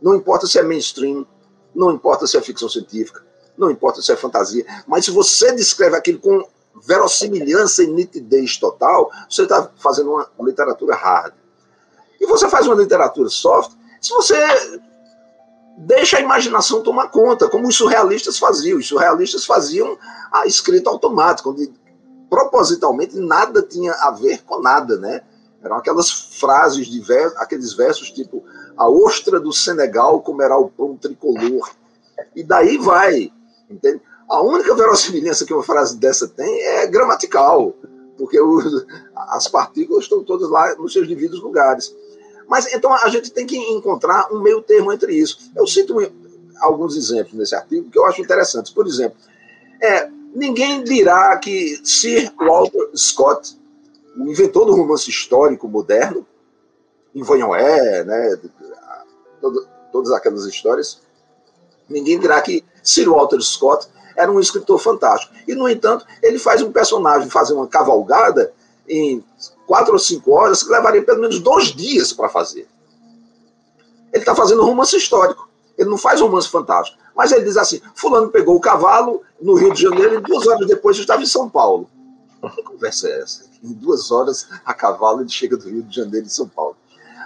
Não 0.00 0.16
importa 0.16 0.48
se 0.48 0.58
é 0.58 0.62
mainstream, 0.62 1.24
não 1.72 1.92
importa 1.92 2.26
se 2.26 2.36
é 2.36 2.40
ficção 2.40 2.68
científica, 2.68 3.24
não 3.56 3.70
importa 3.70 4.00
se 4.02 4.12
é 4.12 4.16
fantasia, 4.16 4.64
mas 4.86 5.04
se 5.04 5.10
você 5.10 5.52
descreve 5.52 5.96
aquilo 5.96 6.18
com 6.18 6.46
verossimilhança 6.84 7.82
e 7.82 7.86
nitidez 7.86 8.56
total, 8.56 9.10
você 9.28 9.42
está 9.42 9.70
fazendo 9.76 10.10
uma 10.10 10.28
literatura 10.40 10.94
hard. 10.94 11.34
E 12.20 12.26
você 12.26 12.48
faz 12.48 12.66
uma 12.66 12.76
literatura 12.76 13.28
soft 13.28 13.72
se 14.00 14.10
você 14.10 14.36
deixa 15.78 16.18
a 16.18 16.20
imaginação 16.20 16.82
tomar 16.82 17.08
conta, 17.08 17.48
como 17.48 17.68
os 17.68 17.76
surrealistas 17.76 18.38
faziam. 18.38 18.78
Os 18.78 18.88
surrealistas 18.88 19.44
faziam 19.44 19.96
a 20.32 20.46
escrita 20.46 20.90
automática, 20.90 21.48
onde 21.48 21.72
propositalmente 22.28 23.16
nada 23.16 23.62
tinha 23.62 23.92
a 23.92 24.10
ver 24.10 24.42
com 24.42 24.60
nada, 24.60 24.96
né? 24.96 25.22
Eram 25.62 25.76
aquelas 25.76 26.10
frases 26.10 26.86
de 26.86 27.00
versos, 27.00 27.38
aqueles 27.38 27.72
versos 27.74 28.10
tipo 28.10 28.42
a 28.76 28.88
ostra 28.88 29.38
do 29.38 29.52
Senegal 29.52 30.20
comerá 30.20 30.58
o 30.58 30.68
pão 30.68 30.96
tricolor. 30.96 31.70
E 32.34 32.42
daí 32.42 32.78
vai. 32.78 33.30
Entende? 33.72 34.00
A 34.28 34.40
única 34.40 34.74
verossimilhança 34.74 35.44
que 35.44 35.52
uma 35.52 35.62
frase 35.62 35.96
dessa 35.96 36.28
tem 36.28 36.62
é 36.62 36.86
gramatical, 36.86 37.74
porque 38.16 38.38
as 39.28 39.48
partículas 39.48 40.04
estão 40.04 40.22
todas 40.22 40.48
lá 40.48 40.74
nos 40.76 40.92
seus 40.92 41.08
devidos 41.08 41.40
lugares. 41.40 41.94
Mas 42.48 42.72
então 42.72 42.92
a 42.92 43.08
gente 43.08 43.30
tem 43.30 43.46
que 43.46 43.56
encontrar 43.56 44.32
um 44.32 44.40
meio 44.40 44.62
termo 44.62 44.92
entre 44.92 45.14
isso. 45.14 45.50
Eu 45.56 45.66
cito 45.66 45.96
alguns 46.60 46.96
exemplos 46.96 47.34
nesse 47.34 47.54
artigo 47.54 47.90
que 47.90 47.98
eu 47.98 48.06
acho 48.06 48.20
interessantes. 48.20 48.72
Por 48.72 48.86
exemplo, 48.86 49.16
é, 49.82 50.08
ninguém 50.34 50.82
dirá 50.84 51.36
que 51.38 51.80
Sir 51.84 52.32
Walter 52.38 52.90
Scott, 52.96 53.58
o 54.16 54.28
inventor 54.28 54.66
do 54.66 54.74
romance 54.74 55.08
histórico 55.10 55.68
moderno, 55.68 56.26
em 57.14 57.22
Vanhoé, 57.22 58.04
né, 58.04 58.38
todas 59.90 60.12
aquelas 60.12 60.46
histórias, 60.46 61.00
ninguém 61.92 62.18
dirá 62.18 62.40
que 62.40 62.64
Sir 62.82 63.08
Walter 63.08 63.40
Scott 63.40 63.86
era 64.16 64.30
um 64.30 64.40
escritor 64.40 64.78
fantástico. 64.78 65.32
E, 65.46 65.54
no 65.54 65.68
entanto, 65.68 66.04
ele 66.22 66.38
faz 66.38 66.62
um 66.62 66.72
personagem 66.72 67.30
fazer 67.30 67.54
uma 67.54 67.66
cavalgada 67.66 68.52
em 68.88 69.24
quatro 69.66 69.92
ou 69.92 69.98
cinco 69.98 70.32
horas 70.32 70.62
que 70.62 70.70
levaria 70.70 71.02
pelo 71.02 71.20
menos 71.20 71.38
dois 71.38 71.66
dias 71.66 72.12
para 72.12 72.28
fazer. 72.28 72.68
Ele 74.12 74.22
está 74.22 74.34
fazendo 74.34 74.64
romance 74.64 74.96
histórico. 74.96 75.48
Ele 75.78 75.88
não 75.88 75.96
faz 75.96 76.20
romance 76.20 76.48
fantástico. 76.48 76.98
Mas 77.16 77.32
ele 77.32 77.44
diz 77.44 77.56
assim: 77.56 77.80
Fulano 77.94 78.28
pegou 78.28 78.56
o 78.56 78.60
cavalo 78.60 79.22
no 79.40 79.54
Rio 79.54 79.72
de 79.72 79.82
Janeiro 79.82 80.16
e 80.16 80.20
duas 80.20 80.46
horas 80.46 80.66
depois 80.66 80.98
estava 80.98 81.22
em 81.22 81.26
São 81.26 81.48
Paulo. 81.48 81.88
Que 82.54 82.62
conversa 82.62 83.08
é 83.08 83.20
essa? 83.20 83.44
Em 83.62 83.72
duas 83.72 84.10
horas 84.10 84.48
a 84.64 84.74
cavalo 84.74 85.20
ele 85.20 85.28
chega 85.28 85.56
do 85.56 85.68
Rio 85.68 85.82
de 85.82 85.94
Janeiro 85.94 86.26
e 86.26 86.30
São 86.30 86.48
Paulo. 86.48 86.76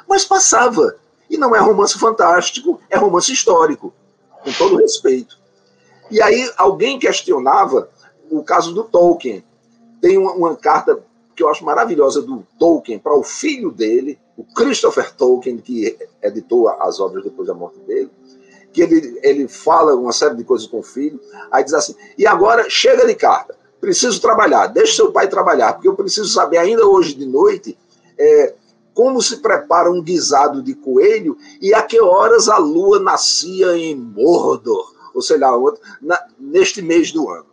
Mas 0.08 0.24
passava. 0.24 0.96
E 1.28 1.36
não 1.36 1.56
é 1.56 1.58
romance 1.58 1.98
fantástico, 1.98 2.80
é 2.88 2.96
romance 2.96 3.32
histórico, 3.32 3.92
com 4.46 4.52
todo 4.52 4.76
respeito. 4.76 5.36
E 6.08 6.22
aí 6.22 6.48
alguém 6.56 7.00
questionava 7.00 7.90
o 8.30 8.44
caso 8.44 8.72
do 8.72 8.84
Tolkien. 8.84 9.44
Tem 10.00 10.16
uma, 10.16 10.32
uma 10.32 10.56
carta 10.56 11.02
que 11.34 11.42
eu 11.42 11.48
acho 11.48 11.64
maravilhosa 11.64 12.22
do 12.22 12.46
Tolkien 12.58 12.98
para 12.98 13.14
o 13.14 13.24
filho 13.24 13.72
dele, 13.72 14.18
o 14.36 14.44
Christopher 14.44 15.12
Tolkien, 15.12 15.58
que 15.58 15.98
editou 16.22 16.68
as 16.68 17.00
obras 17.00 17.24
depois 17.24 17.48
da 17.48 17.54
morte 17.54 17.80
dele, 17.80 18.10
que 18.72 18.82
ele, 18.82 19.18
ele 19.22 19.48
fala 19.48 19.96
uma 19.96 20.12
série 20.12 20.36
de 20.36 20.44
coisas 20.44 20.66
com 20.66 20.78
o 20.78 20.82
filho, 20.82 21.20
aí 21.50 21.64
diz 21.64 21.74
assim: 21.74 21.96
e 22.16 22.26
agora 22.26 22.70
chega 22.70 23.04
de 23.04 23.14
carta, 23.14 23.56
preciso 23.80 24.20
trabalhar, 24.20 24.68
deixe 24.68 24.94
seu 24.94 25.10
pai 25.10 25.28
trabalhar, 25.28 25.72
porque 25.72 25.88
eu 25.88 25.96
preciso 25.96 26.28
saber 26.28 26.58
ainda 26.58 26.86
hoje 26.86 27.14
de 27.14 27.26
noite 27.26 27.76
é, 28.16 28.54
como 28.96 29.20
se 29.20 29.36
prepara 29.36 29.92
um 29.92 30.02
guisado 30.02 30.62
de 30.62 30.74
coelho 30.74 31.36
e 31.60 31.74
a 31.74 31.82
que 31.82 32.00
horas 32.00 32.48
a 32.48 32.56
lua 32.56 32.98
nascia 32.98 33.76
em 33.76 33.94
Mordor, 33.94 34.90
ou 35.12 35.20
sei 35.20 35.36
lá, 35.36 35.50
na, 36.00 36.18
neste 36.38 36.80
mês 36.80 37.12
do 37.12 37.28
ano. 37.28 37.50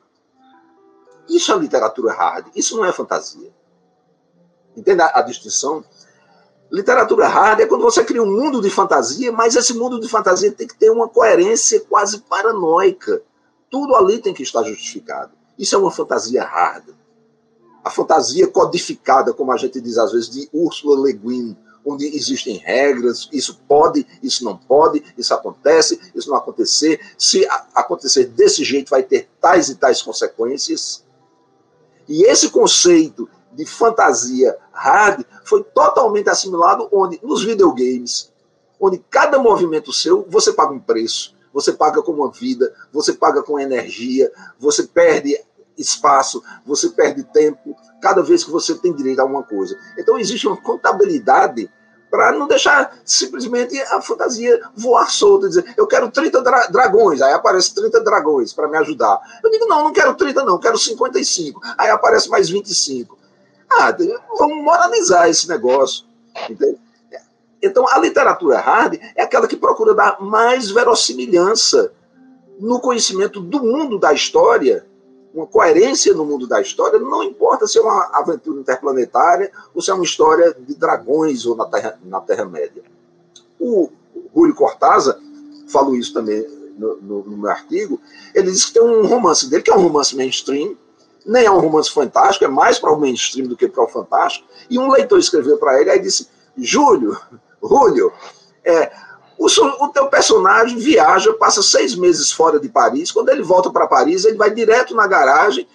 Isso 1.27 1.51
é 1.51 1.57
literatura 1.57 2.13
hard, 2.13 2.47
isso 2.55 2.77
não 2.77 2.85
é 2.85 2.93
fantasia. 2.93 3.53
Entende 4.73 5.01
a, 5.01 5.19
a 5.19 5.21
distinção? 5.21 5.83
Literatura 6.71 7.27
hard 7.27 7.59
é 7.59 7.65
quando 7.65 7.81
você 7.81 8.05
cria 8.05 8.23
um 8.23 8.31
mundo 8.31 8.61
de 8.61 8.69
fantasia, 8.69 9.29
mas 9.29 9.53
esse 9.57 9.73
mundo 9.73 9.99
de 9.99 10.07
fantasia 10.07 10.49
tem 10.49 10.65
que 10.65 10.77
ter 10.77 10.91
uma 10.91 11.09
coerência 11.09 11.81
quase 11.81 12.21
paranoica. 12.21 13.21
Tudo 13.69 13.97
ali 13.97 14.19
tem 14.19 14.33
que 14.33 14.43
estar 14.43 14.63
justificado. 14.63 15.33
Isso 15.59 15.75
é 15.75 15.77
uma 15.77 15.91
fantasia 15.91 16.41
hard. 16.41 16.85
A 17.83 17.89
fantasia 17.89 18.47
codificada, 18.47 19.33
como 19.33 19.51
a 19.51 19.57
gente 19.57 19.81
diz 19.81 19.97
às 19.97 20.11
vezes, 20.11 20.29
de 20.29 20.49
Ursula 20.53 21.05
Le 21.05 21.13
Guin, 21.13 21.57
onde 21.85 22.05
existem 22.15 22.57
regras, 22.57 23.27
isso 23.31 23.59
pode, 23.67 24.07
isso 24.21 24.43
não 24.45 24.57
pode, 24.57 25.03
isso 25.17 25.33
acontece, 25.33 25.99
isso 26.15 26.29
não 26.29 26.37
acontecer. 26.37 26.99
Se 27.17 27.45
acontecer 27.75 28.25
desse 28.25 28.63
jeito, 28.63 28.89
vai 28.89 29.03
ter 29.03 29.29
tais 29.41 29.69
e 29.69 29.75
tais 29.75 30.01
consequências. 30.01 31.03
E 32.07 32.23
esse 32.23 32.49
conceito 32.49 33.29
de 33.51 33.65
fantasia 33.65 34.57
hard 34.71 35.25
foi 35.43 35.63
totalmente 35.63 36.29
assimilado 36.29 36.87
onde 36.91 37.19
nos 37.23 37.43
videogames, 37.43 38.31
onde 38.79 38.97
cada 39.09 39.37
movimento 39.39 39.93
seu 39.93 40.25
você 40.29 40.51
paga 40.53 40.73
um 40.73 40.79
preço, 40.79 41.35
você 41.53 41.71
paga 41.71 42.01
com 42.01 42.13
uma 42.13 42.31
vida, 42.31 42.73
você 42.91 43.13
paga 43.13 43.43
com 43.43 43.59
energia, 43.59 44.31
você 44.57 44.83
perde 44.83 45.39
espaço, 45.77 46.43
você 46.65 46.89
perde 46.89 47.23
tempo 47.23 47.75
cada 48.01 48.21
vez 48.21 48.43
que 48.43 48.51
você 48.51 48.75
tem 48.75 48.93
direito 48.93 49.19
a 49.19 49.23
alguma 49.23 49.43
coisa. 49.43 49.77
Então 49.97 50.17
existe 50.17 50.47
uma 50.47 50.57
contabilidade 50.57 51.69
para 52.13 52.31
não 52.31 52.47
deixar 52.47 52.95
simplesmente 53.03 53.75
a 53.81 53.99
fantasia 53.99 54.61
voar 54.75 55.09
solta, 55.09 55.47
dizer, 55.47 55.73
eu 55.75 55.87
quero 55.87 56.11
30 56.11 56.43
dra 56.43 56.67
dragões, 56.67 57.23
aí 57.23 57.33
aparece 57.33 57.73
30 57.73 58.01
dragões 58.01 58.53
para 58.53 58.67
me 58.67 58.77
ajudar. 58.77 59.19
Eu 59.43 59.49
digo, 59.49 59.65
não, 59.65 59.85
não 59.85 59.91
quero 59.91 60.13
30 60.13 60.43
não, 60.43 60.59
quero 60.59 60.77
55. 60.77 61.59
Aí 61.75 61.89
aparece 61.89 62.29
mais 62.29 62.49
25. 62.49 63.17
Ah, 63.67 63.95
vamos 64.37 64.63
moralizar 64.63 65.27
esse 65.27 65.49
negócio. 65.49 66.05
Então, 67.63 67.87
a 67.87 67.97
literatura 67.97 68.59
hard 68.59 68.99
é 69.15 69.23
aquela 69.23 69.47
que 69.47 69.55
procura 69.55 69.95
dar 69.95 70.17
mais 70.19 70.69
verossimilhança 70.69 71.93
no 72.59 72.79
conhecimento 72.79 73.39
do 73.39 73.63
mundo 73.63 73.97
da 73.97 74.13
história, 74.13 74.85
uma 75.33 75.47
coerência 75.47 76.13
no 76.13 76.25
mundo 76.25 76.47
da 76.47 76.61
história, 76.61 76.99
não 76.99 77.23
importa 77.23 77.65
se 77.65 77.79
é 77.79 77.81
uma 77.81 78.09
aventura 78.13 78.59
interplanetária 78.59 79.51
ou 79.73 79.81
se 79.81 79.89
é 79.89 79.93
uma 79.93 80.03
história 80.03 80.55
de 80.57 80.75
dragões 80.75 81.45
ou 81.45 81.55
na 81.55 81.65
Terra, 81.65 81.99
na 82.03 82.21
terra 82.21 82.45
Média. 82.45 82.83
O 83.59 83.89
Rúlio 84.33 84.53
Cortázar 84.53 85.17
falou 85.67 85.95
isso 85.95 86.13
também 86.13 86.45
no, 86.77 86.97
no, 86.97 87.23
no 87.23 87.37
meu 87.37 87.49
artigo. 87.49 87.99
Ele 88.33 88.51
disse 88.51 88.67
que 88.67 88.73
tem 88.73 88.83
um 88.83 89.07
romance 89.07 89.49
dele, 89.49 89.63
que 89.63 89.71
é 89.71 89.75
um 89.75 89.81
romance 89.81 90.15
mainstream, 90.15 90.75
nem 91.25 91.45
é 91.45 91.51
um 91.51 91.59
romance 91.59 91.91
fantástico, 91.91 92.45
é 92.45 92.47
mais 92.47 92.77
para 92.77 92.91
o 92.91 92.99
mainstream 92.99 93.47
do 93.47 93.55
que 93.55 93.67
para 93.67 93.83
o 93.83 93.87
fantástico. 93.87 94.47
E 94.69 94.77
um 94.77 94.91
leitor 94.91 95.17
escreveu 95.17 95.57
para 95.57 95.79
ele, 95.79 95.89
aí 95.89 95.99
disse: 95.99 96.27
Júlio, 96.57 97.17
Rúlio, 97.61 98.11
é, 98.63 98.91
o, 99.43 99.85
o 99.85 99.89
teu 99.89 100.07
personagem 100.07 100.77
viaja, 100.77 101.33
passa 101.33 101.61
seis 101.61 101.95
meses 101.95 102.31
fora 102.31 102.59
de 102.59 102.69
Paris. 102.69 103.11
Quando 103.11 103.29
ele 103.29 103.43
volta 103.43 103.69
para 103.69 103.87
Paris, 103.87 104.23
ele 104.23 104.37
vai 104.37 104.51
direto 104.51 104.95
na 104.95 105.05
garagem, 105.05 105.67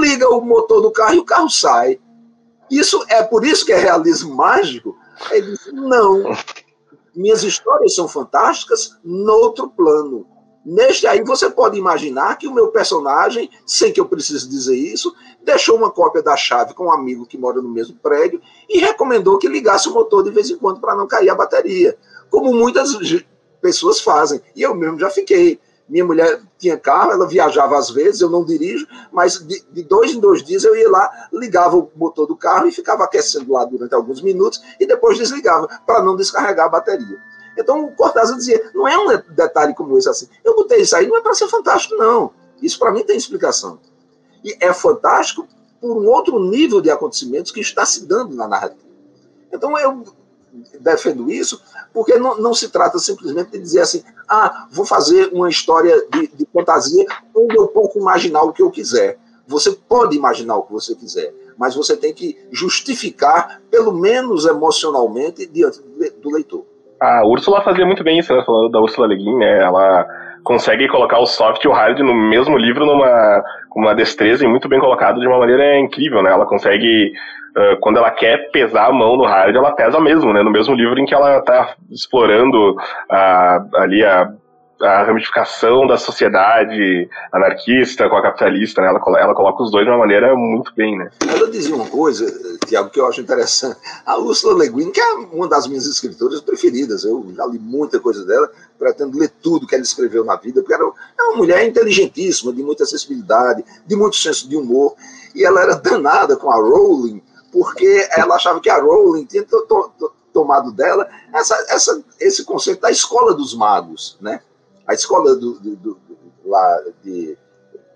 liga 0.00 0.28
o 0.28 0.40
motor 0.40 0.82
do 0.82 0.90
carro 0.90 1.14
e 1.14 1.18
o 1.18 1.24
carro 1.24 1.48
sai. 1.48 1.98
Isso 2.70 3.04
é 3.08 3.22
por 3.22 3.44
isso 3.44 3.64
que 3.64 3.72
é 3.72 3.78
realismo 3.78 4.34
mágico? 4.34 4.96
Ele 5.30 5.52
disse: 5.52 5.72
não. 5.72 6.36
Minhas 7.14 7.42
histórias 7.42 7.94
são 7.94 8.08
fantásticas 8.08 8.96
no 9.04 9.32
outro 9.32 9.68
plano. 9.70 10.26
Neste 10.64 11.06
aí 11.06 11.22
você 11.22 11.50
pode 11.50 11.78
imaginar 11.78 12.36
que 12.38 12.48
o 12.48 12.54
meu 12.54 12.68
personagem, 12.68 13.50
sem 13.66 13.92
que 13.92 14.00
eu 14.00 14.06
precise 14.06 14.48
dizer 14.48 14.74
isso, 14.74 15.14
deixou 15.42 15.76
uma 15.76 15.90
cópia 15.90 16.22
da 16.22 16.36
chave 16.36 16.72
com 16.72 16.86
um 16.86 16.92
amigo 16.92 17.26
que 17.26 17.36
mora 17.36 17.60
no 17.60 17.68
mesmo 17.68 17.96
prédio 17.96 18.40
e 18.68 18.78
recomendou 18.78 19.38
que 19.38 19.46
ligasse 19.46 19.88
o 19.88 19.92
motor 19.92 20.24
de 20.24 20.30
vez 20.30 20.48
em 20.48 20.56
quando 20.56 20.80
para 20.80 20.96
não 20.96 21.06
cair 21.06 21.28
a 21.28 21.34
bateria, 21.34 21.96
como 22.30 22.52
muitas 22.52 22.90
pessoas 23.60 24.00
fazem. 24.00 24.40
E 24.54 24.62
eu 24.62 24.74
mesmo 24.74 24.98
já 24.98 25.10
fiquei. 25.10 25.60
Minha 25.88 26.04
mulher 26.04 26.40
tinha 26.58 26.78
carro, 26.78 27.12
ela 27.12 27.28
viajava 27.28 27.76
às 27.76 27.90
vezes, 27.90 28.22
eu 28.22 28.30
não 28.30 28.42
dirijo, 28.42 28.86
mas 29.12 29.38
de, 29.38 29.62
de 29.70 29.82
dois 29.82 30.12
em 30.12 30.20
dois 30.20 30.42
dias 30.42 30.64
eu 30.64 30.74
ia 30.74 30.90
lá, 30.90 31.28
ligava 31.30 31.76
o 31.76 31.90
motor 31.94 32.26
do 32.26 32.34
carro 32.34 32.66
e 32.66 32.72
ficava 32.72 33.04
aquecendo 33.04 33.52
lá 33.52 33.66
durante 33.66 33.94
alguns 33.94 34.22
minutos 34.22 34.62
e 34.80 34.86
depois 34.86 35.18
desligava 35.18 35.68
para 35.86 36.02
não 36.02 36.16
descarregar 36.16 36.66
a 36.66 36.70
bateria. 36.70 37.18
Então 37.56 37.84
o 37.84 37.92
Cortázar 37.92 38.36
dizia: 38.36 38.70
não 38.74 38.88
é 38.88 38.96
um 38.96 39.34
detalhe 39.34 39.74
como 39.74 39.96
esse 39.98 40.08
assim. 40.08 40.26
Eu 40.42 40.56
botei 40.56 40.80
isso 40.80 40.96
aí, 40.96 41.06
não 41.06 41.16
é 41.16 41.20
para 41.20 41.34
ser 41.34 41.48
fantástico, 41.48 41.94
não. 41.96 42.32
Isso 42.62 42.78
para 42.78 42.90
mim 42.92 43.04
tem 43.04 43.16
explicação. 43.16 43.78
E 44.42 44.56
é 44.60 44.72
fantástico 44.72 45.46
por 45.80 45.96
um 45.96 46.08
outro 46.08 46.38
nível 46.38 46.80
de 46.80 46.90
acontecimentos 46.90 47.52
que 47.52 47.60
está 47.60 47.84
se 47.84 48.06
dando 48.06 48.34
na 48.34 48.48
narrativa. 48.48 48.80
Então 49.52 49.78
eu 49.78 50.04
defendo 50.80 51.30
isso 51.30 51.60
porque 51.92 52.18
não, 52.18 52.36
não 52.38 52.52
se 52.52 52.70
trata 52.70 52.98
simplesmente 52.98 53.52
de 53.52 53.58
dizer 53.60 53.80
assim: 53.80 54.02
ah, 54.28 54.66
vou 54.70 54.84
fazer 54.84 55.30
uma 55.32 55.48
história 55.48 55.94
de, 56.10 56.26
de 56.26 56.46
fantasia 56.52 57.06
onde 57.34 57.56
eu 57.56 57.68
pouco 57.68 57.98
imaginar 57.98 58.42
o 58.42 58.52
que 58.52 58.62
eu 58.62 58.70
quiser. 58.70 59.18
Você 59.46 59.72
pode 59.72 60.16
imaginar 60.16 60.56
o 60.56 60.62
que 60.62 60.72
você 60.72 60.94
quiser, 60.94 61.32
mas 61.56 61.74
você 61.74 61.96
tem 61.96 62.12
que 62.14 62.36
justificar, 62.50 63.60
pelo 63.70 63.92
menos 63.92 64.46
emocionalmente, 64.46 65.46
diante 65.46 65.80
do 66.20 66.30
leitor. 66.30 66.64
A 66.98 67.26
Úrsula 67.26 67.62
fazia 67.62 67.84
muito 67.84 68.02
bem 68.02 68.18
isso, 68.18 68.34
né? 68.34 68.42
Falando 68.46 68.70
da 68.70 68.80
Úrsula 68.80 69.06
Le 69.06 69.16
Guin, 69.16 69.36
né? 69.36 69.62
Ela 69.62 70.23
consegue 70.44 70.86
colocar 70.86 71.18
o 71.18 71.26
soft 71.26 71.64
e 71.64 71.68
o 71.68 71.72
hard 71.72 71.98
no 72.00 72.14
mesmo 72.14 72.56
livro 72.56 72.86
numa 72.86 73.42
uma 73.74 73.94
destreza 73.94 74.44
e 74.44 74.48
muito 74.48 74.68
bem 74.68 74.78
colocado 74.78 75.18
de 75.18 75.26
uma 75.26 75.38
maneira 75.38 75.76
incrível, 75.78 76.22
né? 76.22 76.30
Ela 76.30 76.46
consegue, 76.46 77.12
uh, 77.56 77.76
quando 77.80 77.96
ela 77.96 78.10
quer 78.10 78.50
pesar 78.52 78.86
a 78.86 78.92
mão 78.92 79.16
no 79.16 79.24
hard, 79.24 79.56
ela 79.56 79.72
pesa 79.72 79.98
mesmo, 79.98 80.32
né? 80.32 80.42
No 80.42 80.52
mesmo 80.52 80.74
livro 80.76 80.98
em 81.00 81.04
que 81.04 81.14
ela 81.14 81.38
está 81.38 81.74
explorando 81.90 82.72
uh, 82.72 83.76
ali 83.76 84.04
a 84.04 84.30
a 84.80 85.04
ramificação 85.04 85.86
da 85.86 85.96
sociedade 85.96 87.08
anarquista 87.32 88.08
com 88.08 88.16
a 88.16 88.22
capitalista, 88.22 88.80
né? 88.82 88.88
Ela, 88.88 89.20
ela 89.20 89.34
coloca 89.34 89.62
os 89.62 89.70
dois 89.70 89.84
de 89.84 89.90
uma 89.90 89.98
maneira 89.98 90.34
muito 90.34 90.72
bem, 90.74 90.98
né? 90.98 91.10
Ela 91.26 91.50
dizia 91.50 91.74
uma 91.74 91.86
coisa, 91.86 92.26
Tiago, 92.66 92.90
que 92.90 93.00
eu 93.00 93.06
acho 93.06 93.20
interessante. 93.20 93.78
A 94.04 94.18
Ursula 94.18 94.62
Le 94.62 94.70
Guin, 94.70 94.90
que 94.90 95.00
é 95.00 95.14
uma 95.14 95.48
das 95.48 95.66
minhas 95.66 95.86
escritoras 95.86 96.40
preferidas, 96.40 97.04
eu 97.04 97.24
já 97.34 97.46
li 97.46 97.58
muita 97.58 98.00
coisa 98.00 98.24
dela, 98.24 98.50
pretendo 98.78 99.18
ler 99.18 99.30
tudo 99.42 99.66
que 99.66 99.74
ela 99.74 99.84
escreveu 99.84 100.24
na 100.24 100.36
vida, 100.36 100.60
porque 100.60 100.74
era 100.74 100.84
é 100.84 101.22
uma 101.22 101.36
mulher 101.36 101.66
inteligentíssima, 101.66 102.52
de 102.52 102.62
muita 102.62 102.84
acessibilidade, 102.84 103.64
de 103.86 103.96
muito 103.96 104.16
senso 104.16 104.48
de 104.48 104.56
humor, 104.56 104.94
e 105.34 105.44
ela 105.44 105.62
era 105.62 105.74
danada 105.76 106.36
com 106.36 106.50
a 106.50 106.56
Rowling, 106.56 107.22
porque 107.52 108.08
ela 108.16 108.34
achava 108.34 108.60
que 108.60 108.68
a 108.68 108.80
Rowling 108.80 109.24
tinha 109.24 109.44
to 109.44 109.62
to 109.62 110.12
tomado 110.34 110.72
dela 110.72 111.08
essa, 111.32 111.54
essa, 111.68 112.04
esse 112.18 112.44
conceito 112.44 112.80
da 112.80 112.90
escola 112.90 113.32
dos 113.32 113.54
magos, 113.54 114.18
né? 114.20 114.40
A 114.86 114.94
escola 114.94 115.34
do, 115.36 115.58
do, 115.58 115.76
do, 115.76 115.98
lá 116.44 116.84
de 117.02 117.36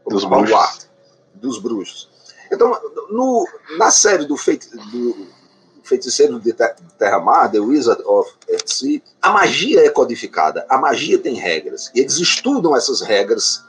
dos 0.07 0.25
bruxos. 0.25 0.89
dos 1.35 1.59
bruxos. 1.59 2.09
Então, 2.51 2.81
no, 3.11 3.47
na 3.77 3.91
série 3.91 4.25
do, 4.25 4.37
feiti, 4.37 4.69
do 4.91 5.27
Feiticeiro 5.83 6.41
de 6.41 6.55
Terra-Mar, 6.99 7.51
The 7.51 7.61
Wizard 7.61 8.03
of 8.05 8.31
Earthsea, 8.49 9.03
a 9.21 9.31
magia 9.31 9.85
é 9.85 9.91
codificada, 9.91 10.67
a 10.69 10.79
magia 10.79 11.19
tem 11.19 11.35
regras, 11.35 11.91
e 11.95 12.01
eles 12.01 12.17
estudam 12.19 12.77
essas 12.77 13.01
regras 13.01 13.65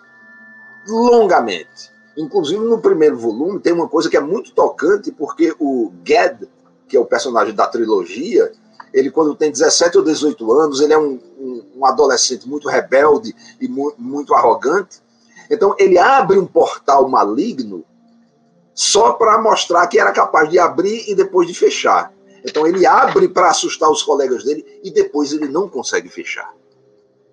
longamente. 0.87 1.91
Inclusive, 2.17 2.63
no 2.63 2.81
primeiro 2.81 3.17
volume, 3.17 3.59
tem 3.59 3.73
uma 3.73 3.87
coisa 3.87 4.09
que 4.09 4.17
é 4.17 4.21
muito 4.21 4.51
tocante, 4.51 5.11
porque 5.11 5.55
o 5.59 5.91
Ged, 6.05 6.49
que 6.87 6.97
é 6.97 6.99
o 6.99 7.05
personagem 7.05 7.53
da 7.53 7.67
trilogia, 7.67 8.51
ele 8.93 9.11
quando 9.11 9.35
tem 9.35 9.51
17 9.51 9.97
ou 9.97 10.03
18 10.03 10.51
anos, 10.51 10.81
ele 10.81 10.93
é 10.93 10.97
um, 10.97 11.19
um, 11.37 11.63
um 11.77 11.85
adolescente 11.85 12.47
muito 12.47 12.67
rebelde 12.67 13.35
e 13.59 13.67
mu 13.67 13.93
muito 13.97 14.33
arrogante. 14.33 15.01
Então 15.49 15.75
ele 15.79 15.97
abre 15.97 16.37
um 16.37 16.45
portal 16.45 17.07
maligno 17.09 17.83
só 18.73 19.13
para 19.13 19.41
mostrar 19.41 19.87
que 19.87 19.99
era 19.99 20.11
capaz 20.11 20.49
de 20.49 20.57
abrir 20.57 21.09
e 21.09 21.15
depois 21.15 21.47
de 21.47 21.53
fechar. 21.53 22.13
Então 22.43 22.65
ele 22.65 22.85
abre 22.85 23.27
para 23.27 23.49
assustar 23.49 23.89
os 23.89 24.01
colegas 24.01 24.43
dele 24.43 24.65
e 24.83 24.91
depois 24.91 25.33
ele 25.33 25.47
não 25.47 25.67
consegue 25.67 26.09
fechar. 26.09 26.53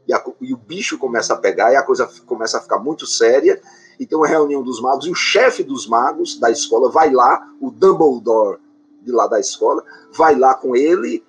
E, 0.07 0.13
a, 0.13 0.23
e, 0.41 0.55
o 0.55 0.57
bicho 0.57 0.99
começa 0.99 1.35
a 1.35 1.37
pegar 1.37 1.73
e 1.73 1.77
a 1.77 1.83
coisa 1.83 2.09
começa 2.27 2.59
a 2.59 2.61
ficar 2.61 2.79
muito 2.79 3.07
séria. 3.07 3.61
E 3.99 4.07
tem 4.07 4.17
uma 4.17 4.27
reunião 4.27 4.63
dos 4.63 4.81
magos 4.81 5.07
e 5.07 5.11
o 5.11 5.15
chefe 5.15 5.63
dos 5.63 5.87
magos 5.87 6.39
da 6.39 6.51
escola 6.51 6.91
vai 6.91 7.11
lá, 7.11 7.49
o 7.61 7.71
Dumbledore 7.71 8.59
de 9.03 9.13
lá 9.13 9.27
da 9.27 9.39
escola, 9.39 9.83
vai 10.13 10.35
lá 10.35 10.55
com 10.55 10.75
ele, 10.77 11.25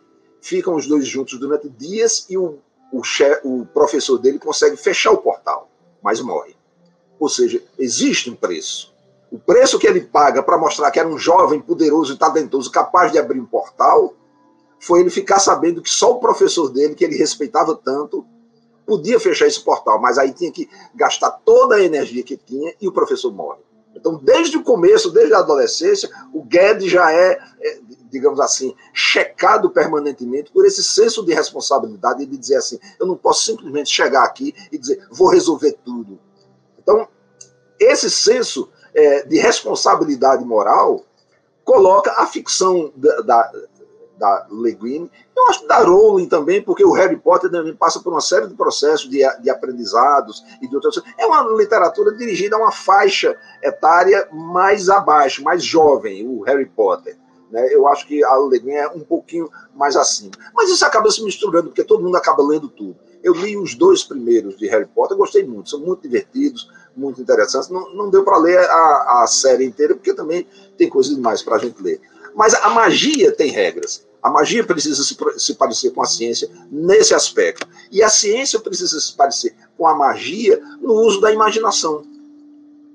ficam 0.47 0.75
os 0.75 0.87
dois 0.87 1.05
juntos 1.05 1.37
durante 1.37 1.67
dias 1.67 2.25
e 2.29 2.37
o, 2.37 2.59
o, 2.89 3.03
chefe, 3.03 3.41
o 3.43 3.65
professor 3.65 4.17
dele 4.17 4.39
consegue 4.39 4.77
fechar 4.77 5.11
o 5.11 5.17
portal, 5.17 5.69
mas 6.01 6.21
morre. 6.21 6.55
Ou 7.19 7.27
seja, 7.27 7.61
existe 7.77 8.29
um 8.29 8.35
preço. 8.35 8.95
O 9.29 9.37
preço 9.37 9.77
que 9.77 9.85
ele 9.85 9.99
paga 9.99 10.41
para 10.41 10.57
mostrar 10.57 10.89
que 10.89 10.99
era 10.99 11.09
um 11.09 11.17
jovem 11.17 11.59
poderoso 11.59 12.13
e 12.13 12.17
talentoso, 12.17 12.71
capaz 12.71 13.11
de 13.11 13.19
abrir 13.19 13.41
um 13.41 13.45
portal, 13.45 14.13
foi 14.79 15.01
ele 15.01 15.09
ficar 15.09 15.39
sabendo 15.39 15.81
que 15.81 15.89
só 15.89 16.11
o 16.11 16.19
professor 16.19 16.69
dele, 16.69 16.95
que 16.95 17.03
ele 17.03 17.17
respeitava 17.17 17.75
tanto, 17.75 18.25
podia 18.85 19.19
fechar 19.19 19.47
esse 19.47 19.59
portal, 19.59 19.99
mas 19.99 20.17
aí 20.17 20.31
tinha 20.31 20.51
que 20.51 20.69
gastar 20.95 21.29
toda 21.43 21.75
a 21.75 21.83
energia 21.83 22.23
que 22.23 22.37
tinha 22.37 22.73
e 22.79 22.87
o 22.87 22.93
professor 22.93 23.33
morre. 23.33 23.59
Então, 23.97 24.15
desde 24.15 24.57
o 24.57 24.63
começo, 24.63 25.11
desde 25.11 25.33
a 25.33 25.39
adolescência, 25.39 26.09
o 26.33 26.43
Guedes 26.43 26.91
já 26.91 27.11
é, 27.11 27.39
é, 27.59 27.79
digamos 28.09 28.39
assim, 28.39 28.75
checado 28.93 29.69
permanentemente 29.69 30.51
por 30.51 30.65
esse 30.65 30.83
senso 30.83 31.25
de 31.25 31.33
responsabilidade 31.33 32.25
de 32.25 32.37
dizer 32.37 32.57
assim: 32.57 32.79
eu 32.99 33.07
não 33.07 33.17
posso 33.17 33.43
simplesmente 33.43 33.89
chegar 33.89 34.23
aqui 34.23 34.53
e 34.71 34.77
dizer, 34.77 35.05
vou 35.11 35.29
resolver 35.29 35.77
tudo. 35.83 36.19
Então, 36.79 37.07
esse 37.79 38.09
senso 38.09 38.69
é, 38.93 39.23
de 39.23 39.37
responsabilidade 39.37 40.45
moral 40.45 41.03
coloca 41.63 42.11
a 42.13 42.25
ficção 42.25 42.93
da, 42.95 43.21
da, 43.21 43.51
da 44.17 44.47
Le 44.51 44.73
Guin, 44.73 45.09
eu 45.35 45.47
acho 45.49 45.61
que 45.61 45.67
da 45.67 45.79
Rowling 45.79 46.27
também, 46.27 46.61
porque 46.61 46.83
o 46.83 46.91
Harry 46.93 47.17
Potter 47.17 47.49
também 47.49 47.75
passa 47.75 47.99
por 47.99 48.11
uma 48.11 48.21
série 48.21 48.47
de 48.47 48.55
processos 48.55 49.09
de, 49.09 49.19
de 49.41 49.49
aprendizados 49.49 50.43
e 50.61 50.67
de 50.67 50.75
outras 50.75 51.01
É 51.17 51.25
uma 51.25 51.43
literatura 51.55 52.11
dirigida 52.15 52.55
a 52.55 52.59
uma 52.59 52.71
faixa 52.71 53.37
etária 53.63 54.27
mais 54.31 54.89
abaixo, 54.89 55.43
mais 55.43 55.63
jovem, 55.63 56.27
o 56.27 56.41
Harry 56.41 56.65
Potter. 56.65 57.17
Né? 57.51 57.73
Eu 57.73 57.87
acho 57.87 58.05
que 58.07 58.23
a 58.23 58.35
Le 58.37 58.59
Guin 58.59 58.71
é 58.71 58.87
um 58.89 58.99
pouquinho 58.99 59.49
mais 59.75 59.95
acima. 59.95 60.31
Mas 60.53 60.69
isso 60.69 60.85
acaba 60.85 61.09
se 61.09 61.23
misturando, 61.23 61.69
porque 61.69 61.83
todo 61.83 62.03
mundo 62.03 62.17
acaba 62.17 62.43
lendo 62.43 62.67
tudo. 62.67 62.97
Eu 63.23 63.33
li 63.33 63.57
os 63.57 63.75
dois 63.75 64.03
primeiros 64.03 64.57
de 64.57 64.67
Harry 64.67 64.85
Potter, 64.85 65.17
gostei 65.17 65.45
muito, 65.45 65.69
são 65.69 65.79
muito 65.79 66.01
divertidos, 66.01 66.69
muito 66.95 67.21
interessantes. 67.21 67.69
Não, 67.69 67.93
não 67.93 68.09
deu 68.09 68.23
para 68.23 68.37
ler 68.37 68.59
a, 68.59 69.23
a 69.23 69.27
série 69.27 69.65
inteira, 69.65 69.95
porque 69.95 70.13
também 70.13 70.47
tem 70.77 70.89
coisas 70.89 71.15
demais 71.15 71.41
para 71.41 71.55
a 71.55 71.59
gente 71.59 71.81
ler. 71.81 72.01
Mas 72.37 72.53
a 72.53 72.69
magia 72.69 73.31
tem 73.31 73.49
regras. 73.49 74.05
A 74.21 74.29
magia 74.29 74.63
precisa 74.63 75.03
se, 75.03 75.17
se 75.39 75.55
parecer 75.55 75.89
com 75.89 76.03
a 76.03 76.05
ciência 76.05 76.47
nesse 76.69 77.15
aspecto. 77.15 77.67
E 77.91 78.03
a 78.03 78.09
ciência 78.09 78.59
precisa 78.59 78.99
se 78.99 79.15
parecer 79.15 79.55
com 79.75 79.87
a 79.87 79.95
magia 79.95 80.61
no 80.79 80.93
uso 80.93 81.19
da 81.19 81.33
imaginação. 81.33 82.05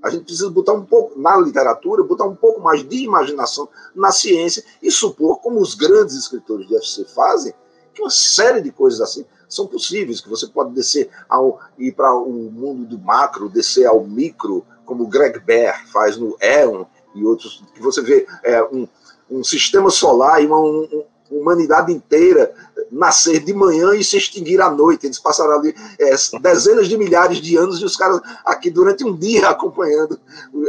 A 0.00 0.10
gente 0.10 0.26
precisa 0.26 0.48
botar 0.48 0.74
um 0.74 0.84
pouco, 0.84 1.18
na 1.18 1.36
literatura, 1.38 2.04
botar 2.04 2.24
um 2.24 2.36
pouco 2.36 2.60
mais 2.60 2.88
de 2.88 3.02
imaginação 3.02 3.68
na 3.96 4.12
ciência 4.12 4.62
e 4.80 4.92
supor, 4.92 5.40
como 5.40 5.60
os 5.60 5.74
grandes 5.74 6.14
escritores 6.14 6.68
de 6.68 6.76
FC 6.76 7.04
fazem, 7.04 7.52
que 7.92 8.00
uma 8.00 8.10
série 8.10 8.60
de 8.60 8.70
coisas 8.70 9.00
assim 9.00 9.26
são 9.48 9.66
possíveis, 9.66 10.20
que 10.20 10.28
você 10.28 10.46
pode 10.46 10.72
descer 10.72 11.10
ao 11.28 11.58
ir 11.76 11.90
para 11.92 12.14
o 12.14 12.30
mundo 12.30 12.84
do 12.84 12.98
macro, 12.98 13.48
descer 13.48 13.86
ao 13.86 14.04
micro, 14.04 14.64
como 14.84 15.08
Greg 15.08 15.40
Bear 15.40 15.84
faz 15.88 16.16
no 16.16 16.36
Éon 16.40 16.84
e 17.14 17.24
outros, 17.24 17.62
que 17.74 17.82
você 17.82 18.00
vê 18.00 18.26
é, 18.44 18.62
um, 18.64 18.86
um 19.30 19.42
sistema 19.42 19.90
solar 19.90 20.42
e 20.42 20.46
uma 20.46 20.60
um, 20.60 21.04
humanidade 21.30 21.92
inteira 21.92 22.52
nascer 22.90 23.40
de 23.40 23.54
manhã 23.54 23.94
e 23.94 24.04
se 24.04 24.16
extinguir 24.16 24.60
à 24.60 24.70
noite. 24.70 25.06
Eles 25.06 25.18
passaram 25.18 25.58
ali 25.58 25.74
é, 25.98 26.14
dezenas 26.40 26.88
de 26.88 26.96
milhares 26.98 27.38
de 27.38 27.56
anos 27.56 27.80
e 27.80 27.84
os 27.84 27.96
caras 27.96 28.20
aqui 28.44 28.70
durante 28.70 29.04
um 29.04 29.16
dia 29.16 29.48
acompanhando 29.50 30.20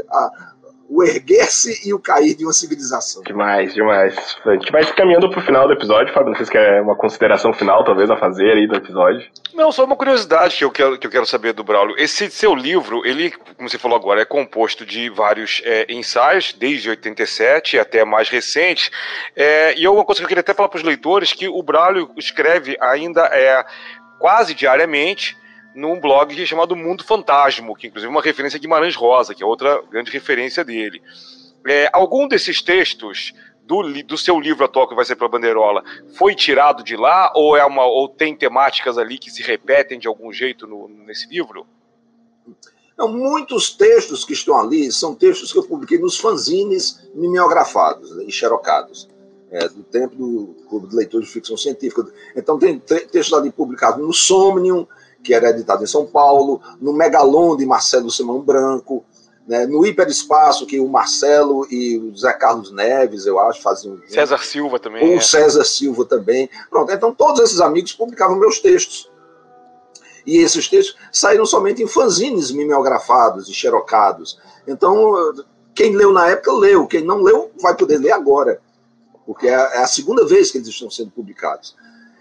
a, 0.10 0.53
o 0.94 1.04
erguer-se 1.04 1.88
e 1.88 1.92
o 1.92 2.00
cair 2.00 2.36
de 2.36 2.46
uma 2.46 2.54
civilização. 2.54 3.24
Demais, 3.24 3.74
demais. 3.74 4.16
A 4.46 4.52
gente 4.52 4.72
vai 4.72 4.86
caminhando 4.94 5.28
para 5.28 5.40
o 5.40 5.44
final 5.44 5.66
do 5.66 5.74
episódio, 5.74 6.14
Fábio. 6.14 6.30
Não 6.30 6.36
sei 6.36 6.46
se 6.46 6.52
quer 6.52 6.82
uma 6.84 6.96
consideração 6.96 7.52
final, 7.52 7.84
talvez, 7.84 8.12
a 8.12 8.16
fazer 8.16 8.52
aí 8.52 8.68
do 8.68 8.76
episódio. 8.76 9.28
Não, 9.56 9.72
só 9.72 9.86
uma 9.86 9.96
curiosidade 9.96 10.56
que 10.56 10.64
eu 10.64 10.70
quero, 10.70 11.00
que 11.00 11.08
eu 11.08 11.12
quero 11.12 11.26
saber 11.26 11.54
do 11.54 11.64
Braulio. 11.64 11.96
Esse 11.98 12.30
seu 12.30 12.54
livro, 12.54 13.04
ele, 13.06 13.32
como 13.32 13.68
você 13.68 13.80
falou 13.80 13.98
agora, 13.98 14.22
é 14.22 14.26
composto 14.26 14.86
de 14.86 15.10
vários 15.10 15.64
é, 15.66 15.92
ensaios, 15.92 16.54
desde 16.54 16.92
87 16.92 17.80
até 17.80 18.06
mais 18.06 18.30
recentes. 18.30 18.92
É, 19.36 19.74
e 19.76 19.88
uma 19.88 20.06
coisa 20.06 20.22
que 20.22 20.26
eu 20.26 20.30
queria 20.30 20.42
até 20.42 20.54
falar 20.54 20.70
para 20.70 20.78
os 20.78 20.84
leitores, 20.84 21.34
que 21.34 21.48
o 21.48 21.64
Braulio 21.64 22.12
escreve 22.18 22.78
ainda 22.80 23.22
é 23.34 23.66
quase 24.20 24.54
diariamente 24.54 25.36
num 25.76 26.00
blog 26.00 26.46
chamado 26.46 26.76
Mundo 26.76 27.04
Fantasmo, 27.04 27.76
que 27.76 27.88
inclusive 27.88 28.08
é 28.08 28.12
uma 28.12 28.22
referência 28.22 28.58
a 28.58 28.60
Guimarães 28.60 28.96
Rosa, 28.96 29.34
que 29.34 29.44
é 29.44 29.46
outra 29.46 29.82
grande 29.90 30.12
referência 30.12 30.64
dele. 30.64 31.02
É, 31.66 31.90
algum 31.94 32.28
desses 32.28 32.62
textos 32.62 33.34
do, 33.66 33.82
do 34.04 34.18
seu 34.18 34.40
livro 34.40 34.66
atual 34.66 34.88
que 34.88 34.96
vai 34.96 35.06
ser 35.06 35.16
para 35.16 35.26
a 35.26 35.30
Bandeirola 35.30 35.84
foi 36.18 36.36
tirado 36.36 36.84
de 36.84 36.96
lá 36.96 37.32
ou 37.36 37.56
é 37.56 37.66
uma 37.66 37.86
ou 37.86 38.10
tem 38.10 38.36
temáticas 38.36 38.98
ali 38.98 39.18
que 39.18 39.32
se 39.32 39.42
repetem 39.42 39.98
de 39.98 40.08
algum 40.08 40.32
jeito 40.32 40.68
no, 40.68 40.90
nesse 40.90 41.28
livro? 41.30 41.66
Não, 42.98 43.08
muitos 43.08 43.72
textos 43.72 44.24
que 44.24 44.34
estão 44.34 44.60
ali 44.60 44.92
são 44.92 45.16
textos 45.16 45.52
que 45.52 45.58
eu 45.58 45.64
publiquei 45.64 45.98
nos 45.98 46.18
fanzines 46.18 47.10
mimeografados 47.16 48.16
né, 48.16 48.26
e 48.28 48.32
xerocados. 48.32 49.10
É, 49.52 49.68
do 49.68 49.84
tempo 49.84 50.16
do 50.16 50.56
Clube 50.68 50.88
de 50.88 50.96
Leitores 50.96 51.28
de 51.28 51.34
Ficção 51.34 51.56
Científica. 51.56 52.04
Então, 52.36 52.58
tem 52.58 52.80
textos 52.80 53.34
ali 53.34 53.52
publicados 53.52 54.04
no 54.04 54.12
Somnium, 54.12 54.88
que 55.24 55.34
era 55.34 55.50
editado 55.50 55.84
em 55.84 55.88
São 55.88 56.06
Paulo, 56.06 56.62
no 56.82 56.94
Megalon 56.94 57.56
de 57.56 57.66
Marcelo 57.66 58.12
Simão 58.12 58.42
Branco, 58.42 59.04
né, 59.48 59.66
no 59.66 59.86
Hiperespaço, 59.86 60.66
que 60.66 60.80
o 60.80 60.88
Marcelo 60.88 61.68
e 61.70 61.98
o 61.98 62.16
Zé 62.16 62.34
Carlos 62.34 62.72
Neves, 62.72 63.26
eu 63.26 63.40
acho, 63.40 63.62
faziam. 63.62 64.00
César 64.08 64.38
Silva 64.40 64.80
também. 64.80 65.16
O 65.16 65.18
é. 65.18 65.22
César 65.22 65.64
Silva 65.64 66.06
também. 66.06 66.50
Pronto, 66.70 66.92
então 66.92 67.14
todos 67.14 67.42
esses 67.42 67.60
amigos 67.60 67.94
publicavam 67.94 68.38
meus 68.38 68.60
textos. 68.60 69.12
E 70.26 70.38
esses 70.38 70.70
textos 70.70 70.96
saíram 71.12 71.46
somente 71.46 71.84
em 71.84 71.88
fanzines 71.88 72.52
mimeografados 72.52 73.50
e 73.50 73.54
xerocados. 73.54 74.40
Então, 74.66 75.14
quem 75.76 75.94
leu 75.94 76.14
na 76.14 76.30
época, 76.30 76.54
leu. 76.54 76.88
Quem 76.88 77.04
não 77.04 77.22
leu, 77.22 77.52
vai 77.62 77.76
poder 77.76 77.98
ler 77.98 78.12
agora. 78.12 78.62
Porque 79.26 79.48
é 79.48 79.56
a 79.56 79.88
segunda 79.88 80.26
vez 80.26 80.50
que 80.50 80.58
eles 80.58 80.70
estão 80.70 80.90
sendo 80.90 81.12
publicados. 81.12 81.76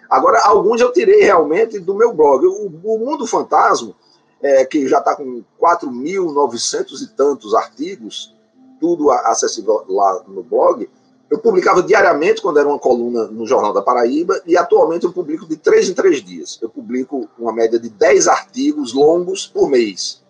Agora, 0.08 0.40
alguns 0.44 0.80
eu 0.80 0.92
tirei 0.92 1.22
realmente 1.22 1.78
do 1.78 1.94
meu 1.94 2.12
blog. 2.12 2.46
O, 2.46 2.66
o 2.66 2.98
Mundo 2.98 3.26
Fantasma, 3.26 3.94
é, 4.42 4.64
que 4.64 4.86
já 4.88 4.98
está 4.98 5.16
com 5.16 5.42
4.900 5.60 7.02
e 7.02 7.06
tantos 7.08 7.54
artigos, 7.54 8.34
tudo 8.80 9.10
acessível 9.10 9.84
lá 9.88 10.22
no 10.26 10.42
blog, 10.42 10.88
eu 11.30 11.38
publicava 11.38 11.82
diariamente 11.82 12.42
quando 12.42 12.58
era 12.58 12.68
uma 12.68 12.78
coluna 12.78 13.24
no 13.24 13.46
Jornal 13.46 13.72
da 13.72 13.80
Paraíba 13.80 14.42
e 14.46 14.56
atualmente 14.56 15.04
eu 15.04 15.12
publico 15.12 15.46
de 15.46 15.56
três 15.56 15.88
em 15.88 15.94
três 15.94 16.22
dias. 16.22 16.58
Eu 16.60 16.68
publico 16.68 17.28
uma 17.38 17.52
média 17.52 17.78
de 17.78 17.88
10 17.88 18.28
artigos 18.28 18.92
longos 18.92 19.46
por 19.46 19.68
mês 19.68 20.21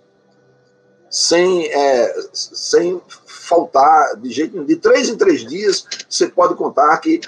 sem, 1.13 1.67
é, 1.67 2.15
sem 2.33 2.99
faltar 3.27 4.17
de 4.17 4.31
jeito 4.31 4.55
nenhum. 4.55 4.65
De 4.65 4.77
três 4.77 5.11
em 5.11 5.17
três 5.17 5.47
dias, 5.47 5.87
você 6.09 6.27
pode 6.27 6.55
contar 6.55 6.97
que. 6.99 7.21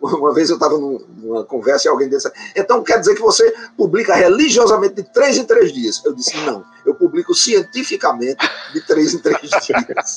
Uma 0.00 0.34
vez 0.34 0.50
eu 0.50 0.56
estava 0.56 0.76
numa 0.76 1.44
conversa 1.44 1.86
e 1.86 1.90
alguém 1.90 2.08
disse: 2.08 2.30
então 2.56 2.82
quer 2.82 2.98
dizer 2.98 3.14
que 3.14 3.22
você 3.22 3.54
publica 3.76 4.14
religiosamente 4.14 4.96
de 4.96 5.04
três 5.04 5.38
em 5.38 5.44
três 5.44 5.72
dias? 5.72 6.02
Eu 6.04 6.12
disse: 6.12 6.36
não, 6.38 6.64
eu 6.84 6.94
publico 6.94 7.32
cientificamente 7.34 8.44
de 8.72 8.80
três 8.80 9.14
em 9.14 9.18
três 9.18 9.48
dias. 9.62 10.16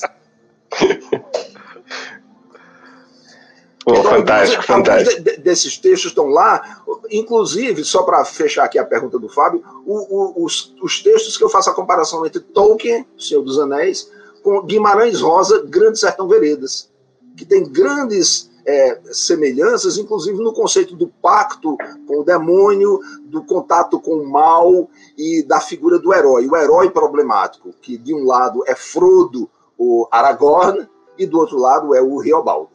Pô, 3.84 3.92
então, 3.92 4.04
fantástico, 4.04 4.62
alguns, 4.62 4.86
fantástico. 4.86 5.28
Alguns 5.28 5.44
desses 5.44 5.76
textos 5.76 6.10
estão 6.10 6.28
lá, 6.28 6.82
inclusive, 7.10 7.84
só 7.84 8.02
para 8.02 8.24
fechar 8.24 8.64
aqui 8.64 8.78
a 8.78 8.84
pergunta 8.84 9.18
do 9.18 9.28
Fábio, 9.28 9.62
o, 9.84 10.40
o, 10.40 10.44
os, 10.44 10.74
os, 10.82 11.02
textos 11.02 11.36
que 11.36 11.44
eu 11.44 11.50
faço 11.50 11.68
a 11.68 11.74
comparação 11.74 12.24
entre 12.24 12.40
Tolkien, 12.40 13.06
Senhor 13.18 13.42
dos 13.42 13.58
Anéis, 13.58 14.10
com 14.42 14.62
Guimarães 14.62 15.20
Rosa, 15.20 15.62
Grande 15.66 15.98
Sertão 15.98 16.26
Veredas, 16.26 16.90
que 17.36 17.44
tem 17.44 17.70
grandes 17.70 18.50
é, 18.66 18.98
semelhanças, 19.12 19.98
inclusive 19.98 20.42
no 20.42 20.54
conceito 20.54 20.96
do 20.96 21.08
pacto 21.08 21.76
com 22.06 22.20
o 22.20 22.24
demônio, 22.24 22.98
do 23.24 23.44
contato 23.44 24.00
com 24.00 24.16
o 24.16 24.30
mal 24.30 24.88
e 25.18 25.42
da 25.42 25.60
figura 25.60 25.98
do 25.98 26.14
herói, 26.14 26.46
o 26.46 26.56
herói 26.56 26.88
problemático, 26.88 27.74
que 27.82 27.98
de 27.98 28.14
um 28.14 28.24
lado 28.24 28.62
é 28.66 28.74
Frodo, 28.74 29.50
o 29.76 30.08
Aragorn, 30.10 30.88
e 31.18 31.26
do 31.26 31.38
outro 31.38 31.58
lado 31.58 31.94
é 31.94 32.02
o 32.02 32.16
Riobaldo. 32.16 32.73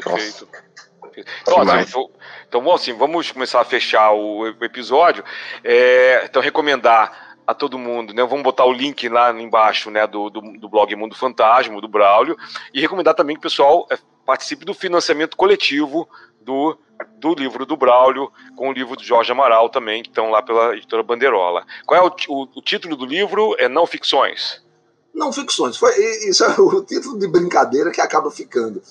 Perfeito. 0.00 0.48
Então, 1.42 1.60
assim, 1.60 2.10
então, 2.48 2.62
bom, 2.62 2.74
assim, 2.74 2.92
vamos 2.92 3.30
começar 3.30 3.60
a 3.60 3.64
fechar 3.64 4.12
o 4.12 4.46
episódio. 4.62 5.22
É, 5.62 6.24
então, 6.24 6.42
recomendar 6.42 7.36
a 7.46 7.54
todo 7.54 7.78
mundo, 7.78 8.14
né? 8.14 8.24
Vamos 8.24 8.42
botar 8.42 8.64
o 8.64 8.72
link 8.72 9.08
lá 9.08 9.30
embaixo, 9.30 9.90
né, 9.90 10.06
do, 10.06 10.30
do, 10.30 10.40
do 10.58 10.68
blog 10.68 10.94
Mundo 10.96 11.14
Fantasma, 11.14 11.80
do 11.80 11.88
Braulio, 11.88 12.36
e 12.72 12.80
recomendar 12.80 13.14
também 13.14 13.36
que 13.36 13.40
o 13.40 13.42
pessoal 13.42 13.86
é, 13.90 13.98
participe 14.24 14.64
do 14.64 14.72
financiamento 14.72 15.36
coletivo 15.36 16.08
do, 16.40 16.78
do 17.18 17.34
livro 17.34 17.66
do 17.66 17.76
Braulio, 17.76 18.32
com 18.56 18.70
o 18.70 18.72
livro 18.72 18.96
do 18.96 19.02
Jorge 19.02 19.30
Amaral 19.30 19.68
também, 19.68 20.02
que 20.02 20.08
estão 20.08 20.30
lá 20.30 20.42
pela 20.42 20.74
editora 20.74 21.02
Bandeirola. 21.02 21.66
Qual 21.86 22.00
é 22.00 22.04
o, 22.04 22.14
o, 22.28 22.48
o 22.56 22.62
título 22.62 22.96
do 22.96 23.04
livro? 23.04 23.54
É 23.58 23.68
Não 23.68 23.86
Ficções. 23.86 24.62
Não 25.14 25.32
ficções. 25.32 25.76
Foi, 25.76 25.94
isso 26.28 26.44
é 26.44 26.60
o 26.60 26.82
título 26.82 27.18
de 27.18 27.28
brincadeira 27.28 27.92
que 27.92 28.00
acaba 28.00 28.30
ficando. 28.32 28.82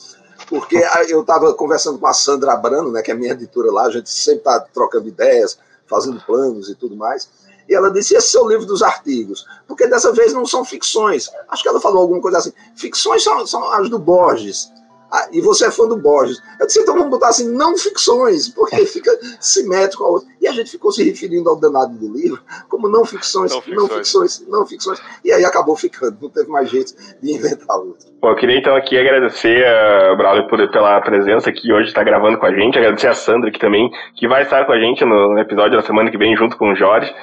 Porque 0.48 0.78
eu 1.10 1.22
estava 1.22 1.54
conversando 1.54 1.98
com 1.98 2.08
a 2.08 2.14
Sandra 2.14 2.54
Abrano, 2.54 2.92
né, 2.92 3.02
que 3.02 3.12
é 3.12 3.14
minha 3.14 3.34
editora 3.34 3.72
lá, 3.72 3.86
a 3.86 3.92
gente 3.92 4.10
sempre 4.10 4.40
está 4.40 4.60
trocando 4.60 5.08
ideias, 5.08 5.58
fazendo 5.88 6.20
planos 6.26 6.70
e 6.70 6.76
tudo 6.76 6.96
mais. 6.96 7.30
E 7.68 7.74
ela 7.74 7.90
disse: 7.90 8.16
esse 8.16 8.36
é 8.36 8.42
o 8.42 8.48
livro 8.48 8.66
dos 8.66 8.82
artigos. 8.82 9.46
Porque 9.68 9.88
dessa 9.88 10.12
vez 10.12 10.34
não 10.34 10.46
são 10.46 10.66
ficções. 10.66 11.30
Acho 11.50 11.64
que 11.64 11.70
ela 11.70 11.80
falou 11.80 12.02
alguma 12.02 12.22
coisa 12.22 12.38
assim. 12.38 12.54
Ficções 12.76 13.24
são, 13.24 13.46
são 13.48 13.72
as 13.72 13.90
do 13.90 14.00
Borges. 14.00 14.72
Ah, 15.12 15.28
e 15.32 15.42
você 15.42 15.68
é 15.68 15.72
fã 15.72 15.88
do 15.88 15.96
Borges. 15.96 16.42
Eu 16.60 16.66
disse, 16.66 16.80
então 16.80 16.96
vamos 16.96 17.12
botar 17.12 17.30
assim, 17.30 17.48
não 17.48 17.78
ficções, 17.78 18.50
porque 18.56 18.84
fica 18.88 19.18
simétrico 19.40 20.04
ao 20.04 20.14
outro. 20.14 20.28
E 20.44 20.48
a 20.48 20.52
gente 20.52 20.72
ficou 20.72 20.91
se 20.91 21.04
referindo 21.04 21.50
ao 21.50 21.56
danado 21.56 21.98
do 21.98 22.12
livro 22.12 22.39
como 22.68 22.89
não 22.89 23.06
ficções, 23.06 23.52
não 23.52 23.62
ficções, 23.62 23.80
não 23.80 23.98
ficções, 23.98 24.48
não 24.48 24.66
ficções. 24.66 25.02
E 25.24 25.32
aí 25.32 25.46
acabou 25.46 25.76
ficando, 25.76 26.18
não 26.22 26.30
teve 26.30 26.50
mais 26.50 26.70
jeito 26.70 26.94
de 27.22 27.34
inventar 27.34 27.78
outro. 27.78 28.12
Bom, 28.22 28.30
eu 28.30 28.36
queria 28.36 28.58
então 28.58 28.76
aqui 28.76 28.98
agradecer 28.98 29.66
a 29.66 30.16
Braulio 30.16 30.48
por, 30.48 30.72
pela 30.72 31.00
presença 31.02 31.50
aqui 31.50 31.72
hoje, 31.72 31.88
está 31.88 32.04
gravando 32.04 32.38
com 32.38 32.46
a 32.46 32.54
gente, 32.54 32.78
agradecer 32.78 33.08
a 33.08 33.14
Sandra 33.14 33.52
que 33.52 33.60
também, 33.60 33.89
que 34.16 34.28
vai 34.28 34.44
estar 34.44 34.66
com 34.66 34.72
a 34.72 34.80
gente 34.80 35.04
no 35.04 35.38
episódio 35.39 35.78
da 35.78 35.86
semana 35.86 36.10
que 36.10 36.18
vem 36.18 36.36
junto 36.36 36.58
com 36.58 36.72
o 36.72 36.76
Jorge. 36.76 37.14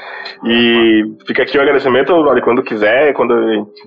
E 0.45 1.17
fica 1.27 1.43
aqui 1.43 1.59
o 1.59 1.63
agradecimento, 1.63 2.23
Braulio, 2.23 2.43
quando 2.43 2.63
quiser, 2.63 3.13
quando 3.15 3.35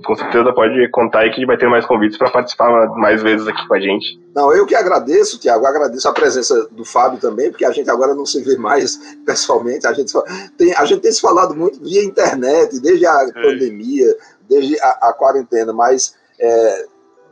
com 0.04 0.16
certeza 0.16 0.54
pode 0.54 0.90
contar 0.90 1.20
aí 1.20 1.32
que 1.32 1.46
vai 1.46 1.58
ter 1.58 1.68
mais 1.68 1.86
convites 1.86 2.18
para 2.18 2.32
participar 2.32 2.88
mais 2.96 3.22
vezes 3.22 3.48
aqui 3.48 3.68
com 3.68 3.74
a 3.76 3.80
gente 3.80 3.94
gente. 3.94 4.20
Não, 4.36 4.54
eu 4.54 4.66
que 4.66 4.76
agradeço, 4.76 5.38
Tiago, 5.38 5.66
agradeço 5.66 6.08
a 6.08 6.14
presença 6.14 6.68
do 6.72 6.84
Fábio 6.84 7.20
também, 7.20 7.52
porque 7.52 7.66
a 7.66 7.72
gente 7.72 7.90
agora 7.90 8.16
não 8.16 8.26
se 8.26 8.42
vê 8.42 8.58
mais 8.58 9.00
pessoalmente, 9.26 9.88
a 9.88 9.94
gente 9.94 10.14
tem, 10.58 10.74
a 10.74 10.86
gente 10.86 11.02
tem 11.02 11.12
se 11.12 11.22
falado 11.22 11.56
muito 11.56 11.80
via 11.80 12.04
internet, 12.04 12.80
desde 12.80 13.06
a 13.06 13.24
é. 13.24 13.32
pandemia, 13.32 14.16
desde 14.48 14.80
a, 14.80 14.90
a 15.10 15.14
quarentena, 15.14 15.74
mas 15.74 16.16
é, 16.40 16.86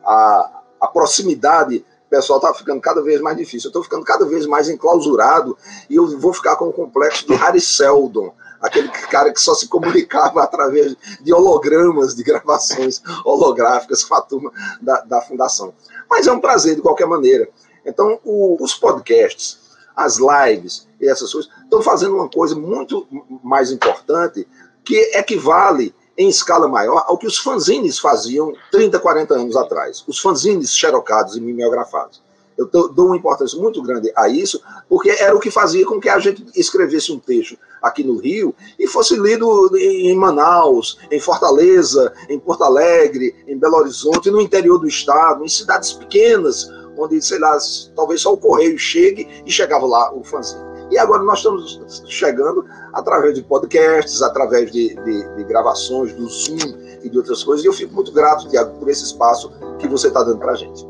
a, 0.04 0.62
a 0.82 0.88
proximidade 0.88 1.86
pessoal 2.10 2.40
está 2.40 2.54
ficando 2.54 2.82
cada 2.82 3.02
vez 3.02 3.22
mais 3.22 3.38
difícil. 3.38 3.68
Eu 3.68 3.70
estou 3.70 3.84
ficando 3.84 4.04
cada 4.04 4.26
vez 4.26 4.46
mais 4.46 4.70
enclausurado 4.70 5.58
e 5.90 5.96
eu 5.96 6.20
vou 6.20 6.34
ficar 6.34 6.56
com 6.58 6.68
o 6.70 6.74
complexo 6.74 7.26
de 7.26 7.34
Harry 7.36 7.62
Seldon, 7.62 8.34
aquele 8.62 8.90
cara 8.90 9.32
que 9.32 9.40
só 9.40 9.54
se 9.54 9.68
comunicava 9.68 10.44
através 10.44 10.96
de 11.22 11.34
hologramas, 11.34 12.16
de 12.16 12.24
gravações 12.24 13.02
holográficas 13.24 14.04
com 14.04 14.16
a 14.16 14.22
turma 14.22 14.52
da, 14.82 15.02
da 15.02 15.22
fundação 15.22 15.74
mas 16.12 16.28
é 16.28 16.32
um 16.34 16.42
prazer 16.42 16.76
de 16.76 16.82
qualquer 16.82 17.08
maneira. 17.08 17.48
Então, 17.86 18.20
o, 18.26 18.62
os 18.62 18.76
podcasts, 18.76 19.58
as 19.96 20.18
lives 20.18 20.88
e 21.00 21.08
essas 21.08 21.32
coisas 21.32 21.52
estão 21.64 21.82
fazendo 21.82 22.16
uma 22.16 22.30
coisa 22.30 22.56
muito 22.56 23.08
mais 23.44 23.72
importante 23.72 24.48
que 24.84 24.96
equivale 25.16 25.94
em 26.18 26.30
escala 26.30 26.68
maior 26.68 27.06
ao 27.08 27.18
que 27.18 27.28
os 27.28 27.38
fanzines 27.38 27.98
faziam 28.00 28.54
30, 28.72 29.00
40 29.00 29.34
anos 29.34 29.56
atrás. 29.56 30.04
Os 30.08 30.20
fanzines 30.20 30.74
xerocados 30.74 31.36
e 31.36 31.42
mimeografados. 31.42 32.22
Eu 32.58 32.68
dou 32.68 33.08
uma 33.08 33.18
importância 33.18 33.58
muito 33.58 33.82
grande 33.82 34.12
a 34.16 34.28
isso, 34.28 34.62
porque 34.88 35.10
era 35.10 35.36
o 35.36 35.40
que 35.40 35.50
fazia 35.50 35.86
com 35.86 36.00
que 36.00 36.10
a 36.10 36.20
gente 36.20 36.46
escrevesse 36.56 37.12
um 37.12 37.18
texto 37.18 37.58
aqui 37.82 38.04
no 38.04 38.18
Rio 38.18 38.54
e 38.78 38.86
fosse 38.88 39.18
lido 39.18 39.76
em 39.76 40.16
Manaus, 40.16 41.00
em 41.10 41.20
Fortaleza, 41.20 42.14
em 42.30 42.38
Porto 42.38 42.64
Alegre, 42.64 43.34
em 43.48 43.58
Belo 43.58 43.78
Horizonte, 43.78 44.30
no 44.30 44.40
interior 44.40 44.78
do 44.78 44.88
estado, 44.88 45.44
em 45.44 45.50
cidades 45.50 45.94
pequenas, 45.94 46.70
onde, 47.02 47.22
sei 47.22 47.40
lá, 47.40 47.58
talvez 47.96 48.22
só 48.22 48.34
o 48.34 48.38
correio 48.38 48.78
chegue 48.78 49.28
e 49.46 49.52
chegava 49.52 49.86
lá 49.86 50.14
o 50.14 50.24
fanzine. 50.24 50.72
E 50.92 50.98
agora 50.98 51.24
nós 51.24 51.38
estamos 51.40 52.04
chegando 52.08 52.66
através 52.94 53.34
de 53.34 53.42
podcasts, 53.44 54.22
através 54.22 54.72
de, 54.72 54.94
de, 54.96 55.36
de 55.36 55.44
gravações, 55.46 56.14
do 56.14 56.28
Zoom 56.28 56.58
e 57.04 57.10
de 57.10 57.18
outras 57.18 57.44
coisas, 57.44 57.64
e 57.64 57.68
eu 57.68 57.74
fico 57.74 57.94
muito 57.94 58.12
grato, 58.12 58.48
Tiago, 58.50 58.78
por 58.78 58.90
esse 58.90 59.06
espaço 59.06 59.52
que 59.80 59.88
você 59.88 60.08
está 60.08 60.22
dando 60.22 60.40
para 60.40 60.52
a 60.52 60.56
gente. 60.56 60.86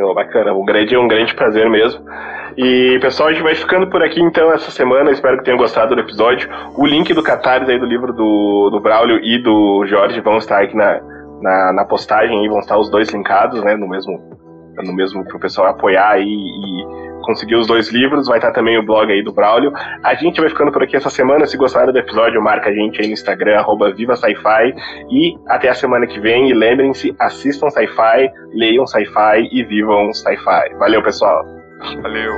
Oh, 0.00 0.14
bacana, 0.14 0.52
um 0.52 0.64
grande, 0.64 0.96
um 0.96 1.06
grande 1.06 1.34
prazer 1.34 1.68
mesmo. 1.68 2.04
E 2.56 2.98
pessoal, 3.00 3.28
a 3.28 3.32
gente 3.32 3.42
vai 3.42 3.54
ficando 3.54 3.88
por 3.88 4.02
aqui 4.02 4.20
então 4.20 4.52
essa 4.52 4.70
semana. 4.70 5.10
Espero 5.10 5.38
que 5.38 5.44
tenham 5.44 5.58
gostado 5.58 5.94
do 5.94 6.00
episódio. 6.00 6.48
O 6.76 6.86
link 6.86 7.12
do 7.12 7.22
Catarse 7.22 7.70
aí 7.70 7.78
do 7.78 7.86
livro 7.86 8.12
do, 8.12 8.70
do 8.70 8.80
Braulio 8.80 9.18
e 9.18 9.42
do 9.42 9.84
Jorge 9.86 10.20
vão 10.20 10.38
estar 10.38 10.62
aqui 10.62 10.76
na, 10.76 11.00
na, 11.40 11.72
na 11.72 11.84
postagem 11.84 12.44
e 12.44 12.48
vão 12.48 12.58
estar 12.58 12.78
os 12.78 12.90
dois 12.90 13.08
linkados, 13.10 13.62
né? 13.62 13.76
No 13.76 13.88
mesmo, 13.88 14.33
no 14.82 14.94
mesmo 14.94 15.24
para 15.24 15.36
o 15.36 15.40
pessoal 15.40 15.68
apoiar 15.68 16.18
e, 16.18 16.24
e 16.24 17.04
conseguir 17.24 17.56
os 17.56 17.66
dois 17.66 17.90
livros, 17.90 18.28
vai 18.28 18.38
estar 18.38 18.52
também 18.52 18.78
o 18.78 18.84
blog 18.84 19.10
aí 19.10 19.22
do 19.22 19.32
Braulio. 19.32 19.72
A 20.02 20.14
gente 20.14 20.40
vai 20.40 20.48
ficando 20.48 20.70
por 20.70 20.82
aqui 20.82 20.96
essa 20.96 21.10
semana. 21.10 21.46
Se 21.46 21.56
gostaram 21.56 21.92
do 21.92 21.98
episódio, 21.98 22.40
marca 22.42 22.68
a 22.68 22.72
gente 22.72 23.00
aí 23.00 23.06
no 23.06 23.12
Instagram, 23.12 23.58
arroba 23.58 23.92
Viva 23.92 24.14
Sci-Fi. 24.16 24.74
E 25.10 25.36
até 25.48 25.68
a 25.68 25.74
semana 25.74 26.06
que 26.06 26.20
vem. 26.20 26.50
E 26.50 26.54
lembrem-se, 26.54 27.14
assistam 27.18 27.70
Sci-Fi, 27.70 28.30
leiam 28.52 28.86
Sci-Fi 28.86 29.48
e 29.50 29.64
vivam 29.64 30.12
Sci-Fi. 30.12 30.74
Valeu, 30.78 31.02
pessoal! 31.02 31.44
Valeu! 32.02 32.32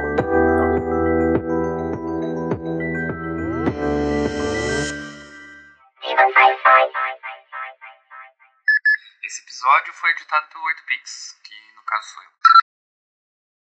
Esse 9.24 9.42
episódio 9.42 9.92
foi 9.94 10.10
editado 10.10 10.46
pelo 10.52 10.64
8pix, 10.64 11.35
que 11.86 12.35